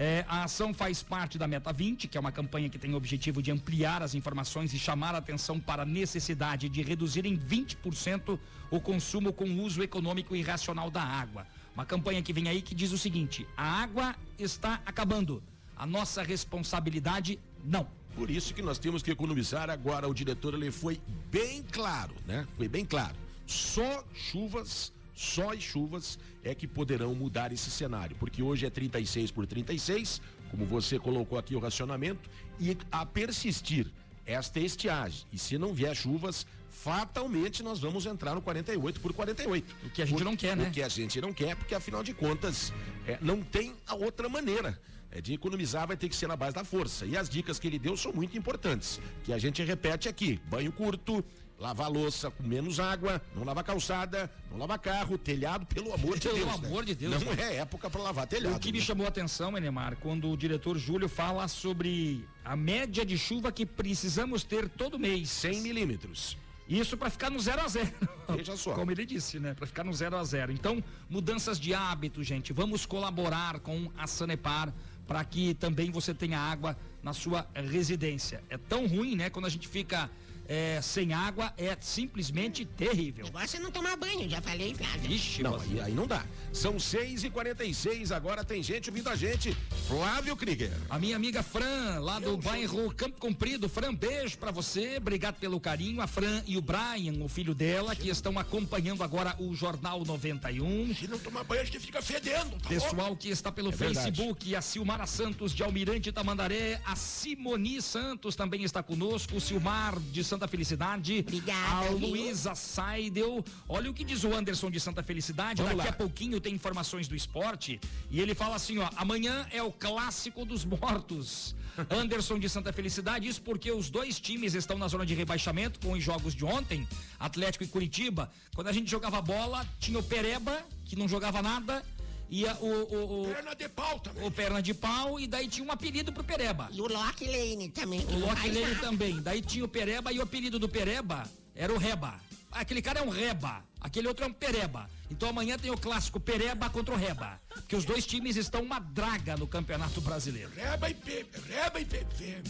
É, 0.00 0.24
a 0.28 0.44
ação 0.44 0.72
faz 0.72 1.02
parte 1.02 1.36
da 1.36 1.48
Meta 1.48 1.72
20, 1.72 2.06
que 2.06 2.16
é 2.16 2.20
uma 2.20 2.30
campanha 2.30 2.68
que 2.68 2.78
tem 2.78 2.94
o 2.94 2.96
objetivo 2.96 3.42
de 3.42 3.50
ampliar 3.50 4.00
as 4.00 4.14
informações 4.14 4.72
e 4.72 4.78
chamar 4.78 5.12
a 5.12 5.18
atenção 5.18 5.58
para 5.58 5.82
a 5.82 5.84
necessidade 5.84 6.68
de 6.68 6.82
reduzir 6.82 7.26
em 7.26 7.36
20% 7.36 8.38
o 8.70 8.80
consumo 8.80 9.32
com 9.32 9.44
uso 9.58 9.82
econômico 9.82 10.36
e 10.36 10.42
racional 10.42 10.88
da 10.88 11.02
água. 11.02 11.48
Uma 11.74 11.84
campanha 11.84 12.22
que 12.22 12.32
vem 12.32 12.48
aí 12.48 12.62
que 12.62 12.76
diz 12.76 12.92
o 12.92 12.98
seguinte: 12.98 13.44
a 13.56 13.82
água 13.82 14.14
está 14.38 14.80
acabando. 14.86 15.42
A 15.76 15.84
nossa 15.84 16.22
responsabilidade, 16.22 17.40
não. 17.64 17.88
Por 18.14 18.30
isso 18.30 18.54
que 18.54 18.62
nós 18.62 18.78
temos 18.78 19.02
que 19.02 19.10
economizar. 19.10 19.68
Agora 19.68 20.08
o 20.08 20.14
diretor 20.14 20.54
ele 20.54 20.70
foi 20.70 21.00
bem 21.28 21.64
claro, 21.72 22.14
né? 22.24 22.46
Foi 22.56 22.68
bem 22.68 22.84
claro. 22.84 23.16
Só 23.48 24.04
chuvas, 24.14 24.92
só 25.18 25.52
as 25.52 25.60
chuvas 25.60 26.16
é 26.44 26.54
que 26.54 26.68
poderão 26.68 27.12
mudar 27.12 27.52
esse 27.52 27.72
cenário, 27.72 28.14
porque 28.20 28.40
hoje 28.40 28.64
é 28.64 28.70
36 28.70 29.32
por 29.32 29.48
36, 29.48 30.22
como 30.48 30.64
você 30.64 30.96
colocou 30.96 31.36
aqui 31.36 31.56
o 31.56 31.58
racionamento, 31.58 32.30
e 32.60 32.76
a 32.92 33.04
persistir 33.04 33.90
esta 34.24 34.60
estiagem, 34.60 35.26
e 35.32 35.38
se 35.38 35.58
não 35.58 35.74
vier 35.74 35.96
chuvas, 35.96 36.46
fatalmente 36.70 37.64
nós 37.64 37.80
vamos 37.80 38.06
entrar 38.06 38.36
no 38.36 38.40
48 38.40 39.00
por 39.00 39.12
48. 39.12 39.76
O 39.86 39.90
que 39.90 40.02
a 40.02 40.06
gente 40.06 40.22
não 40.22 40.36
quer, 40.36 40.56
né? 40.56 40.68
O 40.68 40.70
que 40.70 40.82
a 40.82 40.88
gente 40.88 41.20
não 41.20 41.32
quer, 41.32 41.56
porque 41.56 41.74
afinal 41.74 42.04
de 42.04 42.14
contas, 42.14 42.72
é, 43.04 43.18
não 43.20 43.42
tem 43.42 43.74
a 43.88 43.96
outra 43.96 44.28
maneira. 44.28 44.80
É 45.10 45.20
de 45.20 45.32
economizar 45.32 45.88
vai 45.88 45.96
ter 45.96 46.08
que 46.08 46.14
ser 46.14 46.28
na 46.28 46.36
base 46.36 46.54
da 46.54 46.62
força. 46.62 47.06
E 47.06 47.16
as 47.16 47.28
dicas 47.28 47.58
que 47.58 47.66
ele 47.66 47.78
deu 47.78 47.96
são 47.96 48.12
muito 48.12 48.36
importantes, 48.38 49.00
que 49.24 49.32
a 49.32 49.38
gente 49.38 49.64
repete 49.64 50.08
aqui: 50.08 50.38
banho 50.48 50.70
curto, 50.70 51.24
lavar 51.58 51.90
louça 51.90 52.30
com 52.30 52.42
menos 52.42 52.78
água, 52.78 53.20
não 53.34 53.42
lavar 53.44 53.64
calçada, 53.64 54.30
não 54.50 54.58
lavar 54.58 54.78
carro, 54.78 55.18
telhado, 55.18 55.66
pelo 55.66 55.92
amor 55.92 56.14
de 56.18 56.28
Pelo 56.28 56.36
Deus. 56.36 56.60
né? 56.60 56.66
amor 56.68 56.84
de 56.84 56.94
Deus, 56.94 57.22
Não 57.22 57.34
né? 57.34 57.42
é 57.42 57.56
época 57.56 57.90
para 57.90 58.00
lavar 58.00 58.26
telhado. 58.26 58.54
O 58.56 58.60
que 58.60 58.70
me 58.70 58.78
né? 58.78 58.84
chamou 58.84 59.04
a 59.06 59.08
atenção, 59.08 59.56
Enemar, 59.56 59.96
quando 59.96 60.30
o 60.30 60.36
diretor 60.36 60.78
Júlio 60.78 61.08
fala 61.08 61.48
sobre 61.48 62.24
a 62.44 62.54
média 62.56 63.04
de 63.04 63.18
chuva 63.18 63.50
que 63.50 63.66
precisamos 63.66 64.44
ter 64.44 64.68
todo 64.68 64.98
mês. 64.98 65.28
100 65.30 65.60
milímetros. 65.60 66.36
Isso 66.68 66.98
para 66.98 67.08
ficar 67.08 67.30
no 67.30 67.40
zero 67.40 67.62
a 67.62 67.68
zero. 67.68 67.90
Veja 68.28 68.54
só. 68.54 68.74
Como 68.74 68.90
ele 68.90 69.06
disse, 69.06 69.40
né? 69.40 69.54
Para 69.54 69.66
ficar 69.66 69.84
no 69.84 69.92
zero 69.94 70.16
a 70.18 70.22
zero. 70.22 70.52
Então, 70.52 70.84
mudanças 71.08 71.58
de 71.58 71.72
hábito, 71.72 72.22
gente. 72.22 72.52
Vamos 72.52 72.84
colaborar 72.84 73.58
com 73.60 73.90
a 73.96 74.06
Sanepar 74.06 74.72
para 75.06 75.24
que 75.24 75.54
também 75.54 75.90
você 75.90 76.12
tenha 76.12 76.38
água 76.38 76.76
na 77.02 77.14
sua 77.14 77.48
residência. 77.54 78.44
É 78.50 78.58
tão 78.58 78.86
ruim, 78.86 79.16
né? 79.16 79.30
Quando 79.30 79.46
a 79.46 79.48
gente 79.48 79.66
fica 79.66 80.10
é, 80.48 80.80
sem 80.82 81.12
água, 81.12 81.52
é 81.58 81.76
simplesmente 81.80 82.64
terrível. 82.64 83.26
Negócio 83.26 83.58
é 83.58 83.60
não 83.60 83.70
tomar 83.70 83.96
banho, 83.96 84.28
já 84.28 84.40
falei, 84.40 84.74
Flávio. 84.74 85.10
Ixi, 85.12 85.42
Não, 85.42 85.60
aí, 85.60 85.80
aí 85.80 85.92
não 85.92 86.06
dá. 86.06 86.24
São 86.52 86.78
6 86.78 87.24
e 87.24 87.30
46 87.30 88.10
agora 88.10 88.42
tem 88.42 88.62
gente 88.62 88.88
ouvindo 88.88 89.08
a 89.08 89.14
gente. 89.16 89.54
Flávio 89.86 90.34
Krieger. 90.36 90.72
A 90.88 90.98
minha 90.98 91.16
amiga 91.16 91.42
Fran, 91.42 91.98
lá 92.00 92.18
do 92.18 92.36
bairro 92.38 92.92
Campo 92.94 93.20
Comprido. 93.20 93.68
Fran, 93.68 93.94
beijo 93.94 94.38
pra 94.38 94.50
você, 94.50 94.96
obrigado 94.96 95.36
pelo 95.36 95.60
carinho. 95.60 96.00
A 96.00 96.06
Fran 96.06 96.42
e 96.46 96.56
o 96.56 96.62
Brian, 96.62 97.22
o 97.22 97.28
filho 97.28 97.54
dela, 97.54 97.94
que 97.94 98.08
estão 98.08 98.38
acompanhando 98.38 99.02
agora 99.02 99.36
o 99.38 99.54
Jornal 99.54 100.04
91. 100.04 100.94
Se 100.94 101.06
não 101.06 101.18
tomar 101.18 101.44
banho, 101.44 101.60
a 101.60 101.64
gente 101.64 101.78
fica 101.80 102.00
fedendo, 102.00 102.56
tá 102.58 102.68
Pessoal 102.68 103.14
que 103.14 103.28
está 103.28 103.52
pelo 103.52 103.68
É 103.68 103.76
verdade. 103.76 104.16
Facebook, 104.16 104.54
a 104.56 104.62
Silmara 104.62 105.06
Santos 105.06 105.52
de 105.52 105.62
Almirante 105.62 106.10
Tamandaré, 106.10 106.80
a 106.86 106.96
Simoni 106.96 107.82
Santos 107.82 108.34
também 108.34 108.62
está 108.64 108.82
conosco, 108.82 109.36
o 109.36 109.40
Silmar 109.40 109.98
de 110.00 110.24
Santa 110.24 110.37
Felicidade, 110.46 111.24
Obrigada, 111.26 111.86
a? 111.86 111.90
Luísa 111.90 112.54
Seidel. 112.54 113.44
Olha 113.68 113.90
o 113.90 113.94
que 113.94 114.04
diz 114.04 114.22
o 114.22 114.32
Anderson 114.32 114.70
de 114.70 114.78
Santa 114.78 115.02
Felicidade, 115.02 115.62
Vamos 115.62 115.78
daqui 115.78 115.88
lá. 115.88 115.94
a 115.94 115.96
pouquinho 115.96 116.40
tem 116.40 116.54
informações 116.54 117.08
do 117.08 117.16
esporte 117.16 117.80
e 118.10 118.20
ele 118.20 118.34
fala 118.34 118.56
assim, 118.56 118.78
ó, 118.78 118.88
amanhã 118.96 119.46
é 119.50 119.62
o 119.62 119.72
clássico 119.72 120.44
dos 120.44 120.64
mortos. 120.64 121.56
Anderson 121.90 122.38
de 122.38 122.48
Santa 122.48 122.72
Felicidade, 122.72 123.28
isso 123.28 123.40
porque 123.42 123.70
os 123.70 123.88
dois 123.88 124.18
times 124.20 124.54
estão 124.54 124.76
na 124.78 124.88
zona 124.88 125.06
de 125.06 125.14
rebaixamento 125.14 125.78
com 125.80 125.92
os 125.92 126.02
jogos 126.02 126.34
de 126.34 126.44
ontem, 126.44 126.86
Atlético 127.18 127.64
e 127.64 127.68
Curitiba. 127.68 128.30
Quando 128.54 128.68
a 128.68 128.72
gente 128.72 128.90
jogava 128.90 129.22
bola, 129.22 129.66
tinha 129.78 129.98
o 129.98 130.02
Pereba, 130.02 130.64
que 130.84 130.96
não 130.96 131.06
jogava 131.08 131.40
nada, 131.40 131.84
e 132.30 132.46
a- 132.46 132.54
o, 132.60 132.66
o, 132.66 133.22
o, 133.22 133.34
Perna 133.34 133.54
de 133.54 133.68
pau 133.68 134.00
também. 134.00 134.24
o 134.26 134.30
perna 134.30 134.62
de 134.62 134.74
pau, 134.74 135.18
e 135.20 135.26
daí 135.26 135.48
tinha 135.48 135.66
um 135.66 135.72
apelido 135.72 136.12
pro 136.12 136.22
Pereba. 136.24 136.68
E 136.72 136.80
o 136.80 136.86
Loki 136.86 137.26
Lane 137.26 137.68
também. 137.70 138.00
O 138.00 138.26
faz 138.36 138.54
Lane 138.54 138.60
nada. 138.74 138.80
também. 138.80 139.20
Daí 139.22 139.40
tinha 139.40 139.64
o 139.64 139.68
Pereba 139.68 140.12
e 140.12 140.18
o 140.18 140.22
apelido 140.22 140.58
do 140.58 140.68
Pereba 140.68 141.24
era 141.54 141.72
o 141.72 141.78
Reba. 141.78 142.20
Aquele 142.50 142.80
cara 142.80 143.00
é 143.00 143.02
um 143.02 143.10
Reba, 143.10 143.62
aquele 143.80 144.08
outro 144.08 144.24
é 144.24 144.28
um 144.28 144.32
Pereba. 144.32 144.88
Então 145.10 145.28
amanhã 145.28 145.58
tem 145.58 145.70
o 145.70 145.76
clássico 145.76 146.18
Pereba 146.18 146.68
contra 146.70 146.94
o 146.94 146.98
Reba. 146.98 147.38
Que 147.68 147.76
os 147.76 147.84
dois 147.84 148.06
times 148.06 148.36
estão 148.36 148.62
uma 148.62 148.78
draga 148.78 149.36
no 149.36 149.46
Campeonato 149.46 150.00
Brasileiro. 150.00 150.50
Reba 150.54 150.88
e 150.90 150.94
pe... 150.94 151.26
Reba 151.46 151.80
e 151.80 151.84
pe... 151.84 151.98
pe- 152.16 152.42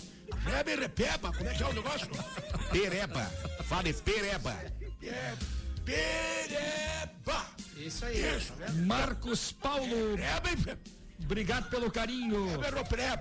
Reba 0.44 0.70
e 0.70 0.76
repeba, 0.76 1.32
como 1.32 1.48
é 1.48 1.54
que 1.54 1.62
é 1.62 1.66
o 1.66 1.72
negócio? 1.72 2.08
Pereba. 2.70 3.24
Fale 3.64 3.92
Pereba. 3.92 4.52
É 5.02 5.34
pereba. 5.88 7.46
Isso 7.76 8.04
aí. 8.04 8.36
Isso. 8.36 8.52
Marcos 8.84 9.52
Paulo, 9.52 10.14
Reba 10.16 10.50
e 10.50 10.56
pe... 10.56 10.76
obrigado 11.22 11.70
pelo 11.70 11.90
carinho. 11.90 12.46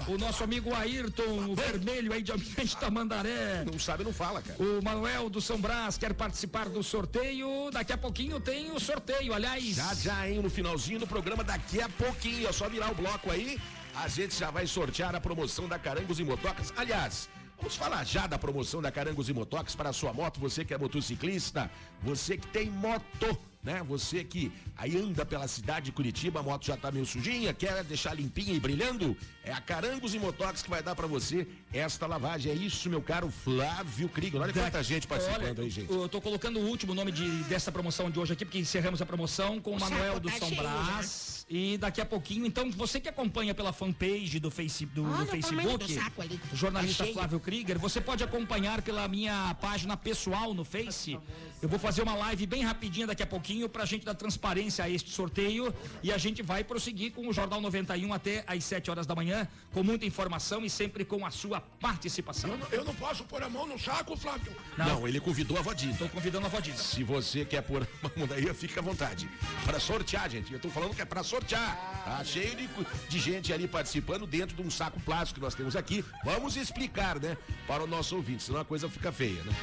O 0.08 0.18
nosso 0.18 0.44
amigo 0.44 0.74
Ayrton, 0.74 1.48
o 1.50 1.56
vermelho 1.56 2.12
aí 2.12 2.22
de 2.22 2.32
Almirante 2.32 2.76
Tamandaré. 2.78 3.64
Não 3.66 3.80
sabe, 3.80 4.04
não 4.04 4.14
fala, 4.14 4.42
cara. 4.42 4.62
O 4.62 4.84
Manuel 4.84 5.30
do 5.30 5.40
São 5.40 5.60
Brás 5.60 5.98
quer 5.98 6.14
participar 6.14 6.68
do 6.70 6.84
sorteio. 6.84 7.70
Daqui 7.72 7.94
a 7.94 7.98
pouquinho 7.98 8.40
tem 8.40 8.72
o 8.72 8.80
sorteio. 8.80 9.34
Aliás, 9.34 9.64
Já, 9.64 9.94
já, 9.94 10.30
hein? 10.30 10.42
No 10.42 10.50
finalzinho 10.50 11.00
do 11.00 11.08
programa, 11.08 11.44
daqui 11.44 11.82
a 11.82 11.90
pouquinho. 11.90 12.48
É 12.48 12.52
só 12.52 12.68
virar 12.68 12.92
o 12.92 12.96
bloco 12.96 13.32
aí. 13.32 13.60
A 13.96 14.08
gente 14.08 14.38
já 14.38 14.52
vai 14.52 14.68
sortear 14.68 15.16
a 15.16 15.22
promoção 15.22 15.68
da 15.68 15.80
Carangos 15.80 16.20
e 16.20 16.24
Motocas. 16.24 16.72
Aliás, 16.78 17.28
vamos 17.58 17.76
falar 17.76 18.04
já 18.06 18.28
da 18.28 18.38
promoção 18.38 18.82
da 18.82 18.92
Carangos 18.92 19.30
e 19.30 19.34
Motocas 19.34 19.76
para 19.76 19.90
a 19.90 19.94
sua 19.94 20.14
moto. 20.14 20.40
Você 20.40 20.64
que 20.64 20.74
é 20.74 20.78
motociclista, 20.78 21.70
você 22.02 22.38
que 22.38 22.48
tem 22.48 22.70
moto, 22.70 23.38
né? 23.64 23.84
Você 23.84 24.24
que 24.24 24.52
aí 24.76 24.98
anda 24.98 25.26
pela 25.26 25.48
cidade 25.48 25.88
de 25.88 25.92
Curitiba, 25.92 26.40
a 26.40 26.44
moto 26.44 26.66
já 26.66 26.78
tá 26.78 26.92
meio 26.92 27.06
sujinha, 27.06 27.54
quer 27.54 27.84
deixar 27.84 28.14
limpinha 28.14 28.54
e 28.54 28.60
brilhando. 28.60 29.18
É 29.48 29.54
a 29.54 29.62
Carangos 29.62 30.14
e 30.14 30.20
Motocas 30.20 30.62
que 30.62 30.70
vai 30.70 30.84
dar 30.84 30.94
para 30.94 31.08
você 31.08 31.48
esta 31.72 32.06
lavagem. 32.06 32.52
É 32.52 32.56
isso, 32.56 32.90
meu 32.90 33.02
caro 33.02 33.32
Flávio 33.32 34.10
Krieger. 34.10 34.42
Olha 34.42 34.52
quanta 34.52 34.84
gente 34.84 35.08
participando 35.08 35.42
Olha, 35.42 35.62
aí, 35.64 35.70
gente. 35.70 35.90
Eu 35.90 36.10
tô 36.10 36.20
colocando 36.20 36.60
o 36.60 36.68
último 36.68 36.94
nome 36.94 37.14
de, 37.14 37.44
dessa 37.46 37.72
promoção 37.72 38.12
de 38.12 38.20
hoje 38.20 38.34
aqui, 38.34 38.44
porque 38.44 38.60
encerramos 38.60 39.02
a 39.02 39.06
promoção 39.06 39.62
com 39.62 39.72
o, 39.72 39.78
O 39.78 39.80
Manuel 39.80 40.20
do 40.20 40.30
tá 40.30 40.38
São 40.38 40.50
cheio, 40.50 40.62
Brás. 40.62 41.38
E 41.50 41.78
daqui 41.78 42.02
a 42.02 42.06
pouquinho, 42.06 42.46
então, 42.46 42.70
você 42.72 43.00
que 43.00 43.08
acompanha 43.08 43.56
pela 43.56 43.72
fanpage 43.72 44.38
do, 44.38 44.52
face, 44.52 44.86
do, 44.86 45.04
do 45.04 45.26
Facebook, 45.28 45.78
do 45.78 45.94
saco 45.94 46.22
ali. 46.22 46.42
jornalista 46.54 47.06
Tá. 47.06 47.14
Flávio 47.14 47.40
Krieger, 47.40 47.80
você 47.80 48.02
pode 48.02 48.24
acompanhar 48.24 48.82
pela 48.82 49.08
minha 49.08 49.56
página 49.62 49.96
pessoal 49.96 50.54
no 50.54 50.66
Face. 50.66 51.18
Eu 51.62 51.70
vou 51.70 51.80
fazer 51.80 52.02
uma 52.02 52.16
live 52.16 52.46
bem 52.46 52.64
rapidinha 52.64 53.08
daqui 53.08 53.24
a 53.24 53.28
pouquinho 53.28 53.70
pra 53.70 53.86
gente 53.86 54.04
dar 54.04 54.14
transparência 54.14 54.84
a 54.84 54.90
este 54.90 55.12
sorteio 55.12 55.74
e 56.04 56.12
a 56.12 56.18
gente 56.18 56.42
vai 56.44 56.64
prosseguir 56.64 57.14
com 57.14 57.28
o 57.28 57.34
Jornal 57.34 57.62
91 57.62 58.14
até 58.14 58.44
às 58.46 58.64
7 58.64 58.92
horas 58.92 59.06
da 59.06 59.16
manhã, 59.16 59.37
com 59.74 59.84
muita 59.84 60.06
informação 60.06 60.64
e 60.64 60.70
sempre 60.70 61.04
com 61.04 61.26
a 61.26 61.32
sua 61.32 61.60
participação. 61.60 62.52
Eu 62.52 62.58
não, 62.58 62.68
eu 62.72 62.86
não 62.86 62.96
posso 62.96 63.24
pôr 63.26 63.44
a 63.44 63.50
mão 63.50 63.68
no 63.68 63.78
saco, 63.78 64.16
Flávio. 64.16 64.56
Não, 64.78 65.08
ele 65.08 65.20
convidou 65.20 65.58
a 65.58 65.62
Vodinha. 65.62 65.92
Estou 65.92 66.10
convidando 66.10 66.46
a 66.46 66.50
Vodinha. 66.50 66.78
Se 66.78 67.04
você 67.04 67.44
quer 67.44 67.62
pôr 67.62 67.84
a 67.84 68.18
mão 68.18 68.26
daí, 68.28 68.52
fica 68.54 68.80
à 68.80 68.84
vontade. 68.84 69.30
Para 69.66 69.80
sortear, 69.80 70.30
gente. 70.30 70.54
Eu 70.54 70.60
tô 70.60 70.70
falando 70.70 70.96
que 70.96 71.02
é 71.02 71.06
para 71.06 71.24
sortear. 71.24 71.76
Tá 72.06 72.24
cheio 72.24 72.56
de, 72.56 72.70
de 73.10 73.20
gente 73.20 73.52
ali 73.52 73.68
participando 73.68 74.26
dentro 74.26 74.56
de 74.56 74.62
um 74.62 74.72
saco 74.72 75.00
plástico 75.02 75.40
que 75.40 75.44
nós 75.44 75.54
temos 75.54 75.76
aqui. 75.76 76.04
Vamos 76.24 76.56
explicar, 76.56 77.20
né? 77.20 77.38
Para 77.68 77.84
o 77.84 77.88
nosso 77.88 78.16
ouvinte, 78.16 78.44
senão 78.44 78.62
a 78.62 78.66
coisa 78.66 78.90
fica 78.90 79.12
feia, 79.12 79.44
né? 79.44 79.54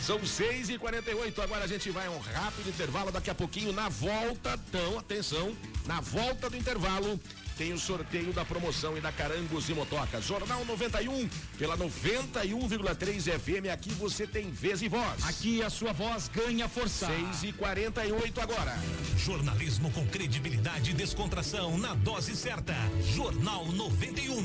São 0.00 0.18
6h48, 0.18 1.38
agora 1.38 1.64
a 1.64 1.66
gente 1.66 1.90
vai 1.90 2.06
a 2.06 2.10
um 2.10 2.18
rápido 2.18 2.68
intervalo. 2.68 3.12
Daqui 3.12 3.30
a 3.30 3.34
pouquinho, 3.34 3.72
na 3.72 3.88
volta, 3.88 4.58
então, 4.68 4.98
atenção, 4.98 5.56
na 5.86 6.00
volta 6.00 6.50
do 6.50 6.56
intervalo, 6.56 7.20
tem 7.62 7.72
o 7.72 7.78
sorteio 7.78 8.32
da 8.32 8.44
promoção 8.44 8.98
e 8.98 9.00
da 9.00 9.12
Carangos 9.12 9.68
e 9.68 9.72
Motocas. 9.72 10.24
Jornal 10.24 10.64
91, 10.64 11.28
pela 11.56 11.78
91,3 11.78 13.38
FM. 13.38 13.70
Aqui 13.72 13.90
você 13.90 14.26
tem 14.26 14.50
vez 14.50 14.82
e 14.82 14.88
voz. 14.88 15.24
Aqui 15.28 15.62
a 15.62 15.70
sua 15.70 15.92
voz 15.92 16.26
ganha 16.26 16.68
força. 16.68 17.06
6 17.06 17.44
e 17.44 17.52
48 17.52 18.40
agora. 18.40 18.76
Jornalismo 19.16 19.92
com 19.92 20.04
credibilidade 20.08 20.90
e 20.90 20.94
descontração 20.94 21.78
na 21.78 21.94
dose 21.94 22.34
certa. 22.34 22.74
Jornal 23.14 23.64
91. 23.66 24.42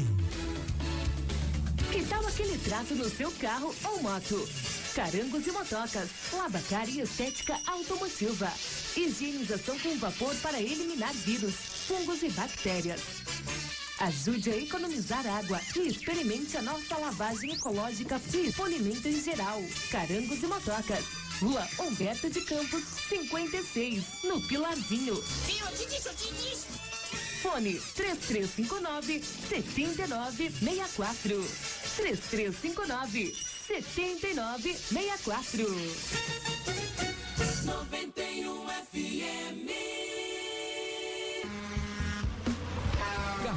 Que 1.91 2.03
tal 2.03 2.24
aquele 2.28 2.59
trato 2.59 2.93
no 2.93 3.09
seu 3.09 3.32
carro 3.32 3.74
ou 3.84 4.03
moto? 4.03 4.47
Carangos 4.93 5.47
e 5.47 5.51
motocas, 5.51 6.09
lavacar 6.34 6.88
e 6.89 7.01
estética 7.01 7.55
automotiva. 7.65 8.51
Higienização 8.95 9.78
com 9.80 9.97
vapor 9.97 10.36
para 10.36 10.61
eliminar 10.61 11.13
vírus, 11.13 11.55
fungos 11.88 12.22
e 12.22 12.30
bactérias. 12.32 13.02
Ajude 14.00 14.52
a 14.52 14.58
economizar 14.58 15.26
água 15.26 15.62
e 15.76 15.88
experimente 15.88 16.58
a 16.58 16.62
nossa 16.62 16.98
lavagem 16.98 17.54
ecológica 17.54 18.22
e 18.34 18.52
polimento 18.52 19.08
em 19.08 19.24
geral. 19.24 19.64
Carangos 19.90 20.44
e 20.44 20.48
motocas. 20.48 21.06
Rua 21.42 21.66
Humberto 21.80 22.30
de 22.30 22.42
Campos, 22.42 22.84
56, 23.08 24.04
no 24.26 24.42
Pilarzinho. 24.48 25.16
Fone 27.42 27.80
3359 27.96 29.24
7964. 29.50 31.48
3359 31.96 33.34
7964. 33.68 35.66
91 37.66 38.68
FM. 38.92 39.87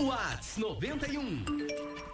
Whats 0.00 0.56
91 0.56 1.44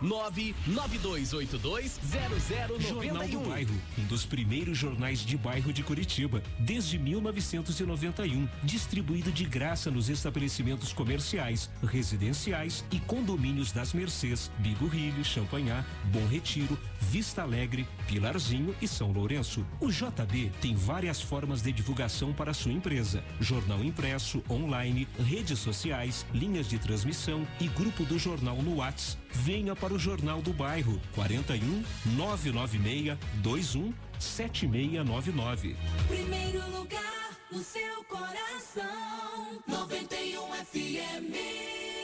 992820091. 0.02 2.80
Jornal 2.80 3.28
do 3.28 3.40
Bairro, 3.40 3.74
um 3.98 4.04
dos 4.04 4.24
primeiros 4.26 4.76
jornais 4.76 5.20
de 5.20 5.38
bairro 5.38 5.72
de 5.72 5.82
Curitiba, 5.82 6.42
desde 6.58 6.98
1991, 6.98 8.46
distribuído 8.62 9.32
de 9.32 9.44
graça 9.44 9.90
nos 9.90 10.10
estabelecimentos 10.10 10.92
comerciais, 10.92 11.70
residenciais 11.82 12.84
e 12.90 13.00
condomínios 13.00 13.72
das 13.72 13.94
Mercês, 13.94 14.50
Bigorrilho, 14.58 15.24
Champanhar, 15.24 15.86
Bom 16.12 16.26
Retiro, 16.26 16.78
Vista 17.00 17.40
Alegre, 17.42 17.88
Pilarzinho 18.06 18.76
e 18.82 18.88
São 18.88 19.12
Lourenço. 19.12 19.64
O 19.80 19.90
JB 19.90 20.52
tem 20.60 20.74
várias 20.74 21.20
formas 21.20 21.62
de 21.62 21.72
divulgação 21.72 22.32
para 22.32 22.52
sua 22.52 22.72
empresa: 22.72 23.22
jornal 23.40 23.82
impresso, 23.82 24.42
online, 24.50 25.08
redes 25.18 25.58
sociais, 25.58 26.26
linhas 26.34 26.68
de 26.68 26.78
transmissão 26.78 27.46
e 27.60 27.68
grupo 27.76 28.04
do 28.04 28.18
jornal 28.18 28.56
no 28.62 28.78
Whats. 28.78 29.18
Venha 29.30 29.76
para 29.76 29.92
o 29.92 29.98
Jornal 29.98 30.40
do 30.40 30.52
Bairro 30.52 31.00
41 31.14 31.84
996 32.16 33.18
21 33.42 33.92
7699. 34.18 35.76
Primeiro 36.08 36.70
lugar 36.70 37.30
no 37.52 37.62
seu 37.62 38.02
coração. 38.04 39.62
91 39.68 40.52
FM. 40.64 41.95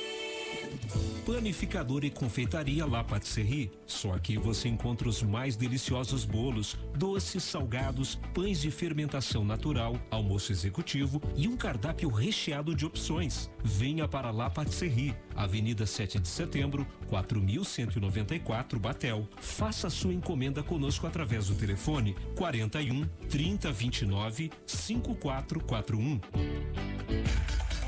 Panificador 1.24 2.04
e 2.04 2.10
confeitaria 2.10 2.84
La 2.84 3.04
Patisserie. 3.04 3.70
Só 3.86 4.12
aqui 4.12 4.36
você 4.36 4.68
encontra 4.68 5.08
os 5.08 5.22
mais 5.22 5.54
deliciosos 5.56 6.24
bolos, 6.24 6.76
doces, 6.96 7.44
salgados, 7.44 8.18
pães 8.34 8.60
de 8.60 8.70
fermentação 8.70 9.44
natural, 9.44 9.96
almoço 10.10 10.50
executivo 10.50 11.22
e 11.36 11.46
um 11.46 11.56
cardápio 11.56 12.10
recheado 12.10 12.74
de 12.74 12.84
opções. 12.84 13.50
Venha 13.62 14.08
para 14.08 14.30
La 14.30 14.50
Patisserie, 14.50 15.14
Avenida 15.36 15.86
7 15.86 16.18
de 16.18 16.28
Setembro, 16.28 16.86
4194 17.12 18.80
Batel. 18.80 19.28
Faça 19.38 19.90
sua 19.90 20.14
encomenda 20.14 20.62
conosco 20.62 21.06
através 21.06 21.48
do 21.48 21.54
telefone 21.54 22.16
41 22.34 23.06
3029 23.28 24.50
5441. 24.66 26.20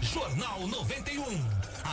Jornal 0.02 0.68
91. 0.68 1.24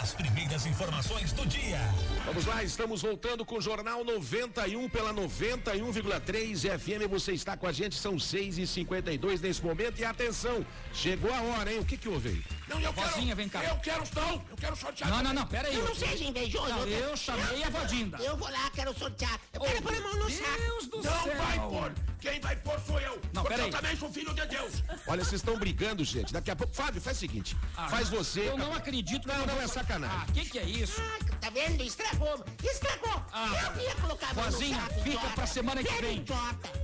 As 0.01 0.13
primeiras 0.13 0.65
informações 0.65 1.31
do 1.31 1.45
dia. 1.45 1.79
Vamos 2.25 2.45
lá, 2.45 2.63
estamos 2.63 3.01
voltando 3.01 3.43
com 3.43 3.55
o 3.57 3.61
Jornal 3.61 4.05
91 4.05 4.87
pela 4.89 5.13
91,3 5.13 6.79
FM. 6.79 7.09
Você 7.09 7.33
está 7.33 7.57
com 7.57 7.67
a 7.67 7.71
gente, 7.71 7.95
são 7.95 8.17
6 8.19 8.57
e 8.59 8.67
52 8.67 9.41
nesse 9.41 9.61
momento. 9.63 9.99
E 9.99 10.05
atenção, 10.05 10.65
chegou 10.93 11.33
a 11.33 11.41
hora, 11.41 11.73
hein? 11.73 11.79
O 11.79 11.85
que 11.85 11.97
que 11.97 12.07
houve 12.07 12.29
aí? 12.29 12.43
Não, 12.69 12.79
eu 12.79 12.93
quero. 12.93 13.09
Vozinha, 13.09 13.35
vem 13.35 13.49
cá. 13.49 13.63
Eu 13.65 13.75
quero, 13.77 14.03
não. 14.15 14.33
Eu 14.49 14.55
quero 14.57 14.75
sortear. 14.75 15.09
Não, 15.09 15.23
não, 15.23 15.33
não, 15.33 15.47
pera 15.47 15.67
aí. 15.67 15.75
Eu 15.75 15.83
não 15.83 15.95
seja 15.95 16.23
invejoso. 16.23 16.69
Não, 16.69 16.77
quero- 16.87 16.89
eu 16.91 17.17
chamei 17.17 17.63
a 17.63 17.69
Vodinda. 17.69 18.17
Eu 18.19 18.37
vou 18.37 18.49
lá, 18.49 18.69
quero 18.73 18.97
sortear. 18.97 19.39
Eu 19.53 19.61
quero 19.61 19.81
pôr 19.81 19.95
a 19.95 19.99
mão 20.01 20.15
no 20.15 20.29
saco. 20.29 20.61
Deus 20.61 20.87
do 20.87 20.97
Não 20.97 21.23
céu. 21.23 21.35
vai 21.35 21.59
pôr. 21.59 21.91
Quem 22.21 22.39
vai 22.39 22.55
pôr 22.57 22.79
sou 22.85 22.99
eu. 22.99 23.19
Não, 23.33 23.41
porque 23.41 23.47
pera 23.49 23.61
eu 23.63 23.65
aí. 23.65 23.71
também 23.71 23.97
sou 23.97 24.11
filho 24.13 24.31
de 24.35 24.45
Deus. 24.45 24.83
Olha, 25.07 25.23
vocês 25.23 25.41
estão 25.41 25.57
brigando, 25.57 26.03
gente. 26.03 26.31
Daqui 26.31 26.51
a 26.51 26.55
pouco. 26.55 26.71
Fábio, 26.71 27.01
faz 27.01 27.17
o 27.17 27.19
seguinte. 27.19 27.57
faz 27.89 28.09
você. 28.09 28.47
Eu 28.47 28.57
não 28.59 28.71
acredito 28.73 29.23
que 29.23 29.27
Não, 29.27 29.45
não, 29.47 29.59
é 29.59 29.67
sacanagem. 29.67 30.17
Ah, 30.21 30.25
que 30.31 30.45
que 30.45 30.59
é 30.59 30.63
isso? 30.63 31.01
Ah, 31.01 31.17
tá 31.41 31.49
vendo? 31.49 31.83
Estragou. 31.83 32.45
Estragou. 32.63 33.25
Ah. 33.33 33.73
eu 33.75 33.81
ia 33.81 33.95
colocar 33.95 34.33
Vozinha, 34.35 34.81
fica 35.03 35.27
pra 35.29 35.47
semana 35.47 35.83
que 35.83 35.93
vem. 36.01 36.23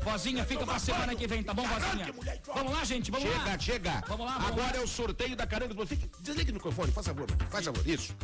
Vozinha, 0.04 0.44
fica 0.44 0.66
pra 0.66 0.80
semana 0.80 1.16
que 1.16 1.28
vem, 1.28 1.44
tá 1.44 1.54
bom, 1.54 1.68
Vozinha? 1.68 2.14
Vamos 2.48 2.74
lá, 2.74 2.84
gente, 2.84 3.12
vamos 3.12 3.30
chega, 3.30 3.44
lá. 3.46 3.60
chega. 3.60 4.04
Vamos 4.08 4.26
lá, 4.26 4.34
vamos 4.40 4.48
Agora 4.48 4.74
lá. 4.74 4.82
é 4.82 4.84
o 4.84 4.88
sorteio 4.88 5.36
da 5.36 5.46
caranga. 5.46 5.76
Desligue 6.22 6.50
o 6.50 6.54
microfone, 6.56 6.92
faz 6.92 7.06
favor, 7.06 7.28
faz 7.52 7.64
favor. 7.64 7.88
Isso. 7.88 8.16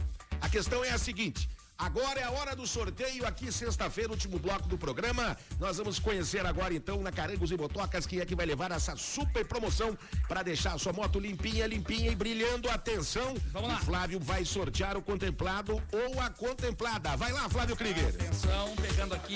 A 0.42 0.50
questão 0.50 0.84
é 0.84 0.90
a 0.90 0.98
seguinte. 0.98 1.48
Agora 1.84 2.18
é 2.18 2.24
a 2.24 2.32
hora 2.32 2.56
do 2.56 2.66
sorteio 2.66 3.28
aqui, 3.28 3.52
sexta-feira, 3.52 4.10
último 4.10 4.40
bloco 4.40 4.70
do 4.70 4.78
programa. 4.78 5.36
Nós 5.60 5.78
vamos 5.78 6.00
conhecer 6.00 6.46
agora, 6.46 6.74
então, 6.74 7.02
na 7.02 7.12
Carangos 7.12 7.52
e 7.52 7.58
Botocas, 7.58 8.08
quem 8.08 8.20
é 8.22 8.26
que 8.26 8.34
vai 8.34 8.46
levar 8.46 8.72
essa 8.72 8.96
super 8.96 9.46
promoção 9.46 9.98
para 10.26 10.44
deixar 10.44 10.76
a 10.76 10.78
sua 10.78 10.94
moto 10.94 11.20
limpinha, 11.20 11.68
limpinha 11.68 12.10
e 12.10 12.16
brilhando. 12.16 12.70
Atenção, 12.70 13.36
Vamos 13.52 13.68
lá. 13.68 13.76
o 13.76 13.80
Flávio 13.80 14.18
vai 14.18 14.46
sortear 14.46 14.96
o 14.96 15.02
contemplado 15.02 15.74
ou 15.92 16.22
a 16.22 16.30
contemplada. 16.30 17.18
Vai 17.18 17.34
lá, 17.34 17.50
Flávio 17.50 17.76
Krieger. 17.76 18.16
Atenção, 18.16 18.74
pegando 18.78 19.14
aqui. 19.16 19.36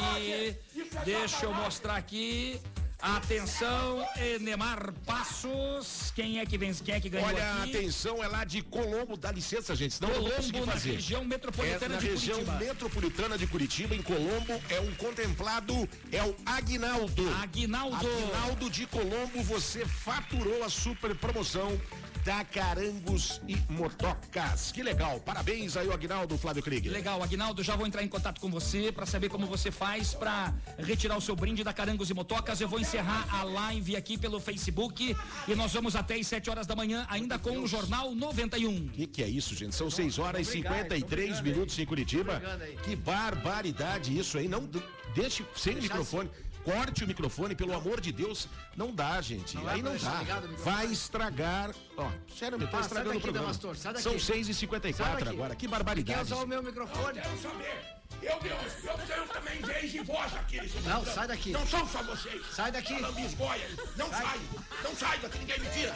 Deixa 1.03 1.45
eu 1.45 1.53
mostrar 1.53 1.97
aqui. 1.97 2.61
Atenção, 2.99 4.03
Enemar 4.35 4.91
Passos. 5.05 6.11
Quem 6.15 6.39
é 6.39 6.45
que 6.47 6.57
vem? 6.57 6.73
Quem 6.73 6.95
é 6.95 6.99
que 6.99 7.09
ganhou 7.09 7.27
Olha, 7.27 7.53
aqui? 7.61 7.77
atenção, 7.77 8.23
é 8.23 8.27
lá 8.27 8.43
de 8.43 8.63
Colombo, 8.63 9.15
dá 9.15 9.31
licença, 9.31 9.75
gente, 9.75 9.93
senão 9.93 10.09
não 10.09 10.15
vou 10.15 10.23
Colombo, 10.25 10.41
conseguir 10.43 10.65
na 10.65 10.71
fazer. 10.71 10.91
região 10.93 11.23
metropolitana 11.23 11.95
é, 11.95 11.97
de 11.99 12.07
região 12.07 12.37
Curitiba. 12.39 12.59
metropolitana 12.65 13.37
de 13.37 13.47
Curitiba, 13.47 13.95
em 13.95 14.01
Colombo, 14.01 14.59
é 14.69 14.79
um 14.79 14.93
contemplado, 14.95 15.87
é 16.11 16.23
o 16.23 16.35
Aguinaldo. 16.43 17.29
Aguinaldo. 17.35 17.95
Aguinaldo 17.95 18.69
de 18.69 18.87
Colombo, 18.87 19.43
você 19.43 19.85
faturou 19.85 20.63
a 20.63 20.69
super 20.69 21.15
promoção. 21.15 21.79
Da 22.27 22.43
Carangos 22.43 23.39
e 23.47 23.55
Motocas. 23.71 24.73
Que 24.73 24.83
legal. 24.83 25.17
Parabéns 25.21 25.77
aí, 25.77 25.87
o 25.87 25.93
Agnaldo 25.93 26.37
Flávio 26.37 26.61
Krieger. 26.61 26.91
Legal, 26.91 27.23
Agnaldo, 27.23 27.63
já 27.63 27.73
vou 27.73 27.87
entrar 27.87 28.03
em 28.03 28.07
contato 28.09 28.41
com 28.41 28.51
você 28.51 28.91
para 28.91 29.05
saber 29.05 29.29
como 29.29 29.47
você 29.47 29.71
faz 29.71 30.13
para 30.13 30.53
retirar 30.77 31.15
o 31.15 31.21
seu 31.21 31.37
brinde 31.37 31.63
da 31.63 31.71
Carangos 31.71 32.09
e 32.09 32.13
Motocas. 32.13 32.59
Eu 32.59 32.67
vou 32.67 32.81
encerrar 32.81 33.25
a 33.33 33.43
live 33.43 33.95
aqui 33.95 34.17
pelo 34.17 34.41
Facebook 34.41 35.15
e 35.47 35.55
nós 35.55 35.71
vamos 35.71 35.95
até 35.95 36.15
às 36.15 36.27
7 36.27 36.49
horas 36.49 36.67
da 36.67 36.75
manhã, 36.75 37.07
ainda 37.09 37.39
com 37.39 37.59
o 37.59 37.65
Jornal 37.65 38.13
91. 38.13 38.75
O 38.75 38.89
que, 38.89 39.07
que 39.07 39.23
é 39.23 39.29
isso, 39.29 39.55
gente? 39.55 39.73
São 39.73 39.89
6 39.89 40.19
horas 40.19 40.49
e 40.49 40.51
53 40.51 41.39
minutos 41.39 41.79
em 41.79 41.85
Curitiba. 41.85 42.41
Que 42.83 42.93
barbaridade 42.93 44.19
isso 44.19 44.37
aí. 44.37 44.49
Não 44.49 44.69
deixe 45.15 45.45
sem 45.55 45.75
microfone. 45.75 46.29
Corte 46.67 47.05
o 47.05 47.07
microfone, 47.07 47.55
pelo 47.55 47.73
amor 47.73 48.01
de 48.01 48.11
Deus. 48.11 48.45
Não 48.75 48.93
dá, 48.93 49.21
gente. 49.21 49.55
Não 49.55 49.63
vai 49.63 49.75
aí 49.75 49.81
não 49.81 49.95
dá. 49.95 50.41
Vai 50.65 50.85
estragar. 50.87 51.73
Ó, 51.95 52.09
sério, 52.37 52.57
tá 52.67 52.79
Ah, 52.79 52.81
estragando 52.81 53.05
daqui, 53.13 53.17
o 53.19 53.21
programa. 53.21 53.47
Damastor. 53.53 53.77
São 54.01 54.19
6 54.19 54.49
e 54.49 54.53
Sai 54.53 54.53
54 54.53 55.19
daqui. 55.23 55.37
agora. 55.37 55.55
Que 55.55 55.65
Quer 55.65 55.71
barbaridade. 55.71 56.21
usar 56.23 56.43
o 56.43 56.45
meu 56.45 56.61
microfone? 56.61 57.19
Eu 57.19 57.23
quero 57.23 57.37
saber. 57.41 57.96
Eu, 58.21 58.31
eu, 58.31 58.57
eu 58.91 58.97
tenho 59.07 59.27
também 59.27 59.61
vez 59.61 59.93
e 59.93 59.99
voz 59.99 60.33
aqui 60.35 60.59
nesse 60.59 60.75
Não, 60.75 60.81
programa. 60.83 61.05
sai 61.13 61.27
daqui. 61.27 61.51
Não 61.51 61.67
são 61.67 61.87
só 61.87 62.03
vocês. 62.03 62.41
Sai 62.51 62.71
daqui. 62.71 62.99
Lambisgoia. 62.99 63.67
Não 63.95 64.09
Sai. 64.09 64.21
sai. 64.23 64.39
Não 64.83 64.95
sai 64.95 65.19
daqui, 65.19 65.37
ninguém 65.39 65.59
me 65.59 65.69
tira. 65.69 65.95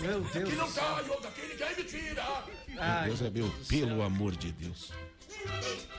Meu 0.00 0.20
Deus 0.20 0.36
Aqui 0.36 0.40
do 0.50 0.56
não 0.56 0.70
céu. 0.70 0.84
sai, 0.84 1.20
daqui 1.20 1.40
ninguém 1.42 1.76
me 1.76 1.84
tira. 1.84 2.24
Meu 2.68 3.04
Deus 3.06 3.22
é 3.22 3.30
meu, 3.30 3.50
pelo 3.68 4.02
amor 4.02 4.36
de 4.36 4.52
Deus. 4.52 4.92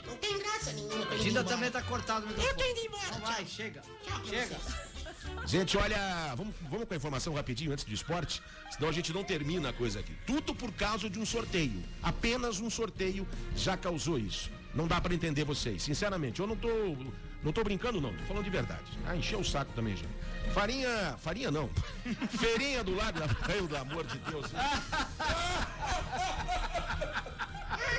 Não 0.05 0.15
tem 0.17 0.39
graça 0.39 0.71
nenhuma. 0.73 1.05
tô 1.05 1.13
indo 1.15 1.23
Ainda 1.23 1.43
também 1.43 1.71
tá 1.71 1.81
cortado 1.81 2.25
o 2.25 2.29
Eu 2.41 2.55
tô 2.55 2.63
indo 2.63 2.79
embora. 2.79 3.11
Não 3.11 3.19
vai, 3.19 3.45
chega. 3.45 3.81
Chega. 4.27 4.57
Gente, 5.45 5.77
olha, 5.77 6.33
vamos, 6.35 6.53
vamos 6.69 6.87
com 6.87 6.93
a 6.93 6.97
informação 6.97 7.33
rapidinho 7.33 7.71
antes 7.71 7.83
do 7.83 7.93
esporte, 7.93 8.41
senão 8.71 8.89
a 8.89 8.91
gente 8.91 9.11
não 9.13 9.23
termina 9.23 9.69
a 9.69 9.73
coisa 9.73 9.99
aqui. 9.99 10.13
Tudo 10.25 10.53
por 10.55 10.71
causa 10.73 11.09
de 11.09 11.19
um 11.19 11.25
sorteio. 11.25 11.83
Apenas 12.01 12.59
um 12.59 12.69
sorteio 12.69 13.27
já 13.55 13.75
causou 13.77 14.17
isso. 14.17 14.49
Não 14.79 14.87
dá 14.87 15.01
pra 15.01 15.13
entender 15.13 15.43
vocês, 15.43 15.83
sinceramente. 15.83 16.39
Eu 16.39 16.47
não 16.47 16.55
tô, 16.55 16.69
não 17.43 17.51
tô 17.51 17.65
brincando 17.65 17.99
não, 17.99 18.13
tô 18.13 18.23
falando 18.23 18.45
de 18.45 18.49
verdade. 18.49 18.97
Ah, 19.05 19.13
encheu 19.13 19.41
o 19.41 19.43
saco 19.43 19.73
também, 19.73 19.93
gente. 19.93 20.07
Farinha, 20.53 21.17
farinha 21.19 21.51
não. 21.51 21.69
Feirinha 22.39 22.81
do 22.81 22.95
lado, 22.95 23.19
pelo 23.45 23.75
amor 23.75 24.05
de 24.05 24.17
Deus. 24.19 24.45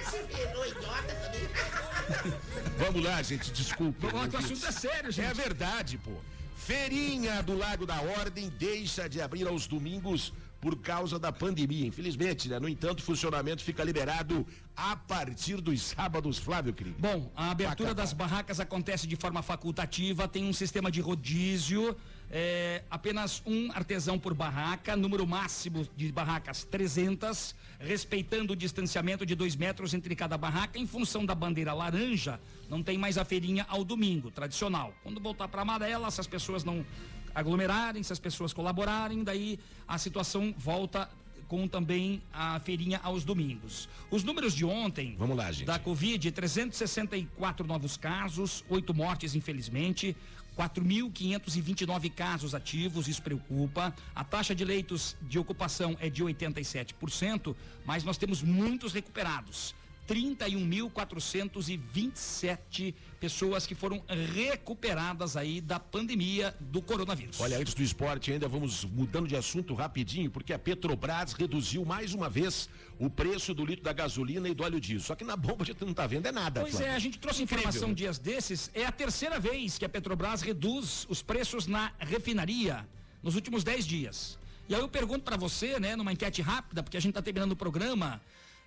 Você 0.04 0.22
virou 0.22 0.66
idiota 0.66 1.14
também. 1.16 2.34
Vamos 2.78 3.04
lá, 3.04 3.22
gente, 3.22 3.52
desculpa. 3.52 4.06
Vamos 4.06 4.22
lá, 4.22 4.28
que 4.30 4.36
o 4.36 4.38
assunto 4.38 4.66
é 4.66 4.72
sério, 4.72 5.12
gente. 5.12 5.28
É 5.28 5.34
verdade, 5.34 5.98
pô. 5.98 6.12
Feirinha 6.56 7.42
do 7.42 7.58
Lago 7.58 7.84
da 7.84 8.00
Ordem 8.00 8.48
deixa 8.58 9.06
de 9.06 9.20
abrir 9.20 9.46
aos 9.46 9.66
domingos 9.66 10.32
por 10.60 10.76
causa 10.76 11.18
da 11.18 11.32
pandemia. 11.32 11.86
Infelizmente, 11.86 12.48
né? 12.48 12.58
No 12.58 12.68
entanto, 12.68 13.00
o 13.00 13.02
funcionamento 13.02 13.62
fica 13.62 13.82
liberado 13.82 14.46
a 14.76 14.94
partir 14.94 15.60
dos 15.60 15.82
sábados, 15.82 16.38
Flávio 16.38 16.72
Cri. 16.72 16.94
Bom, 16.98 17.30
a 17.34 17.50
abertura 17.50 17.94
das 17.94 18.12
barracas 18.12 18.60
acontece 18.60 19.06
de 19.06 19.16
forma 19.16 19.42
facultativa, 19.42 20.28
tem 20.28 20.44
um 20.44 20.52
sistema 20.52 20.90
de 20.90 21.00
rodízio, 21.00 21.96
é, 22.30 22.84
apenas 22.88 23.42
um 23.44 23.72
artesão 23.72 24.18
por 24.18 24.32
barraca, 24.32 24.96
número 24.96 25.26
máximo 25.26 25.86
de 25.96 26.12
barracas 26.12 26.64
300, 26.64 27.54
respeitando 27.78 28.52
o 28.52 28.56
distanciamento 28.56 29.26
de 29.26 29.34
dois 29.34 29.56
metros 29.56 29.94
entre 29.94 30.14
cada 30.14 30.38
barraca, 30.38 30.78
em 30.78 30.86
função 30.86 31.26
da 31.26 31.34
bandeira 31.34 31.74
laranja, 31.74 32.40
não 32.68 32.82
tem 32.82 32.96
mais 32.96 33.18
a 33.18 33.24
feirinha 33.24 33.66
ao 33.68 33.82
domingo, 33.82 34.30
tradicional. 34.30 34.94
Quando 35.02 35.20
voltar 35.20 35.48
para 35.48 35.62
amarela, 35.62 36.10
se 36.10 36.20
as 36.20 36.26
pessoas 36.26 36.62
não 36.62 36.86
aglomerarem, 37.34 38.02
se 38.02 38.12
as 38.12 38.18
pessoas 38.18 38.52
colaborarem, 38.52 39.22
daí 39.24 39.58
a 39.86 39.98
situação 39.98 40.54
volta 40.56 41.08
com 41.48 41.66
também 41.66 42.22
a 42.32 42.60
feirinha 42.60 43.00
aos 43.02 43.24
domingos. 43.24 43.88
Os 44.08 44.22
números 44.22 44.54
de 44.54 44.64
ontem 44.64 45.16
Vamos 45.18 45.36
lá, 45.36 45.50
gente. 45.50 45.66
da 45.66 45.80
Covid, 45.80 46.30
364 46.30 47.66
novos 47.66 47.96
casos, 47.96 48.64
oito 48.68 48.94
mortes, 48.94 49.34
infelizmente. 49.34 50.16
4.529 50.56 52.12
casos 52.12 52.54
ativos, 52.54 53.08
isso 53.08 53.22
preocupa. 53.22 53.94
A 54.14 54.22
taxa 54.22 54.54
de 54.54 54.64
leitos 54.64 55.16
de 55.22 55.38
ocupação 55.38 55.96
é 56.00 56.10
de 56.10 56.22
87%, 56.22 57.56
mas 57.84 58.04
nós 58.04 58.18
temos 58.18 58.42
muitos 58.42 58.92
recuperados. 58.92 59.74
31.427 60.10 62.94
pessoas 63.20 63.64
que 63.66 63.74
foram 63.76 64.02
recuperadas 64.34 65.36
aí 65.36 65.60
da 65.60 65.78
pandemia 65.78 66.56
do 66.58 66.82
coronavírus. 66.82 67.40
Olha, 67.40 67.58
antes 67.58 67.74
do 67.74 67.82
esporte 67.82 68.32
ainda 68.32 68.48
vamos 68.48 68.84
mudando 68.84 69.28
de 69.28 69.36
assunto 69.36 69.72
rapidinho, 69.74 70.30
porque 70.30 70.52
a 70.52 70.58
Petrobras 70.58 71.32
reduziu 71.34 71.84
mais 71.84 72.12
uma 72.12 72.28
vez 72.28 72.68
o 72.98 73.08
preço 73.08 73.54
do 73.54 73.64
litro 73.64 73.84
da 73.84 73.92
gasolina 73.92 74.48
e 74.48 74.54
do 74.54 74.64
óleo 74.64 74.80
diesel. 74.80 75.06
Só 75.06 75.14
que 75.14 75.22
na 75.22 75.36
bomba 75.36 75.62
a 75.62 75.66
gente 75.66 75.84
não 75.84 75.94
tá 75.94 76.06
vendo 76.06 76.26
é 76.26 76.32
nada, 76.32 76.62
Pois 76.62 76.72
Flávio. 76.72 76.92
é, 76.92 76.96
a 76.96 76.98
gente 76.98 77.18
trouxe 77.18 77.42
Incrível, 77.42 77.68
informação 77.68 77.88
né? 77.90 77.94
dias 77.94 78.18
desses. 78.18 78.70
É 78.74 78.84
a 78.84 78.92
terceira 78.92 79.38
vez 79.38 79.78
que 79.78 79.84
a 79.84 79.88
Petrobras 79.88 80.42
reduz 80.42 81.06
os 81.08 81.22
preços 81.22 81.68
na 81.68 81.92
refinaria 81.98 82.88
nos 83.22 83.36
últimos 83.36 83.62
10 83.62 83.86
dias. 83.86 84.38
E 84.68 84.74
aí 84.74 84.80
eu 84.80 84.88
pergunto 84.88 85.24
para 85.24 85.36
você, 85.36 85.78
né, 85.78 85.94
numa 85.96 86.12
enquete 86.12 86.40
rápida, 86.40 86.82
porque 86.82 86.96
a 86.96 87.00
gente 87.00 87.14
tá 87.14 87.22
terminando 87.22 87.52
o 87.52 87.56
programa. 87.56 88.20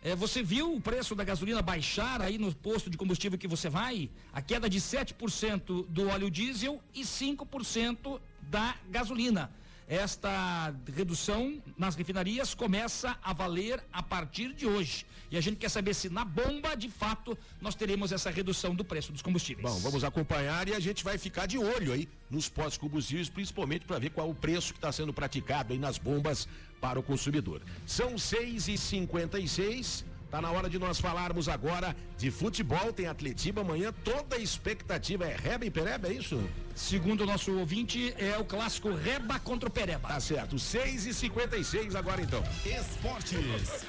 É, 0.04 0.14
você 0.16 0.44
viu 0.44 0.76
o 0.76 0.82
preço 0.82 1.16
da 1.16 1.24
gasolina 1.24 1.62
baixar 1.62 2.22
aí 2.22 2.38
no 2.38 2.54
posto 2.54 2.90
de 2.90 2.98
combustível 2.98 3.40
que 3.40 3.48
você 3.48 3.70
vai? 3.70 4.10
A 4.34 4.42
queda 4.42 4.70
de 4.70 4.80
7% 4.82 5.86
do 5.88 6.10
óleo 6.10 6.30
diesel 6.30 6.82
e 6.94 7.04
5% 7.04 8.20
da 8.42 8.76
gasolina. 8.90 9.50
Esta 9.88 10.74
redução 10.96 11.62
nas 11.78 11.96
refinarias 11.96 12.54
começa 12.54 13.18
a 13.22 13.34
valer 13.34 13.84
a 13.92 14.02
partir 14.02 14.54
de 14.54 14.66
hoje. 14.66 15.06
E 15.30 15.38
a 15.38 15.42
gente 15.42 15.58
quer 15.58 15.70
saber 15.70 15.94
se 15.94 16.10
na 16.10 16.24
bomba, 16.24 16.76
de 16.76 16.90
fato, 16.90 17.38
nós 17.60 17.76
teremos 17.76 18.12
essa 18.12 18.30
redução 18.30 18.74
do 18.76 18.86
preço 18.86 19.12
dos 19.12 19.22
combustíveis. 19.22 19.68
Bom, 19.68 19.80
vamos 19.80 20.04
acompanhar 20.04 20.68
e 20.68 20.74
a 20.74 20.80
gente 20.80 21.04
vai 21.04 21.18
ficar 21.18 21.46
de 21.46 21.58
olho 21.58 21.92
aí 21.92 22.08
nos 22.30 22.48
postos 22.48 22.78
combustíveis, 22.78 23.30
principalmente 23.30 23.86
para 23.86 24.00
ver 24.00 24.12
qual 24.12 24.30
o 24.30 24.36
preço 24.36 24.74
que 24.74 24.78
está 24.78 24.92
sendo 24.92 25.14
praticado 25.14 25.74
aí 25.74 25.80
nas 25.80 25.98
bombas 25.98 26.48
para 26.80 27.00
o 27.00 27.04
consumidor. 27.04 27.62
São 27.86 28.18
6 28.18 28.68
e 28.68 28.78
56 28.78 30.06
Tá 30.34 30.42
na 30.42 30.50
hora 30.50 30.68
de 30.68 30.80
nós 30.80 31.00
falarmos 31.00 31.48
agora 31.48 31.96
de 32.18 32.32
futebol, 32.32 32.92
tem 32.92 33.06
Atletiba 33.06 33.62
amanhã, 33.62 33.94
toda 34.04 34.36
a 34.36 34.40
expectativa 34.40 35.26
é 35.26 35.36
Reba 35.36 35.64
e 35.64 35.70
Pereba, 35.70 36.08
é 36.08 36.14
isso? 36.14 36.44
Segundo 36.74 37.22
o 37.22 37.26
nosso 37.28 37.56
ouvinte, 37.56 38.16
é 38.18 38.36
o 38.40 38.44
clássico 38.44 38.92
Reba 38.96 39.38
contra 39.38 39.70
o 39.70 39.72
Pereba. 39.72 40.08
Tá 40.08 40.20
certo, 40.20 40.58
6 40.58 41.06
e 41.06 41.14
56 41.14 41.96
agora 41.96 42.20
então. 42.20 42.44
Esportes. 42.66 43.86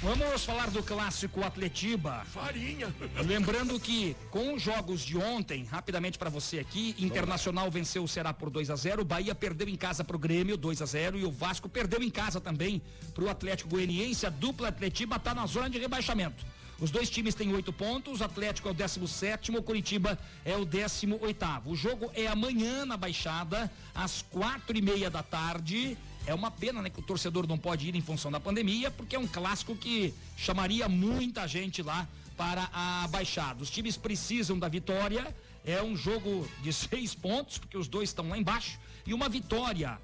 Vamos 0.00 0.44
falar 0.44 0.70
do 0.70 0.80
clássico 0.80 1.42
Atletiba. 1.42 2.24
Farinha. 2.26 2.94
Lembrando 3.26 3.80
que 3.80 4.14
com 4.30 4.54
os 4.54 4.62
jogos 4.62 5.00
de 5.00 5.18
ontem, 5.18 5.64
rapidamente 5.64 6.16
para 6.16 6.30
você 6.30 6.60
aqui, 6.60 6.94
Internacional 7.00 7.68
venceu 7.68 8.04
o 8.04 8.08
Ceará 8.08 8.32
por 8.32 8.48
2 8.48 8.70
a 8.70 8.76
0, 8.76 9.04
Bahia 9.04 9.34
perdeu 9.34 9.68
em 9.68 9.74
casa 9.74 10.04
pro 10.04 10.16
Grêmio 10.16 10.56
2 10.56 10.82
a 10.82 10.86
0 10.86 11.18
e 11.18 11.24
o 11.24 11.32
Vasco 11.32 11.68
perdeu 11.68 12.00
em 12.00 12.10
casa 12.10 12.40
também 12.40 12.80
pro 13.12 13.28
Atlético 13.28 13.70
Goianiense. 13.70 14.24
A 14.24 14.30
dupla 14.30 14.68
Atletiba 14.68 15.18
tá 15.18 15.34
na 15.34 15.46
zona 15.46 15.68
de 15.68 15.78
rebaixamento. 15.80 16.46
Os 16.80 16.92
dois 16.92 17.10
times 17.10 17.34
têm 17.34 17.52
oito 17.52 17.72
pontos, 17.72 18.20
o 18.20 18.24
Atlético 18.24 18.68
é 18.68 18.70
o 18.70 18.74
17 18.74 19.50
o 19.50 19.62
Curitiba 19.64 20.16
é 20.44 20.56
o 20.56 20.64
18 20.64 21.18
O 21.64 21.74
jogo 21.74 22.08
é 22.14 22.28
amanhã 22.28 22.86
na 22.86 22.96
Baixada, 22.96 23.68
às 23.92 24.22
quatro 24.22 24.78
e 24.78 24.80
meia 24.80 25.10
da 25.10 25.24
tarde. 25.24 25.98
É 26.28 26.34
uma 26.34 26.50
pena, 26.50 26.82
né, 26.82 26.90
que 26.90 27.00
o 27.00 27.02
torcedor 27.02 27.48
não 27.48 27.56
pode 27.56 27.88
ir 27.88 27.96
em 27.96 28.02
função 28.02 28.30
da 28.30 28.38
pandemia, 28.38 28.90
porque 28.90 29.16
é 29.16 29.18
um 29.18 29.26
clássico 29.26 29.74
que 29.74 30.12
chamaria 30.36 30.86
muita 30.86 31.48
gente 31.48 31.82
lá 31.82 32.06
para 32.36 32.68
a 32.70 33.08
Baixada. 33.08 33.62
Os 33.62 33.70
times 33.70 33.96
precisam 33.96 34.58
da 34.58 34.68
vitória. 34.68 35.34
É 35.64 35.82
um 35.82 35.96
jogo 35.96 36.46
de 36.62 36.70
seis 36.84 37.14
pontos, 37.14 37.56
porque 37.56 37.78
os 37.78 37.88
dois 37.88 38.10
estão 38.10 38.28
lá 38.28 38.36
embaixo. 38.36 38.78
E 39.06 39.14
uma 39.14 39.26
vitória 39.26 39.98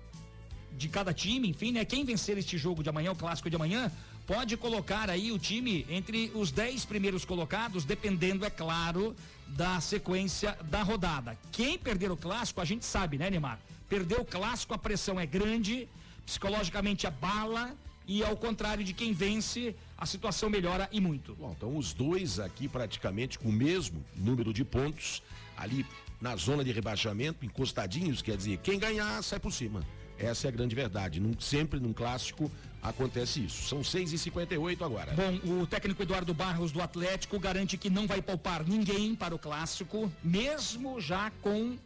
de 0.73 0.89
cada 0.89 1.13
time, 1.13 1.51
enfim, 1.51 1.73
né? 1.73 1.85
Quem 1.85 2.07
vencer 2.07 2.39
este 2.39 2.57
jogo 2.57 2.83
de 2.83 2.89
amanhã, 2.89 3.13
o 3.13 3.17
clássico 3.17 3.51
de 3.51 3.57
amanhã, 3.57 3.93
pode 4.27 4.57
colocar 4.57 5.11
aí 5.11 5.31
o 5.31 5.39
time 5.39 5.85
entre 5.91 6.33
os 6.35 6.51
dez 6.51 6.87
primeiros 6.87 7.27
colocados, 7.27 7.85
dependendo, 7.85 8.47
é 8.47 8.51
claro, 8.51 9.15
da 9.47 9.79
sequência 9.79 10.57
da 10.71 10.83
rodada. 10.83 11.39
Quem 11.53 11.79
perder 11.79 12.11
o 12.11 12.17
clássico, 12.17 12.63
a 12.63 12.65
gente 12.65 12.87
sabe, 12.87 13.19
né, 13.19 13.29
Neymar? 13.29 13.61
Perdeu 13.91 14.23
o 14.23 14.25
clássico, 14.25 14.73
a 14.73 14.79
pressão 14.79 15.21
é 15.21 15.27
grande, 15.27 15.87
psicologicamente 16.25 17.07
abala. 17.07 17.75
E 18.07 18.23
ao 18.23 18.37
contrário 18.37 18.85
de 18.85 18.93
quem 18.93 19.15
vence, 19.15 19.75
a 19.97 20.05
situação 20.05 20.51
melhora 20.51 20.87
e 20.93 21.01
muito. 21.01 21.35
Bom, 21.37 21.55
então 21.57 21.75
os 21.75 21.95
dois 21.95 22.39
aqui 22.39 22.69
praticamente 22.69 23.39
com 23.39 23.49
o 23.49 23.53
mesmo 23.53 24.05
número 24.15 24.53
de 24.53 24.63
pontos, 24.63 25.23
ali 25.57 25.87
na 26.21 26.37
zona 26.37 26.63
de 26.63 26.71
rebaixamento, 26.71 27.47
encostadinhos, 27.47 28.21
quer 28.21 28.37
dizer, 28.37 28.59
quem 28.59 28.79
ganhar 28.79 29.23
sai 29.23 29.41
por 29.41 29.51
cima. 29.53 29.83
Essa 30.19 30.47
é 30.47 30.49
a 30.49 30.53
grande 30.53 30.75
verdade. 30.75 31.19
Num- 31.19 31.39
sempre 31.41 31.81
num 31.81 31.95
clássico 31.95 32.51
acontece 32.83 33.43
isso. 33.43 33.63
São 33.67 33.83
6 33.83 34.13
e 34.13 34.19
58 34.19 34.85
agora. 34.85 35.15
Bom, 35.15 35.63
o 35.63 35.67
técnico 35.67 36.03
Eduardo 36.03 36.35
Barros 36.35 36.71
do 36.73 36.83
Atlético 36.83 37.39
garante 37.41 37.79
que 37.79 37.89
não 37.89 38.07
vai 38.07 38.21
poupar 38.21 38.65
ninguém 38.65 39.15
para 39.15 39.35
o 39.35 39.39
clássico, 39.39 40.13
mesmo 40.23 41.01
já 41.01 41.33
com 41.41 41.77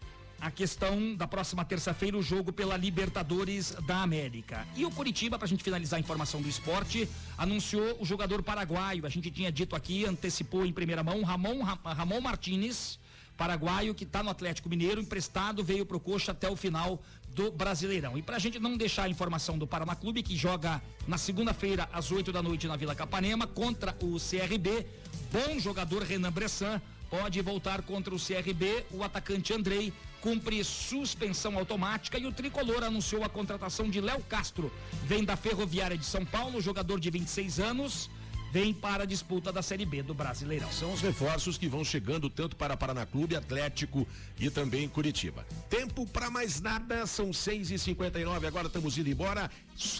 a 0.41 0.51
questão 0.51 1.15
da 1.17 1.27
próxima 1.27 1.65
terça-feira, 1.65 2.17
o 2.17 2.23
jogo 2.23 2.53
pela 2.53 2.77
Libertadores 2.77 3.73
da 3.87 4.03
América. 4.03 4.67
E 4.77 4.85
o 4.85 4.91
Curitiba, 4.91 5.39
pra 5.39 5.49
gente 5.49 5.65
finalizar 5.65 5.97
a 5.99 6.01
informação 6.01 6.41
do 6.41 6.49
esporte, 6.49 7.09
anunciou 7.37 7.97
o 8.01 8.05
jogador 8.05 8.43
paraguaio. 8.43 9.05
A 9.05 9.09
gente 9.09 9.31
tinha 9.31 9.51
dito 9.51 9.75
aqui, 9.75 10.05
antecipou 10.05 10.65
em 10.65 10.73
primeira 10.73 11.03
mão, 11.03 11.23
Ramon, 11.23 11.63
Ra- 11.63 11.79
Ramon 11.85 12.21
Martinez, 12.21 12.99
paraguaio, 13.37 13.95
que 13.95 14.05
está 14.05 14.23
no 14.23 14.31
Atlético 14.31 14.69
Mineiro, 14.69 15.01
emprestado, 15.01 15.63
veio 15.65 15.85
pro 15.87 15.99
Coxa 16.01 16.33
até 16.33 16.49
o 16.49 16.57
final 16.57 17.03
do 17.35 17.51
Brasileirão. 17.53 18.17
E 18.19 18.23
pra 18.23 18.39
gente 18.39 18.59
não 18.59 18.77
deixar 18.77 19.05
a 19.05 19.09
informação 19.09 19.57
do 19.59 19.67
Paraná 19.67 19.95
Clube, 19.95 20.23
que 20.23 20.37
joga 20.37 20.83
na 21.07 21.19
segunda-feira, 21.19 21.89
às 21.93 22.11
8 22.11 22.33
da 22.33 22.43
noite, 22.43 22.67
na 22.67 22.77
Vila 22.77 22.95
Capanema, 22.95 23.47
contra 23.47 23.97
o 24.03 24.17
CRB, 24.19 24.87
bom 25.33 25.59
jogador 25.61 26.03
Renan 26.03 26.33
Bressan, 26.33 26.81
pode 27.11 27.41
voltar 27.41 27.83
contra 27.83 28.15
o 28.15 28.19
CRB. 28.19 28.85
O 28.91 29.03
atacante 29.03 29.53
Andrei 29.53 29.93
cumpre 30.21 30.63
suspensão 30.65 31.57
automática 31.57 32.19
e 32.19 32.27
o 32.27 32.33
tricolor 32.33 32.83
anunciou 32.83 33.25
a 33.25 33.29
contratação 33.29 33.89
de 33.89 34.01
Léo 34.01 34.23
Castro. 34.25 34.73
Vem 35.05 35.25
da 35.25 35.37
Ferroviária 35.37 35.97
de 35.97 36.05
São 36.05 36.25
Paulo, 36.25 36.61
jogador 36.61 36.99
de 36.99 37.11
26 37.11 37.61
anos, 37.61 38.11
vem 38.51 38.73
para 38.73 39.03
a 39.03 39.07
disputa 39.07 39.53
da 39.53 39.63
Série 39.63 39.85
B 39.85 40.03
do 40.03 40.15
Brasileirão. 40.15 40.71
São 40.73 40.93
os 40.93 41.01
reforços 41.01 41.59
que 41.59 41.69
vão 41.69 41.85
chegando 41.85 42.31
tanto 42.31 42.57
para 42.57 42.77
Paraná 42.77 43.05
Clube, 43.07 43.37
Atlético 43.37 44.07
e 44.39 44.51
também 44.51 44.89
Curitiba. 44.89 45.47
Tempo 45.69 46.07
para 46.07 46.31
mais 46.31 46.61
nada, 46.61 47.07
são 47.07 47.33
6 47.33 47.71
e 47.71 47.79
59 47.79 48.47
agora 48.47 48.67
estamos 48.67 48.97
indo 48.97 49.11
embora. 49.11 49.51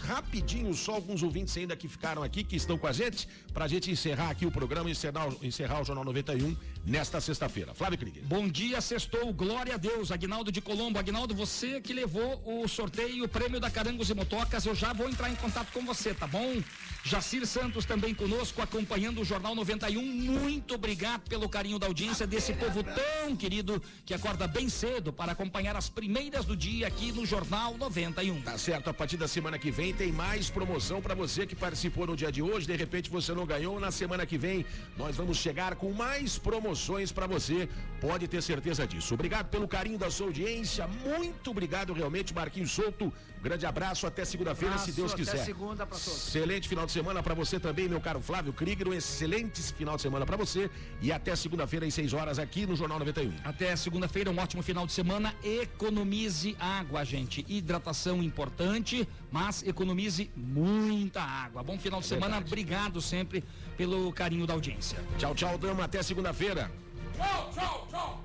Rapidinho, 0.01 0.73
só 0.73 0.95
alguns 0.95 1.23
ouvintes 1.23 1.55
ainda 1.55 1.75
que 1.75 1.87
ficaram 1.87 2.21
aqui, 2.21 2.43
que 2.43 2.55
estão 2.55 2.77
com 2.77 2.85
a 2.85 2.91
gente, 2.91 3.27
para 3.53 3.63
a 3.63 3.67
gente 3.67 3.89
encerrar 3.89 4.29
aqui 4.29 4.45
o 4.45 4.51
programa, 4.51 4.89
encerrar, 4.89 5.29
encerrar 5.41 5.81
o 5.81 5.85
Jornal 5.85 6.03
91 6.03 6.55
nesta 6.85 7.21
sexta-feira. 7.21 7.73
Flávio 7.73 7.97
Krieger. 7.97 8.23
Bom 8.25 8.47
dia, 8.47 8.81
sextou, 8.81 9.31
glória 9.33 9.75
a 9.75 9.77
Deus, 9.77 10.11
Agnaldo 10.11 10.51
de 10.51 10.59
Colombo. 10.59 10.99
Agnaldo, 10.99 11.33
você 11.33 11.79
que 11.79 11.93
levou 11.93 12.41
o 12.45 12.67
sorteio 12.67 13.15
e 13.15 13.21
o 13.21 13.29
prêmio 13.29 13.59
da 13.59 13.69
Carangos 13.69 14.09
e 14.09 14.13
Motocas, 14.13 14.65
eu 14.65 14.75
já 14.75 14.91
vou 14.91 15.09
entrar 15.09 15.29
em 15.29 15.35
contato 15.35 15.71
com 15.71 15.85
você, 15.85 16.13
tá 16.13 16.27
bom? 16.27 16.61
Jacir 17.03 17.45
Santos 17.47 17.85
também 17.85 18.13
conosco, 18.13 18.61
acompanhando 18.61 19.21
o 19.21 19.25
Jornal 19.25 19.55
91. 19.55 20.01
Muito 20.01 20.75
obrigado 20.75 21.21
pelo 21.29 21.47
carinho 21.47 21.79
da 21.79 21.87
audiência 21.87 22.27
desse 22.27 22.53
povo 22.53 22.83
tão 22.83 23.35
querido 23.35 23.81
que 24.05 24.13
acorda 24.13 24.47
bem 24.47 24.67
cedo 24.67 25.13
para 25.13 25.31
acompanhar 25.31 25.75
as 25.77 25.87
primeiras 25.87 26.45
do 26.45 26.55
dia 26.55 26.87
aqui 26.87 27.11
no 27.11 27.25
Jornal 27.25 27.77
91. 27.77 28.41
Tá 28.41 28.57
certo, 28.57 28.89
a 28.89 28.93
partir 28.93 29.15
da 29.15 29.27
semana 29.27 29.57
que 29.57 29.68
vem 29.71 29.93
tem 29.93 30.11
mais 30.11 30.49
promoção 30.49 31.01
para 31.01 31.13
você 31.13 31.45
que 31.45 31.55
participou 31.55 32.07
no 32.07 32.15
dia 32.15 32.31
de 32.31 32.41
hoje. 32.41 32.67
De 32.67 32.75
repente 32.75 33.09
você 33.09 33.33
não 33.33 33.45
ganhou. 33.45 33.79
Na 33.79 33.91
semana 33.91 34.25
que 34.25 34.37
vem 34.37 34.65
nós 34.97 35.15
vamos 35.15 35.37
chegar 35.37 35.75
com 35.75 35.91
mais 35.91 36.37
promoções 36.37 37.11
para 37.11 37.27
você. 37.27 37.69
Pode 37.99 38.27
ter 38.27 38.41
certeza 38.41 38.87
disso. 38.87 39.13
Obrigado 39.13 39.49
pelo 39.49 39.67
carinho 39.67 39.97
da 39.97 40.09
sua 40.09 40.27
audiência. 40.27 40.87
Muito 40.87 41.51
obrigado 41.51 41.93
realmente, 41.93 42.33
Marquinhos 42.33 42.71
Souto. 42.71 43.11
Grande 43.41 43.65
abraço 43.65 44.05
até 44.05 44.25
segunda-feira, 44.25 44.77
se 44.77 44.91
Deus 44.91 45.13
até 45.13 45.23
quiser. 45.23 45.45
segunda 45.45 45.85
pra 45.85 45.97
todos. 45.97 46.27
Excelente 46.27 46.67
final 46.67 46.85
de 46.85 46.91
semana 46.91 47.23
para 47.23 47.33
você 47.33 47.57
também, 47.57 47.87
meu 47.87 48.01
caro 48.01 48.19
Flávio 48.19 48.51
Krieger. 48.51 48.89
Um 48.89 48.93
excelente 48.93 49.61
final 49.73 49.95
de 49.95 50.01
semana 50.01 50.25
para 50.25 50.35
você 50.35 50.69
e 51.01 51.09
até 51.09 51.33
segunda-feira 51.35 51.85
às 51.85 51.93
6 51.93 52.13
horas 52.13 52.37
aqui 52.37 52.65
no 52.65 52.75
Jornal 52.75 52.99
91. 52.99 53.33
Até 53.45 53.73
segunda-feira, 53.77 54.29
um 54.29 54.37
ótimo 54.37 54.61
final 54.61 54.85
de 54.85 54.91
semana. 54.91 55.33
Economize 55.41 56.55
água, 56.59 57.05
gente. 57.05 57.45
Hidratação 57.47 58.21
importante, 58.21 59.07
mas 59.31 59.63
economize 59.63 60.29
muita 60.35 61.21
água. 61.21 61.61
Bom 61.63 61.77
final 61.77 61.99
de 61.99 62.05
É 62.05 62.09
semana. 62.09 62.35
verdade. 62.37 62.47
Obrigado 62.51 63.01
sempre 63.01 63.43
pelo 63.77 64.11
carinho 64.11 64.45
da 64.47 64.53
audiência. 64.53 64.99
Tchau, 65.17 65.35
tchau, 65.35 65.57
dama. 65.57 65.83
Até 65.83 66.01
segunda-feira. 66.03 66.71
Tchau, 67.15 67.51
tchau, 67.53 67.87
tchau. 67.89 68.23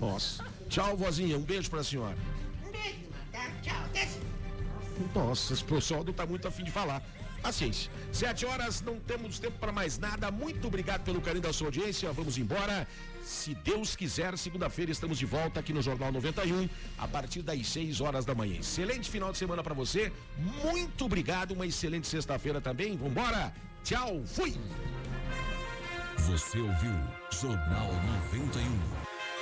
Nossa. 0.00 0.44
Tchau, 0.68 0.96
vozinha. 0.96 1.36
Um 1.36 1.42
beijo 1.42 1.68
pra 1.70 1.82
senhora. 1.84 2.16
Um 2.66 2.70
beijo, 2.70 2.98
tá? 3.30 3.50
Tchau, 3.62 3.84
até 3.84 4.08
Nossa, 5.14 5.52
esse 5.52 5.64
pessoal 5.64 6.04
não 6.04 6.12
tá 6.12 6.24
muito 6.26 6.46
afim 6.48 6.64
de 6.64 6.70
falar. 6.70 7.02
Paciência. 7.42 7.90
Sete 8.12 8.44
horas, 8.44 8.82
não 8.82 9.00
temos 9.00 9.38
tempo 9.38 9.58
para 9.58 9.72
mais 9.72 9.98
nada. 9.98 10.30
Muito 10.30 10.66
obrigado 10.66 11.02
pelo 11.04 11.20
carinho 11.22 11.42
da 11.42 11.52
sua 11.52 11.68
audiência. 11.68 12.12
Vamos 12.12 12.36
embora. 12.36 12.86
Se 13.22 13.54
Deus 13.54 13.94
quiser, 13.94 14.36
segunda-feira 14.36 14.90
estamos 14.90 15.18
de 15.18 15.26
volta 15.26 15.60
aqui 15.60 15.72
no 15.72 15.82
Jornal 15.82 16.12
91, 16.12 16.68
a 16.98 17.06
partir 17.06 17.42
das 17.42 17.66
6 17.68 18.00
horas 18.00 18.24
da 18.24 18.34
manhã. 18.34 18.58
Excelente 18.58 19.10
final 19.10 19.32
de 19.32 19.38
semana 19.38 19.62
para 19.62 19.74
você. 19.74 20.12
Muito 20.64 21.04
obrigado. 21.04 21.52
Uma 21.52 21.66
excelente 21.66 22.06
sexta-feira 22.06 22.60
também. 22.60 22.96
Vambora. 22.96 23.52
Tchau. 23.84 24.22
Fui. 24.26 24.54
Você 26.18 26.58
ouviu 26.58 26.92
Jornal 27.30 27.92
91. 28.28 28.99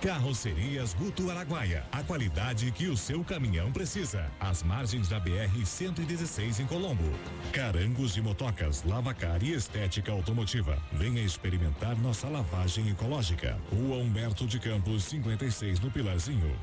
Carrocerias 0.00 0.94
Guto 0.94 1.28
Araguaia. 1.28 1.84
A 1.90 2.02
qualidade 2.04 2.70
que 2.70 2.86
o 2.86 2.96
seu 2.96 3.24
caminhão 3.24 3.72
precisa. 3.72 4.30
Às 4.38 4.62
margens 4.62 5.08
da 5.08 5.20
BR-116 5.20 6.60
em 6.60 6.66
Colombo. 6.66 7.04
Carangos 7.52 8.16
e 8.16 8.20
motocas, 8.20 8.84
lavacar 8.84 9.42
e 9.42 9.52
estética 9.52 10.12
automotiva. 10.12 10.80
Venha 10.92 11.20
experimentar 11.22 11.96
nossa 11.98 12.28
lavagem 12.28 12.88
ecológica. 12.88 13.58
Rua 13.72 13.96
Humberto 13.96 14.46
de 14.46 14.60
Campos, 14.60 15.04
56 15.04 15.80
no 15.80 15.90
Pilarzinho. 15.90 16.56